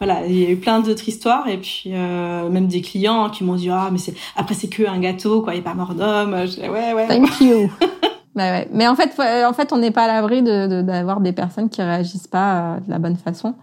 Voilà, 0.00 0.24
il 0.26 0.38
y 0.38 0.46
a 0.46 0.50
eu 0.50 0.56
plein 0.56 0.80
d'autres 0.80 1.06
histoires, 1.06 1.46
et 1.46 1.58
puis 1.58 1.90
même 1.90 2.68
des 2.68 2.80
clients 2.80 3.28
qui 3.28 3.44
m'ont 3.44 3.54
dit 3.54 3.68
ah 3.70 3.88
mais 3.92 3.98
c'est 3.98 4.14
après 4.34 4.54
c'est 4.54 4.68
que 4.68 4.86
un 4.88 4.98
gâteau, 4.98 5.42
quoi, 5.42 5.54
il 5.54 5.58
est 5.58 5.62
pas 5.62 5.74
mort 5.74 5.94
d'homme. 5.94 6.32
ouais 6.32 6.94
ouais. 6.94 7.06
Thank 7.06 7.40
you. 7.40 7.70
bah 8.34 8.52
ouais. 8.52 8.68
Mais 8.72 8.88
en 8.88 8.94
fait, 8.96 9.12
en 9.18 9.52
fait, 9.52 9.72
on 9.74 9.78
n'est 9.78 9.90
pas 9.90 10.04
à 10.04 10.06
l'abri 10.06 10.42
de 10.42 10.82
d'avoir 10.82 11.20
des 11.20 11.32
personnes 11.32 11.68
qui 11.68 11.82
réagissent 11.82 12.28
pas 12.28 12.78
de 12.86 12.90
la 12.90 12.98
bonne 12.98 13.16
façon. 13.16 13.54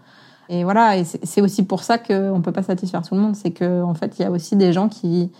Et 0.48 0.62
voilà, 0.62 0.96
et 0.96 1.04
c'est 1.04 1.40
aussi 1.40 1.64
pour 1.64 1.82
ça 1.82 1.98
qu'on 1.98 2.40
peut 2.40 2.52
pas 2.52 2.62
satisfaire 2.62 3.02
tout 3.02 3.14
le 3.14 3.20
monde, 3.20 3.34
c'est 3.34 3.50
que 3.50 3.82
en 3.82 3.94
fait, 3.94 4.14
il 4.18 4.22
y 4.22 4.24
a 4.24 4.30
aussi 4.30 4.54
des 4.54 4.72
gens 4.72 4.88
qui 4.88 5.30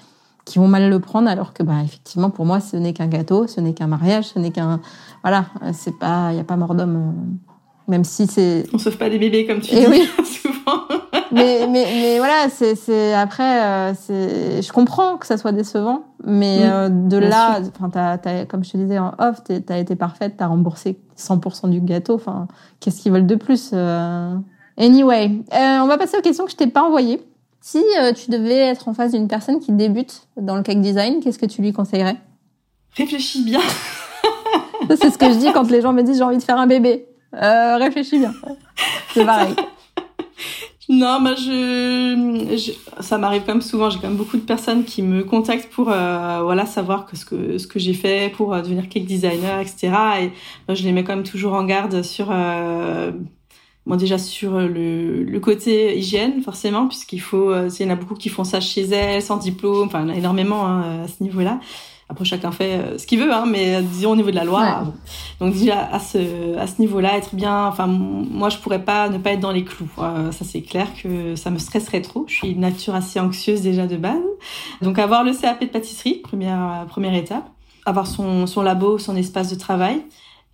qui 0.44 0.58
vont 0.58 0.68
mal 0.68 0.90
le 0.90 0.98
prendre 0.98 1.28
alors 1.28 1.52
que 1.52 1.62
bah 1.62 1.82
effectivement 1.84 2.30
pour 2.30 2.44
moi 2.44 2.60
ce 2.60 2.76
n'est 2.76 2.92
qu'un 2.92 3.06
gâteau, 3.06 3.46
ce 3.46 3.60
n'est 3.60 3.74
qu'un 3.74 3.86
mariage, 3.86 4.26
ce 4.26 4.38
n'est 4.38 4.50
qu'un 4.50 4.80
voilà, 5.22 5.46
c'est 5.72 5.98
pas 5.98 6.28
il 6.32 6.36
y 6.36 6.40
a 6.40 6.44
pas 6.44 6.56
mort 6.56 6.74
d'homme 6.74 6.96
euh, 6.96 7.90
même 7.90 8.04
si 8.04 8.26
c'est 8.26 8.66
on 8.72 8.78
sauve 8.78 8.96
pas 8.96 9.10
des 9.10 9.18
bébés 9.18 9.46
comme 9.46 9.60
tu 9.60 9.74
dis 9.74 9.86
oui. 9.88 10.08
souvent. 10.24 10.84
mais, 11.32 11.66
mais 11.70 11.86
mais 11.86 12.18
voilà, 12.18 12.48
c'est 12.50 12.74
c'est 12.74 13.14
après 13.14 13.62
euh, 13.62 13.94
c'est 13.94 14.62
je 14.62 14.72
comprends 14.72 15.16
que 15.16 15.26
ça 15.26 15.38
soit 15.38 15.52
décevant 15.52 16.04
mais 16.24 16.60
euh, 16.62 16.88
de 16.88 17.16
là 17.16 17.60
enfin 17.80 17.88
t'as 17.90 18.44
comme 18.44 18.64
je 18.64 18.72
te 18.72 18.76
disais 18.76 18.98
en 18.98 19.14
off 19.18 19.42
t'as 19.44 19.78
été 19.78 19.96
parfaite, 19.96 20.34
t'as 20.36 20.46
remboursé 20.46 20.98
100% 21.16 21.70
du 21.70 21.80
gâteau, 21.80 22.14
enfin 22.14 22.48
qu'est-ce 22.80 23.00
qu'ils 23.00 23.12
veulent 23.12 23.26
de 23.26 23.36
plus 23.36 23.74
Anyway, 24.76 25.30
on 25.52 25.86
va 25.86 25.96
passer 25.98 26.18
aux 26.18 26.20
questions 26.20 26.44
que 26.46 26.50
je 26.50 26.56
t'ai 26.56 26.66
pas 26.66 26.82
envoyées. 26.82 27.20
Si 27.66 27.82
euh, 27.98 28.12
tu 28.12 28.30
devais 28.30 28.58
être 28.58 28.88
en 28.88 28.92
face 28.92 29.12
d'une 29.12 29.26
personne 29.26 29.58
qui 29.58 29.72
débute 29.72 30.28
dans 30.36 30.54
le 30.54 30.62
cake 30.62 30.82
design, 30.82 31.20
qu'est-ce 31.20 31.38
que 31.38 31.46
tu 31.46 31.62
lui 31.62 31.72
conseillerais? 31.72 32.16
Réfléchis 32.94 33.42
bien. 33.42 33.62
c'est 34.90 35.10
ce 35.10 35.16
que 35.16 35.32
je 35.32 35.38
dis 35.38 35.50
quand 35.50 35.70
les 35.70 35.80
gens 35.80 35.94
me 35.94 36.02
disent 36.02 36.18
j'ai 36.18 36.24
envie 36.24 36.36
de 36.36 36.42
faire 36.42 36.58
un 36.58 36.66
bébé. 36.66 37.06
Euh, 37.32 37.78
réfléchis 37.78 38.18
bien. 38.18 38.34
C'est 39.14 39.24
pareil. 39.24 39.54
Non, 40.90 41.18
moi 41.20 41.34
je, 41.36 42.72
ça 43.00 43.16
m'arrive 43.16 43.44
quand 43.46 43.54
même 43.54 43.62
souvent. 43.62 43.88
J'ai 43.88 43.98
quand 43.98 44.08
même 44.08 44.18
beaucoup 44.18 44.36
de 44.36 44.42
personnes 44.42 44.84
qui 44.84 45.00
me 45.00 45.24
contactent 45.24 45.72
pour 45.72 45.90
euh, 45.90 46.40
voilà 46.42 46.66
savoir 46.66 47.06
que 47.06 47.16
ce 47.16 47.24
que 47.24 47.56
ce 47.56 47.66
que 47.66 47.78
j'ai 47.78 47.94
fait 47.94 48.30
pour 48.36 48.54
devenir 48.54 48.90
cake 48.90 49.06
designer, 49.06 49.60
etc. 49.60 49.88
Et 50.20 50.32
moi, 50.68 50.74
je 50.74 50.82
les 50.82 50.92
mets 50.92 51.02
quand 51.02 51.16
même 51.16 51.24
toujours 51.24 51.54
en 51.54 51.64
garde 51.64 52.02
sur 52.02 52.30
Bon, 53.86 53.96
déjà 53.96 54.16
sur 54.16 54.58
le, 54.58 55.22
le 55.24 55.40
côté 55.40 55.98
hygiène, 55.98 56.40
forcément, 56.40 56.88
puisqu'il 56.88 57.20
faut, 57.20 57.50
euh, 57.50 57.68
il 57.78 57.84
y 57.84 57.88
en 57.88 57.92
a 57.92 57.96
beaucoup 57.96 58.14
qui 58.14 58.30
font 58.30 58.44
ça 58.44 58.60
chez 58.60 58.82
elles, 58.82 59.20
sans 59.20 59.36
diplôme, 59.36 59.86
enfin, 59.86 60.08
énormément 60.08 60.66
hein, 60.66 61.02
à 61.04 61.08
ce 61.08 61.22
niveau-là. 61.22 61.60
Après, 62.08 62.24
chacun 62.24 62.52
fait 62.52 62.74
euh, 62.74 62.98
ce 62.98 63.06
qu'il 63.06 63.18
veut, 63.18 63.32
hein, 63.32 63.44
mais 63.46 63.82
disons 63.82 64.12
au 64.12 64.16
niveau 64.16 64.30
de 64.30 64.36
la 64.36 64.44
loi. 64.44 64.84
Donc 65.40 65.54
déjà 65.54 65.86
à 65.90 65.98
ce 65.98 66.56
à 66.58 66.66
ce 66.66 66.80
niveau-là, 66.80 67.16
être 67.16 67.34
bien. 67.34 67.66
Enfin, 67.66 67.86
moi, 67.86 68.50
je 68.50 68.58
pourrais 68.58 68.84
pas 68.84 69.08
ne 69.08 69.18
pas 69.18 69.32
être 69.32 69.40
dans 69.40 69.52
les 69.52 69.64
clous. 69.64 69.90
Euh, 69.98 70.30
ça, 70.30 70.44
c'est 70.44 70.62
clair 70.62 70.86
que 71.02 71.34
ça 71.34 71.50
me 71.50 71.58
stresserait 71.58 72.02
trop. 72.02 72.24
Je 72.28 72.34
suis 72.34 72.50
une 72.50 72.60
nature 72.60 72.94
assez 72.94 73.20
anxieuse 73.20 73.62
déjà 73.62 73.86
de 73.86 73.96
base. 73.96 74.20
Donc 74.82 74.98
avoir 74.98 75.24
le 75.24 75.32
CAP 75.32 75.62
de 75.62 75.66
pâtisserie, 75.66 76.20
première 76.22 76.86
première 76.88 77.14
étape. 77.14 77.48
Avoir 77.86 78.06
son 78.06 78.46
son 78.46 78.62
labo, 78.62 78.98
son 78.98 79.16
espace 79.16 79.50
de 79.50 79.58
travail. 79.58 80.02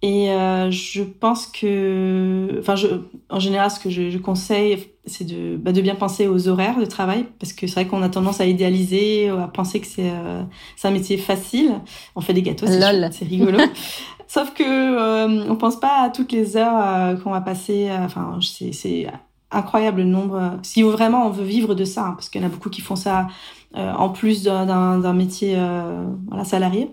Et 0.02 0.30
euh, 0.30 0.70
je 0.70 1.02
pense 1.02 1.46
que, 1.46 2.56
enfin, 2.58 2.74
je, 2.74 2.86
en 3.28 3.38
général, 3.38 3.70
ce 3.70 3.78
que 3.78 3.90
je, 3.90 4.08
je 4.08 4.16
conseille, 4.16 4.90
c'est 5.04 5.24
de, 5.24 5.56
bah, 5.58 5.72
de 5.72 5.80
bien 5.82 5.94
penser 5.94 6.26
aux 6.26 6.48
horaires 6.48 6.78
de 6.78 6.86
travail, 6.86 7.26
parce 7.38 7.52
que 7.52 7.66
c'est 7.66 7.74
vrai 7.74 7.86
qu'on 7.86 8.02
a 8.02 8.08
tendance 8.08 8.40
à 8.40 8.46
idéaliser, 8.46 9.28
à 9.28 9.48
penser 9.48 9.80
que 9.80 9.86
c'est 9.86 10.10
euh, 10.10 10.42
c'est 10.76 10.88
un 10.88 10.92
métier 10.92 11.18
facile. 11.18 11.72
On 12.16 12.22
fait 12.22 12.32
des 12.32 12.42
gâteaux, 12.42 12.66
c'est 12.66 13.24
rigolo. 13.24 13.58
Sauf 14.26 14.54
que 14.54 14.62
euh, 14.62 15.44
on 15.50 15.56
pense 15.56 15.78
pas 15.78 16.02
à 16.04 16.08
toutes 16.08 16.32
les 16.32 16.56
heures 16.56 16.76
euh, 16.76 17.16
qu'on 17.16 17.32
va 17.32 17.40
passer. 17.42 17.90
Enfin, 17.92 18.38
c'est 18.72 19.06
incroyable 19.50 19.98
le 19.98 20.06
nombre. 20.06 20.58
Si 20.62 20.82
vraiment 20.82 21.26
on 21.26 21.30
veut 21.30 21.44
vivre 21.44 21.74
de 21.74 21.84
ça, 21.84 22.06
hein, 22.06 22.12
parce 22.12 22.30
qu'il 22.30 22.40
y 22.40 22.44
en 22.44 22.46
a 22.46 22.50
beaucoup 22.50 22.70
qui 22.70 22.80
font 22.80 22.96
ça 22.96 23.26
en 23.74 24.08
plus 24.08 24.42
d'un 24.42 25.12
métier 25.12 25.56
voilà 26.28 26.44
salarié. 26.44 26.90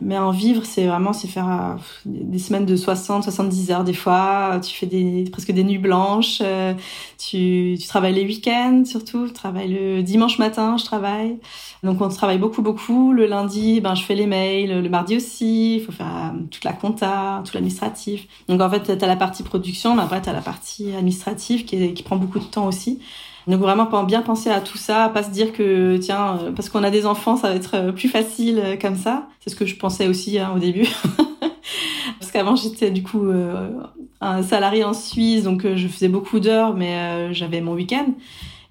Mais 0.00 0.18
en 0.18 0.30
vivre, 0.30 0.64
c'est 0.64 0.86
vraiment, 0.86 1.14
c'est 1.14 1.28
faire 1.28 1.48
euh, 1.48 1.74
des 2.04 2.38
semaines 2.38 2.66
de 2.66 2.76
60, 2.76 3.22
70 3.22 3.70
heures 3.70 3.84
des 3.84 3.94
fois. 3.94 4.60
Tu 4.62 4.74
fais 4.74 4.86
des, 4.86 5.24
presque 5.32 5.52
des 5.52 5.64
nuits 5.64 5.78
blanches. 5.78 6.40
Euh, 6.42 6.74
tu, 7.18 7.76
tu 7.80 7.86
travailles 7.88 8.14
les 8.14 8.24
week-ends 8.24 8.82
surtout. 8.84 9.26
Tu 9.26 9.32
travailles 9.32 9.72
le 9.72 10.02
dimanche 10.02 10.38
matin, 10.38 10.76
je 10.76 10.84
travaille. 10.84 11.38
Donc 11.82 12.00
on 12.02 12.08
travaille 12.08 12.38
beaucoup, 12.38 12.60
beaucoup. 12.60 13.12
Le 13.12 13.26
lundi, 13.26 13.80
ben, 13.80 13.94
je 13.94 14.02
fais 14.02 14.14
les 14.14 14.26
mails. 14.26 14.82
Le 14.82 14.88
mardi 14.88 15.16
aussi. 15.16 15.76
Il 15.76 15.80
faut 15.82 15.92
faire 15.92 16.06
euh, 16.06 16.38
toute 16.50 16.64
la 16.64 16.74
compta, 16.74 17.42
tout 17.46 17.52
l'administratif. 17.54 18.26
Donc 18.48 18.60
en 18.60 18.68
fait, 18.68 18.98
tu 18.98 19.04
as 19.04 19.08
la 19.08 19.16
partie 19.16 19.42
production, 19.42 19.94
mais 19.94 20.02
après, 20.02 20.20
tu 20.20 20.28
as 20.28 20.34
la 20.34 20.42
partie 20.42 20.94
administrative 20.94 21.64
qui, 21.64 21.94
qui 21.94 22.02
prend 22.02 22.16
beaucoup 22.16 22.38
de 22.38 22.44
temps 22.44 22.66
aussi. 22.66 23.00
Donc 23.46 23.60
vraiment 23.60 23.86
bien 24.04 24.22
penser 24.22 24.50
à 24.50 24.60
tout 24.60 24.78
ça, 24.78 25.08
pas 25.08 25.22
se 25.22 25.30
dire 25.30 25.52
que 25.52 25.96
tiens 25.98 26.38
euh, 26.38 26.52
parce 26.52 26.68
qu'on 26.68 26.82
a 26.82 26.90
des 26.90 27.06
enfants 27.06 27.36
ça 27.36 27.50
va 27.50 27.54
être 27.54 27.76
euh, 27.76 27.92
plus 27.92 28.08
facile 28.08 28.60
euh, 28.62 28.76
comme 28.76 28.96
ça. 28.96 29.28
C'est 29.40 29.50
ce 29.50 29.56
que 29.56 29.66
je 29.66 29.76
pensais 29.76 30.08
aussi 30.08 30.38
hein, 30.38 30.52
au 30.56 30.58
début. 30.58 30.88
parce 32.18 32.32
qu'avant 32.32 32.56
j'étais 32.56 32.90
du 32.90 33.02
coup 33.02 33.30
un 34.20 34.42
salarié 34.42 34.84
en 34.84 34.94
Suisse 34.94 35.44
donc 35.44 35.66
je 35.74 35.88
faisais 35.88 36.08
beaucoup 36.08 36.40
d'heures 36.40 36.74
mais 36.74 37.32
j'avais 37.32 37.60
mon 37.60 37.74
week-end. 37.74 38.06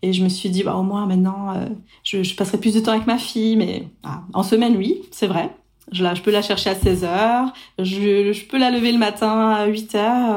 Et 0.05 0.13
je 0.13 0.23
me 0.23 0.29
suis 0.29 0.49
dit, 0.49 0.61
bah, 0.61 0.75
au 0.75 0.83
moins 0.83 1.07
maintenant, 1.07 1.55
euh, 1.55 1.65
je, 2.03 2.21
je, 2.21 2.35
passerai 2.35 2.59
plus 2.59 2.75
de 2.75 2.79
temps 2.79 2.91
avec 2.91 3.07
ma 3.07 3.17
fille. 3.17 3.55
Mais 3.55 3.87
ah, 4.03 4.21
en 4.33 4.43
semaine, 4.43 4.77
oui, 4.77 5.01
c'est 5.09 5.25
vrai. 5.25 5.49
Je, 5.91 6.03
la, 6.03 6.15
je 6.15 6.21
peux 6.21 6.31
la 6.31 6.41
chercher 6.41 6.71
à 6.71 6.75
16 6.75 7.03
heures. 7.03 7.53
Je, 7.79 8.33
je 8.33 8.45
peux 8.45 8.57
la 8.57 8.71
lever 8.71 8.91
le 8.91 8.97
matin 8.97 9.51
à 9.51 9.65
8 9.67 9.95
heures. 9.95 10.35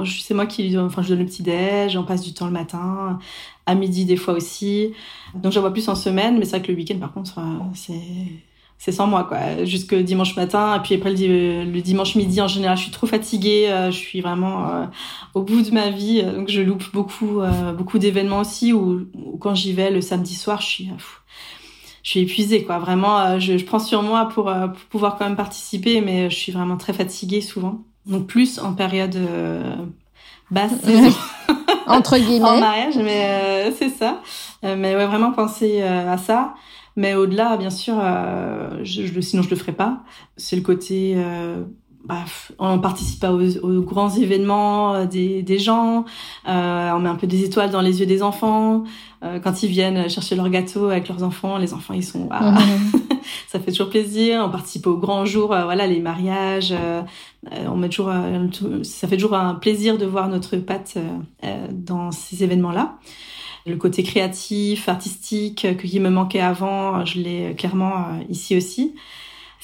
Euh, 0.00 0.04
c'est 0.04 0.34
moi 0.34 0.46
qui 0.46 0.76
enfin, 0.78 1.02
je 1.02 1.08
donne 1.08 1.18
le 1.20 1.26
petit 1.26 1.42
déj. 1.42 1.96
On 1.96 2.04
passe 2.04 2.22
du 2.22 2.32
temps 2.32 2.46
le 2.46 2.52
matin, 2.52 3.18
à 3.66 3.74
midi 3.74 4.04
des 4.04 4.16
fois 4.16 4.34
aussi. 4.34 4.92
Donc, 5.34 5.52
j'en 5.52 5.60
vois 5.60 5.72
plus 5.72 5.88
en 5.88 5.94
semaine. 5.94 6.38
Mais 6.38 6.44
c'est 6.44 6.58
vrai 6.58 6.62
que 6.62 6.72
le 6.72 6.78
week-end, 6.78 6.98
par 6.98 7.12
contre, 7.12 7.38
euh, 7.38 7.42
c'est 7.74 8.00
c'est 8.80 8.92
sans 8.92 9.06
moi 9.06 9.24
quoi 9.24 9.64
jusque 9.66 9.94
dimanche 9.94 10.34
matin 10.36 10.74
et 10.74 10.80
puis 10.80 10.94
après 10.94 11.12
le, 11.12 11.80
dimanche 11.80 12.16
midi 12.16 12.40
en 12.40 12.48
général 12.48 12.78
je 12.78 12.84
suis 12.84 12.90
trop 12.90 13.06
fatiguée 13.06 13.68
euh, 13.68 13.90
je 13.90 13.96
suis 13.96 14.22
vraiment 14.22 14.68
euh, 14.68 14.86
au 15.34 15.42
bout 15.42 15.60
de 15.60 15.70
ma 15.70 15.90
vie 15.90 16.22
donc 16.22 16.48
je 16.48 16.62
loupe 16.62 16.90
beaucoup 16.94 17.42
euh, 17.42 17.72
beaucoup 17.74 17.98
d'événements 17.98 18.40
aussi 18.40 18.72
ou 18.72 19.06
quand 19.38 19.54
j'y 19.54 19.74
vais 19.74 19.90
le 19.90 20.00
samedi 20.00 20.34
soir 20.34 20.62
je 20.62 20.66
suis 20.66 20.90
je 22.02 22.10
suis 22.10 22.20
épuisée 22.20 22.64
quoi. 22.64 22.78
Vraiment 22.78 23.38
je, 23.38 23.58
je, 23.58 23.64
prends 23.64 23.78
sur 23.78 24.02
moi 24.02 24.28
pour, 24.28 24.44
pour, 24.44 24.84
pouvoir 24.90 25.16
quand 25.16 25.24
même 25.24 25.36
participer 25.36 26.00
mais 26.00 26.30
je 26.30 26.36
suis 26.36 26.52
vraiment 26.52 26.76
très 26.76 26.92
fatiguée 26.92 27.40
souvent. 27.40 27.82
Donc 28.06 28.26
plus 28.26 28.58
en 28.58 28.74
période 28.74 29.16
basse 30.50 30.72
entre 31.86 32.18
guillemets. 32.18 32.48
en 32.48 32.60
mariage 32.60 32.96
mais 32.96 33.72
c'est 33.78 33.90
ça. 33.90 34.20
Mais 34.62 34.94
ouais 34.96 35.06
vraiment 35.06 35.32
penser 35.32 35.82
à 35.82 36.16
ça. 36.18 36.54
Mais 36.96 37.14
au-delà, 37.14 37.56
bien 37.56 37.70
sûr, 37.70 37.94
euh, 37.98 38.80
je, 38.82 39.06
je, 39.06 39.20
sinon 39.20 39.42
je 39.42 39.50
le 39.50 39.56
ferais 39.56 39.72
pas. 39.72 40.02
C'est 40.36 40.56
le 40.56 40.62
côté, 40.62 41.14
euh, 41.16 41.62
bah, 42.04 42.24
on 42.58 42.78
participe 42.78 43.20
pas 43.20 43.32
aux, 43.32 43.58
aux 43.58 43.82
grands 43.82 44.10
événements 44.10 44.94
euh, 44.94 45.06
des, 45.06 45.42
des 45.42 45.58
gens, 45.58 46.04
euh, 46.48 46.90
on 46.92 46.98
met 46.98 47.08
un 47.08 47.14
peu 47.14 47.26
des 47.26 47.44
étoiles 47.44 47.70
dans 47.70 47.80
les 47.80 48.00
yeux 48.00 48.06
des 48.06 48.22
enfants. 48.22 48.84
Euh, 49.22 49.38
quand 49.38 49.62
ils 49.62 49.68
viennent 49.68 50.08
chercher 50.08 50.34
leur 50.34 50.48
gâteau 50.48 50.86
avec 50.86 51.08
leurs 51.08 51.22
enfants, 51.22 51.58
les 51.58 51.74
enfants 51.74 51.92
ils 51.92 52.04
sont, 52.04 52.28
ah, 52.30 52.56
ça 53.48 53.60
fait 53.60 53.70
toujours 53.70 53.90
plaisir. 53.90 54.42
On 54.46 54.50
participe 54.50 54.86
aux 54.86 54.96
grands 54.96 55.26
jours, 55.26 55.52
euh, 55.52 55.64
voilà, 55.64 55.86
les 55.86 56.00
mariages. 56.00 56.74
on 57.66 57.76
met 57.76 57.88
toujours, 57.90 58.12
ça 58.82 59.06
fait 59.06 59.16
toujours 59.16 59.34
un 59.34 59.54
plaisir 59.54 59.98
de 59.98 60.06
voir 60.06 60.28
notre 60.28 60.56
patte 60.56 60.96
dans 61.70 62.12
ces 62.12 62.44
événements-là. 62.44 62.96
Le 63.66 63.76
côté 63.76 64.02
créatif, 64.02 64.88
artistique 64.88 65.64
euh, 65.66 65.74
qui 65.74 66.00
me 66.00 66.08
manquait 66.08 66.40
avant, 66.40 67.04
je 67.04 67.20
l'ai 67.20 67.54
clairement 67.56 67.92
euh, 67.98 68.22
ici 68.30 68.56
aussi. 68.56 68.94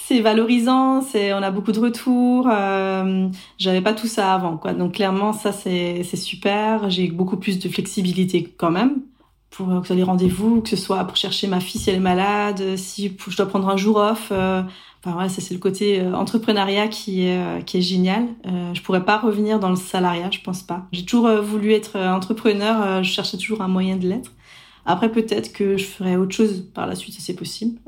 C'est 0.09 0.21
valorisant, 0.21 1.01
c'est 1.03 1.33
on 1.33 1.39
a 1.39 1.51
beaucoup 1.51 1.73
de 1.73 1.81
retours. 1.81 2.49
Euh, 2.49 3.29
J'avais 3.59 3.81
pas 3.81 3.93
tout 3.93 4.07
ça 4.07 4.35
avant, 4.35 4.57
quoi. 4.57 4.73
Donc 4.73 4.93
clairement, 4.95 5.33
ça 5.33 5.51
c'est 5.53 6.05
super. 6.17 6.89
J'ai 6.91 7.09
beaucoup 7.09 7.37
plus 7.37 7.59
de 7.59 7.69
flexibilité 7.69 8.45
quand 8.57 8.71
même 8.71 9.03
pour 9.51 9.67
que 9.69 9.81
ce 9.81 9.87
soit 9.89 9.97
les 9.97 10.03
rendez-vous, 10.05 10.61
que 10.61 10.69
ce 10.69 10.77
soit 10.77 11.03
pour 11.05 11.17
chercher 11.17 11.49
ma 11.49 11.61
fille 11.61 11.81
si 11.81 11.91
elle 11.91 11.97
est 11.97 11.99
malade, 12.01 12.77
si 12.77 13.17
je 13.29 13.37
dois 13.37 13.47
prendre 13.47 13.69
un 13.69 13.77
jour 13.77 13.97
off. 13.97 14.29
Euh, 14.33 14.63
Enfin 15.05 15.15
voilà, 15.15 15.29
ça 15.29 15.41
c'est 15.41 15.55
le 15.55 15.61
côté 15.61 16.01
euh, 16.01 16.15
entrepreneuriat 16.15 16.89
qui 16.89 17.27
est 17.27 17.39
euh, 17.39 17.61
qui 17.61 17.79
est 17.79 17.81
génial. 17.83 18.27
Euh, 18.47 18.75
je 18.75 18.83
pourrais 18.83 19.05
pas 19.05 19.19
revenir 19.19 19.61
dans 19.61 19.71
le 19.71 19.77
salariat, 19.77 20.31
je 20.33 20.41
pense 20.41 20.63
pas. 20.65 20.87
J'ai 20.91 21.05
toujours 21.05 21.27
euh, 21.29 21.41
voulu 21.41 21.73
être 21.73 21.97
entrepreneur, 21.97 23.05
je 23.05 23.11
cherchais 23.11 23.37
toujours 23.37 23.61
un 23.63 23.69
moyen 23.69 23.97
de 23.97 24.09
l'être. 24.09 24.33
Après 24.87 25.11
peut-être 25.11 25.53
que 25.53 25.77
je 25.77 25.85
ferais 25.85 26.17
autre 26.17 26.35
chose 26.35 26.65
par 26.73 26.87
la 26.87 26.95
suite, 26.95 27.15
ça 27.15 27.21
c'est 27.21 27.35
possible. 27.35 27.79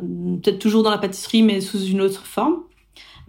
Peut-être 0.43 0.59
toujours 0.59 0.83
dans 0.83 0.91
la 0.91 0.99
pâtisserie 0.99 1.43
mais 1.43 1.61
sous 1.61 1.83
une 1.85 2.01
autre 2.01 2.27
forme. 2.27 2.57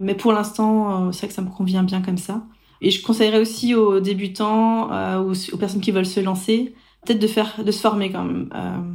Mais 0.00 0.14
pour 0.14 0.32
l'instant, 0.32 1.12
c'est 1.12 1.20
vrai 1.20 1.28
que 1.28 1.34
ça 1.34 1.42
me 1.42 1.50
convient 1.50 1.82
bien 1.82 2.00
comme 2.00 2.18
ça. 2.18 2.42
Et 2.80 2.90
je 2.90 3.02
conseillerais 3.02 3.38
aussi 3.38 3.74
aux 3.74 4.00
débutants 4.00 4.88
ou 5.22 5.32
aux 5.52 5.56
personnes 5.58 5.82
qui 5.82 5.90
veulent 5.90 6.06
se 6.06 6.20
lancer, 6.20 6.74
peut-être 7.04 7.18
de 7.18 7.26
faire 7.26 7.62
de 7.62 7.70
se 7.70 7.80
former 7.80 8.10
quand 8.10 8.24
même 8.24 8.48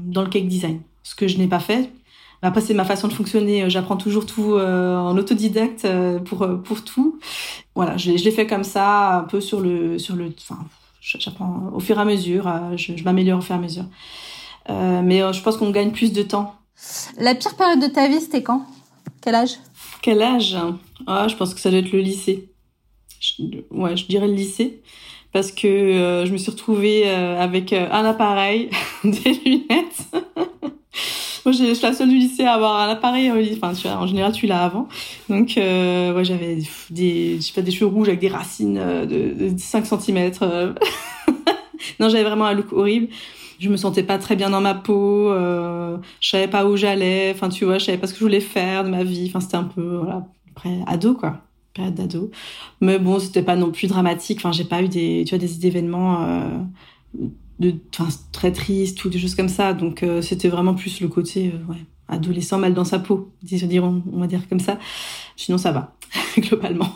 dans 0.07 0.23
le 0.23 0.30
cake 0.30 0.47
design, 0.47 0.82
ce 1.03 1.15
que 1.15 1.28
je 1.28 1.38
n'ai 1.38 1.47
pas 1.47 1.59
fait 1.59 1.91
après, 2.45 2.61
c'est 2.61 2.73
ma 2.73 2.86
façon 2.86 3.07
de 3.07 3.13
fonctionner. 3.13 3.69
J'apprends 3.69 3.97
toujours 3.97 4.26
tout 4.26 4.53
euh, 4.53 4.95
en 4.97 5.17
autodidacte 5.17 5.86
euh, 5.86 6.19
pour 6.19 6.43
euh, 6.43 6.55
pour 6.55 6.84
tout. 6.84 7.19
Voilà, 7.76 7.97
je, 7.97 8.11
l'ai 8.11 8.32
fait 8.32 8.45
comme 8.45 8.63
ça, 8.63 9.19
un 9.19 9.23
peu 9.23 9.41
sur 9.41 9.61
le 9.61 9.97
sur 9.97 10.15
le. 10.15 10.32
Enfin, 10.38 10.59
j'apprends 11.01 11.71
au 11.73 11.80
fur 11.80 11.97
et 11.97 12.01
à 12.01 12.05
mesure. 12.05 12.51
je 12.78 13.03
m'améliore 13.03 13.39
au 13.39 13.41
fur 13.41 13.55
et 13.55 13.57
à 13.57 13.61
mesure. 13.61 13.86
Mais 14.70 15.20
je 15.34 15.41
pense 15.41 15.57
qu'on 15.57 15.72
gagne 15.72 15.91
plus 15.91 16.11
de 16.13 16.24
temps. 16.24 16.55
La 17.18 17.36
pire 17.36 17.55
période 17.55 17.82
de 17.82 17.88
ta 17.88 18.07
vie, 18.07 18.20
c'était 18.20 18.43
quand? 18.43 18.66
Quel 19.22 19.36
âge? 19.36 19.57
Quel 20.01 20.22
âge? 20.22 20.57
Ah, 21.07 21.28
je 21.28 21.36
pense 21.36 21.53
que 21.53 21.59
ça 21.59 21.70
doit 21.70 21.80
être 21.80 21.91
le 21.91 21.99
lycée. 21.99 22.49
ouais, 23.72 23.95
je 23.95 24.05
dirais 24.05 24.28
le 24.28 24.34
lycée 24.34 24.82
parce 25.32 25.51
que 25.51 26.24
je 26.26 26.32
me 26.32 26.38
suis 26.38 26.51
retrouvée 26.51 27.09
avec 27.09 27.74
un 27.74 28.05
appareil, 28.05 28.70
des 29.03 29.34
lunettes. 29.45 30.07
Moi, 31.45 31.51
je 31.51 31.76
suis 31.76 31.84
la 31.84 31.93
seule 31.93 32.09
du 32.09 32.18
lycée 32.18 32.43
à 32.43 32.53
avoir 32.53 32.82
un 32.82 32.89
appareil. 32.89 33.32
Enfin, 33.55 33.74
tu 33.74 33.88
vois, 33.88 33.97
en 33.97 34.07
général, 34.07 34.32
tu 34.32 34.47
l'as 34.47 34.63
avant. 34.63 34.88
Donc, 35.30 35.59
euh, 35.59 36.11
ouais, 36.16 36.26
j'avais 36.26 36.57
des, 36.89 37.36
je 37.36 37.41
sais 37.41 37.53
pas, 37.53 37.61
des 37.61 37.70
cheveux 37.70 37.86
rouges 37.86 38.07
avec 38.07 38.20
des 38.20 38.30
racines 38.30 38.80
euh, 38.80 39.05
de, 39.05 39.51
de 39.51 39.55
5 39.55 39.86
cm. 39.86 40.32
Euh. 40.41 40.74
non, 41.99 42.09
j'avais 42.09 42.24
vraiment 42.24 42.45
un 42.45 42.53
look 42.53 42.74
horrible. 42.74 43.09
Je 43.59 43.69
me 43.69 43.77
sentais 43.77 44.03
pas 44.03 44.17
très 44.17 44.35
bien 44.35 44.49
dans 44.49 44.61
ma 44.61 44.73
peau. 44.73 45.29
Euh, 45.31 45.97
je 46.19 46.29
savais 46.29 46.47
pas 46.47 46.65
où 46.65 46.75
j'allais. 46.75 47.31
Enfin, 47.33 47.49
tu 47.49 47.65
vois, 47.65 47.77
je 47.77 47.85
savais 47.85 47.97
pas 47.97 48.07
ce 48.07 48.13
que 48.13 48.19
je 48.19 48.23
voulais 48.23 48.39
faire 48.39 48.83
de 48.83 48.89
ma 48.89 49.03
vie. 49.03 49.27
Enfin, 49.29 49.39
c'était 49.39 49.57
un 49.57 49.63
peu, 49.63 49.97
voilà, 49.97 50.27
après 50.51 50.79
ado, 50.87 51.13
quoi 51.13 51.41
période 51.73 51.93
d'ado. 51.93 52.31
Mais 52.79 52.99
bon, 52.99 53.19
c'était 53.19 53.43
pas 53.43 53.57
non 53.57 53.69
plus 53.69 53.87
dramatique. 53.87 54.37
Enfin, 54.37 54.53
j'ai 54.53 54.63
pas 54.63 54.81
eu 54.81 54.87
des, 54.87 55.25
tu 55.27 55.31
vois, 55.35 55.39
des 55.39 55.67
événements 55.67 56.23
euh, 56.23 56.49
de 57.59 57.75
très 58.31 58.51
triste 58.51 59.03
ou 59.05 59.09
des 59.09 59.19
choses 59.19 59.35
comme 59.35 59.49
ça 59.49 59.73
donc 59.73 60.03
euh, 60.03 60.21
c'était 60.21 60.49
vraiment 60.49 60.73
plus 60.73 60.99
le 60.99 61.07
côté 61.07 61.53
euh, 61.53 61.71
ouais, 61.71 61.79
adolescent 62.07 62.57
mal 62.57 62.73
dans 62.73 62.83
sa 62.83 62.99
peau 62.99 63.31
dirons 63.41 64.03
on 64.11 64.19
va 64.19 64.27
dire 64.27 64.47
comme 64.49 64.59
ça 64.59 64.77
sinon 65.37 65.57
ça 65.57 65.71
va 65.71 65.95
globalement 66.37 66.89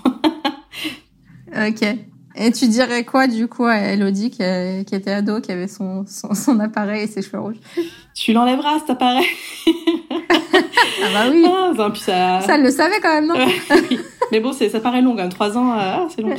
ok 1.55 1.97
et 2.36 2.52
tu 2.52 2.68
dirais 2.68 3.04
quoi 3.04 3.28
du 3.28 3.48
coup 3.48 3.66
à 3.66 3.78
Elodie 3.78 4.30
qui, 4.30 4.44
était 4.44 5.12
ado 5.12 5.42
qui 5.42 5.52
avait 5.52 5.68
son, 5.68 6.06
son, 6.08 6.60
appareil 6.60 7.04
et 7.04 7.08
ses 7.08 7.22
cheveux 7.22 7.40
rouges? 7.40 7.60
Tu 8.14 8.34
l'enlèveras 8.34 8.80
cet 8.80 8.92
appareil 8.92 9.26
ah 11.04 11.08
bah 11.14 11.32
oui 11.32 11.45
ah, 11.45 11.91
ça... 11.95 12.41
ça 12.41 12.58
le 12.58 12.70
savait 12.72 13.00
quand 13.02 13.14
même 13.14 13.28
non 13.28 13.36
mais 14.32 14.39
bon 14.39 14.54
ça 14.54 14.80
paraît 14.80 15.02
long 15.02 15.12
quand 15.12 15.24
même 15.24 15.30
trois 15.30 15.58
ans 15.58 15.78
euh, 15.78 16.06
c'est 16.10 16.22
long 16.22 16.36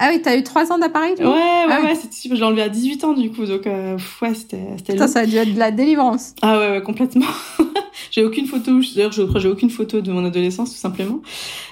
ah 0.00 0.10
oui, 0.12 0.22
t'as 0.22 0.36
eu 0.36 0.44
trois 0.44 0.70
ans 0.70 0.78
d'appareil 0.78 1.14
Ouais, 1.18 1.26
ouais, 1.26 1.66
ah 1.68 1.80
ouais, 1.82 1.94
c'était 1.96 2.28
Je 2.28 2.34
l'ai 2.34 2.44
enlevé 2.44 2.62
à 2.62 2.68
18 2.68 3.02
ans, 3.02 3.14
du 3.14 3.32
coup. 3.32 3.46
Donc, 3.46 3.66
euh, 3.66 3.98
ouais, 4.22 4.34
c'était, 4.34 4.62
c'était 4.76 5.08
ça 5.08 5.20
a 5.20 5.26
dû 5.26 5.36
être 5.36 5.52
de 5.52 5.58
la 5.58 5.72
délivrance. 5.72 6.34
Ah 6.40 6.56
ouais, 6.56 6.70
ouais, 6.70 6.82
complètement. 6.82 7.26
j'ai 8.12 8.24
aucune 8.24 8.46
photo, 8.46 8.80
d'ailleurs, 8.94 9.10
j'ai 9.12 9.48
aucune 9.48 9.70
photo 9.70 10.00
de 10.00 10.12
mon 10.12 10.24
adolescence, 10.24 10.70
tout 10.70 10.78
simplement. 10.78 11.20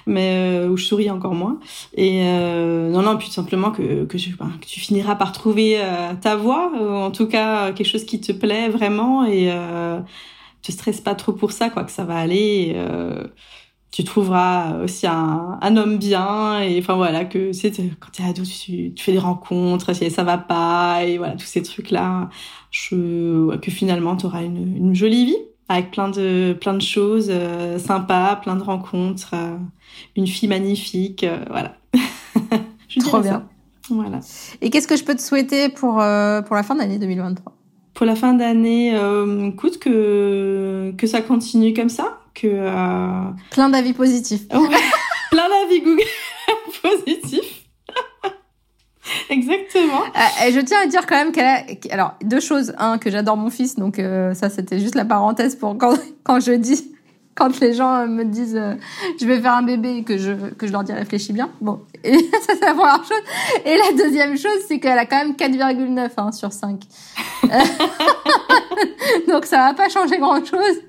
Mais, 0.06 0.64
euh, 0.64 0.68
où 0.68 0.76
je 0.76 0.84
souris 0.84 1.08
encore 1.08 1.34
moins. 1.34 1.60
Et, 1.96 2.22
euh, 2.24 2.90
non, 2.90 3.02
non, 3.02 3.16
puis 3.16 3.28
tout 3.28 3.34
simplement 3.34 3.70
que, 3.70 4.04
que, 4.06 4.16
ben, 4.36 4.50
que 4.60 4.66
tu 4.66 4.80
finiras 4.80 5.14
par 5.14 5.30
trouver 5.30 5.78
euh, 5.78 6.12
ta 6.20 6.34
voix, 6.34 6.72
ou 6.74 6.84
en 6.84 7.12
tout 7.12 7.26
cas, 7.26 7.70
quelque 7.70 7.88
chose 7.88 8.04
qui 8.04 8.20
te 8.20 8.32
plaît 8.32 8.68
vraiment 8.68 9.24
et, 9.24 9.52
euh, 10.70 10.72
te 10.72 10.72
stresse 10.72 11.00
pas 11.00 11.14
trop 11.14 11.32
pour 11.32 11.52
ça, 11.52 11.70
quoi, 11.70 11.84
que 11.84 11.92
ça 11.92 12.04
va 12.04 12.16
aller. 12.16 12.72
Euh, 12.76 13.26
tu 13.96 14.04
trouveras 14.04 14.82
aussi 14.82 15.06
un, 15.06 15.58
un, 15.62 15.76
homme 15.78 15.96
bien 15.96 16.60
et 16.60 16.78
enfin 16.78 16.96
voilà 16.96 17.24
que 17.24 17.52
c'est 17.52 17.70
quand 17.98 18.10
t'es 18.12 18.24
ado 18.24 18.42
tu, 18.42 18.92
tu, 18.92 19.02
fais 19.02 19.12
des 19.12 19.18
rencontres 19.18 19.94
si 19.94 20.10
ça 20.10 20.22
va 20.22 20.36
pas 20.36 21.04
et 21.04 21.16
voilà 21.16 21.34
tous 21.34 21.46
ces 21.46 21.62
trucs 21.62 21.90
là 21.90 22.28
je, 22.70 23.56
que 23.56 23.70
finalement 23.70 24.14
tu 24.16 24.26
auras 24.26 24.42
une, 24.42 24.76
une, 24.76 24.94
jolie 24.94 25.24
vie 25.24 25.38
avec 25.70 25.92
plein 25.92 26.10
de 26.10 26.54
plein 26.60 26.74
de 26.74 26.82
choses 26.82 27.28
euh, 27.30 27.78
sympas 27.78 28.36
plein 28.36 28.56
de 28.56 28.62
rencontres 28.62 29.30
euh, 29.32 29.56
une 30.14 30.26
fille 30.26 30.48
magnifique 30.48 31.24
euh, 31.24 31.38
voilà. 31.48 31.76
Je 32.88 33.00
trop 33.00 33.20
bien. 33.20 33.48
Voilà. 33.88 34.20
Et 34.60 34.70
qu'est-ce 34.70 34.88
que 34.88 34.96
je 34.96 35.04
peux 35.04 35.14
te 35.14 35.22
souhaiter 35.22 35.68
pour 35.68 35.94
pour 35.94 36.56
la 36.56 36.62
fin 36.62 36.74
d'année 36.74 36.98
2023 36.98 37.55
pour 37.96 38.06
la 38.06 38.14
fin 38.14 38.34
d'année 38.34 38.94
écoute 39.48 39.78
que 39.78 40.92
que 40.96 41.06
ça 41.06 41.22
continue 41.22 41.74
comme 41.74 41.88
ça 41.88 42.20
que 42.36 42.46
euh... 42.46 43.30
plein 43.50 43.70
d'avis 43.70 43.94
positifs. 43.94 44.46
plein 45.30 45.48
d'avis 45.48 45.80
Google 45.80 46.02
positifs. 46.82 47.64
Exactement. 49.30 50.02
Euh, 50.14 50.52
je 50.52 50.60
tiens 50.60 50.80
à 50.82 50.86
dire 50.86 51.06
quand 51.06 51.16
même 51.16 51.32
qu'elle 51.32 51.46
a 51.46 51.62
alors 51.90 52.14
deux 52.22 52.40
choses 52.40 52.74
un 52.78 52.98
que 52.98 53.10
j'adore 53.10 53.36
mon 53.36 53.50
fils 53.50 53.76
donc 53.76 53.98
euh, 53.98 54.34
ça 54.34 54.50
c'était 54.50 54.78
juste 54.78 54.94
la 54.94 55.04
parenthèse 55.04 55.56
pour 55.56 55.78
quand 55.78 55.96
quand 56.24 56.40
je 56.40 56.52
dis 56.52 56.92
quand 57.36 57.60
les 57.60 57.74
gens 57.74 58.06
me 58.08 58.24
disent 58.24 58.56
euh, 58.56 58.74
je 59.20 59.26
vais 59.26 59.40
faire 59.40 59.54
un 59.54 59.62
bébé 59.62 59.98
et 59.98 60.02
que 60.02 60.18
je 60.18 60.32
que 60.32 60.66
je 60.66 60.72
leur 60.72 60.82
dis 60.82 60.92
réfléchis 60.92 61.32
bien. 61.32 61.50
Bon, 61.60 61.80
et 62.02 62.18
ça 62.42 62.54
c'est 62.54 62.60
la 62.60 62.74
première 62.74 63.04
chose. 63.04 63.22
Et 63.64 63.76
la 63.76 63.92
deuxième 64.04 64.36
chose, 64.36 64.58
c'est 64.66 64.80
qu'elle 64.80 64.98
a 64.98 65.06
quand 65.06 65.18
même 65.18 65.32
4,9 65.34 66.10
hein, 66.16 66.32
sur 66.32 66.52
5. 66.52 66.80
Donc 69.28 69.44
ça 69.44 69.58
va 69.58 69.74
pas 69.74 69.88
changer 69.88 70.18
grand 70.18 70.44
chose. 70.44 70.80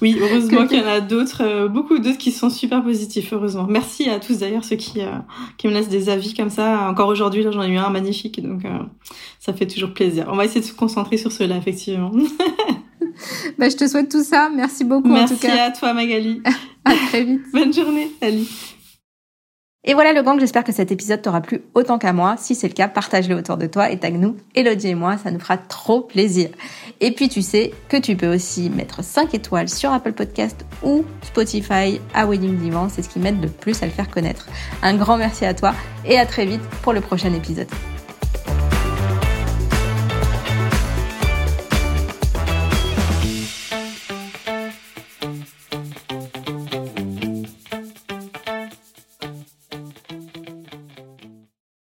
Oui, 0.00 0.16
heureusement 0.20 0.66
qu'il 0.66 0.78
y 0.78 0.82
en 0.82 0.88
a 0.88 1.00
d'autres, 1.00 1.42
euh, 1.42 1.68
beaucoup 1.68 1.98
d'autres 1.98 2.18
qui 2.18 2.32
sont 2.32 2.50
super 2.50 2.82
positifs, 2.82 3.32
heureusement. 3.32 3.66
Merci 3.68 4.08
à 4.08 4.18
tous 4.18 4.38
d'ailleurs 4.38 4.64
ceux 4.64 4.76
qui, 4.76 5.00
euh, 5.00 5.10
qui 5.58 5.68
me 5.68 5.72
laissent 5.72 5.88
des 5.88 6.08
avis 6.08 6.34
comme 6.34 6.50
ça. 6.50 6.88
Encore 6.88 7.08
aujourd'hui, 7.08 7.42
là 7.42 7.50
j'en 7.50 7.62
ai 7.62 7.68
eu 7.68 7.76
un 7.76 7.90
magnifique, 7.90 8.42
donc 8.42 8.64
euh, 8.64 8.78
ça 9.38 9.52
fait 9.52 9.66
toujours 9.66 9.92
plaisir. 9.92 10.26
On 10.28 10.36
va 10.36 10.44
essayer 10.44 10.60
de 10.60 10.66
se 10.66 10.74
concentrer 10.74 11.16
sur 11.16 11.32
cela, 11.32 11.56
effectivement. 11.56 12.10
bah, 13.58 13.68
je 13.68 13.76
te 13.76 13.86
souhaite 13.86 14.10
tout 14.10 14.24
ça. 14.24 14.50
Merci 14.54 14.84
beaucoup 14.84 15.08
Merci 15.08 15.34
en 15.34 15.36
tout 15.36 15.42
cas. 15.42 15.48
Merci 15.48 15.60
à 15.60 15.70
toi 15.70 15.94
Magali. 15.94 16.42
à 16.84 16.94
très 17.08 17.24
vite. 17.24 17.42
Bonne 17.52 17.72
journée. 17.72 18.10
Salut. 18.20 18.46
Et 19.84 19.94
voilà 19.94 20.12
le 20.12 20.22
gang, 20.22 20.38
j'espère 20.38 20.62
que 20.62 20.70
cet 20.70 20.92
épisode 20.92 21.22
t'aura 21.22 21.40
plu 21.40 21.62
autant 21.74 21.98
qu'à 21.98 22.12
moi. 22.12 22.36
Si 22.38 22.54
c'est 22.54 22.68
le 22.68 22.72
cas, 22.72 22.86
partage-le 22.86 23.34
autour 23.34 23.56
de 23.56 23.66
toi 23.66 23.90
et 23.90 23.98
tag 23.98 24.14
nous, 24.14 24.36
Elodie 24.54 24.90
et 24.90 24.94
moi, 24.94 25.18
ça 25.18 25.32
nous 25.32 25.40
fera 25.40 25.56
trop 25.56 26.02
plaisir. 26.02 26.50
Et 27.00 27.10
puis 27.10 27.28
tu 27.28 27.42
sais 27.42 27.72
que 27.88 27.96
tu 27.96 28.14
peux 28.14 28.32
aussi 28.32 28.70
mettre 28.70 29.02
5 29.02 29.34
étoiles 29.34 29.68
sur 29.68 29.92
Apple 29.92 30.12
Podcast 30.12 30.64
ou 30.84 31.04
Spotify 31.22 32.00
à 32.14 32.26
Wedding 32.26 32.58
Divan, 32.58 32.88
c'est 32.88 33.02
ce 33.02 33.08
qui 33.08 33.18
m'aide 33.18 33.42
le 33.42 33.48
plus 33.48 33.82
à 33.82 33.86
le 33.86 33.92
faire 33.92 34.08
connaître. 34.08 34.46
Un 34.84 34.94
grand 34.94 35.16
merci 35.16 35.44
à 35.44 35.52
toi 35.52 35.74
et 36.06 36.16
à 36.16 36.26
très 36.26 36.46
vite 36.46 36.62
pour 36.82 36.92
le 36.92 37.00
prochain 37.00 37.34
épisode. 37.34 37.66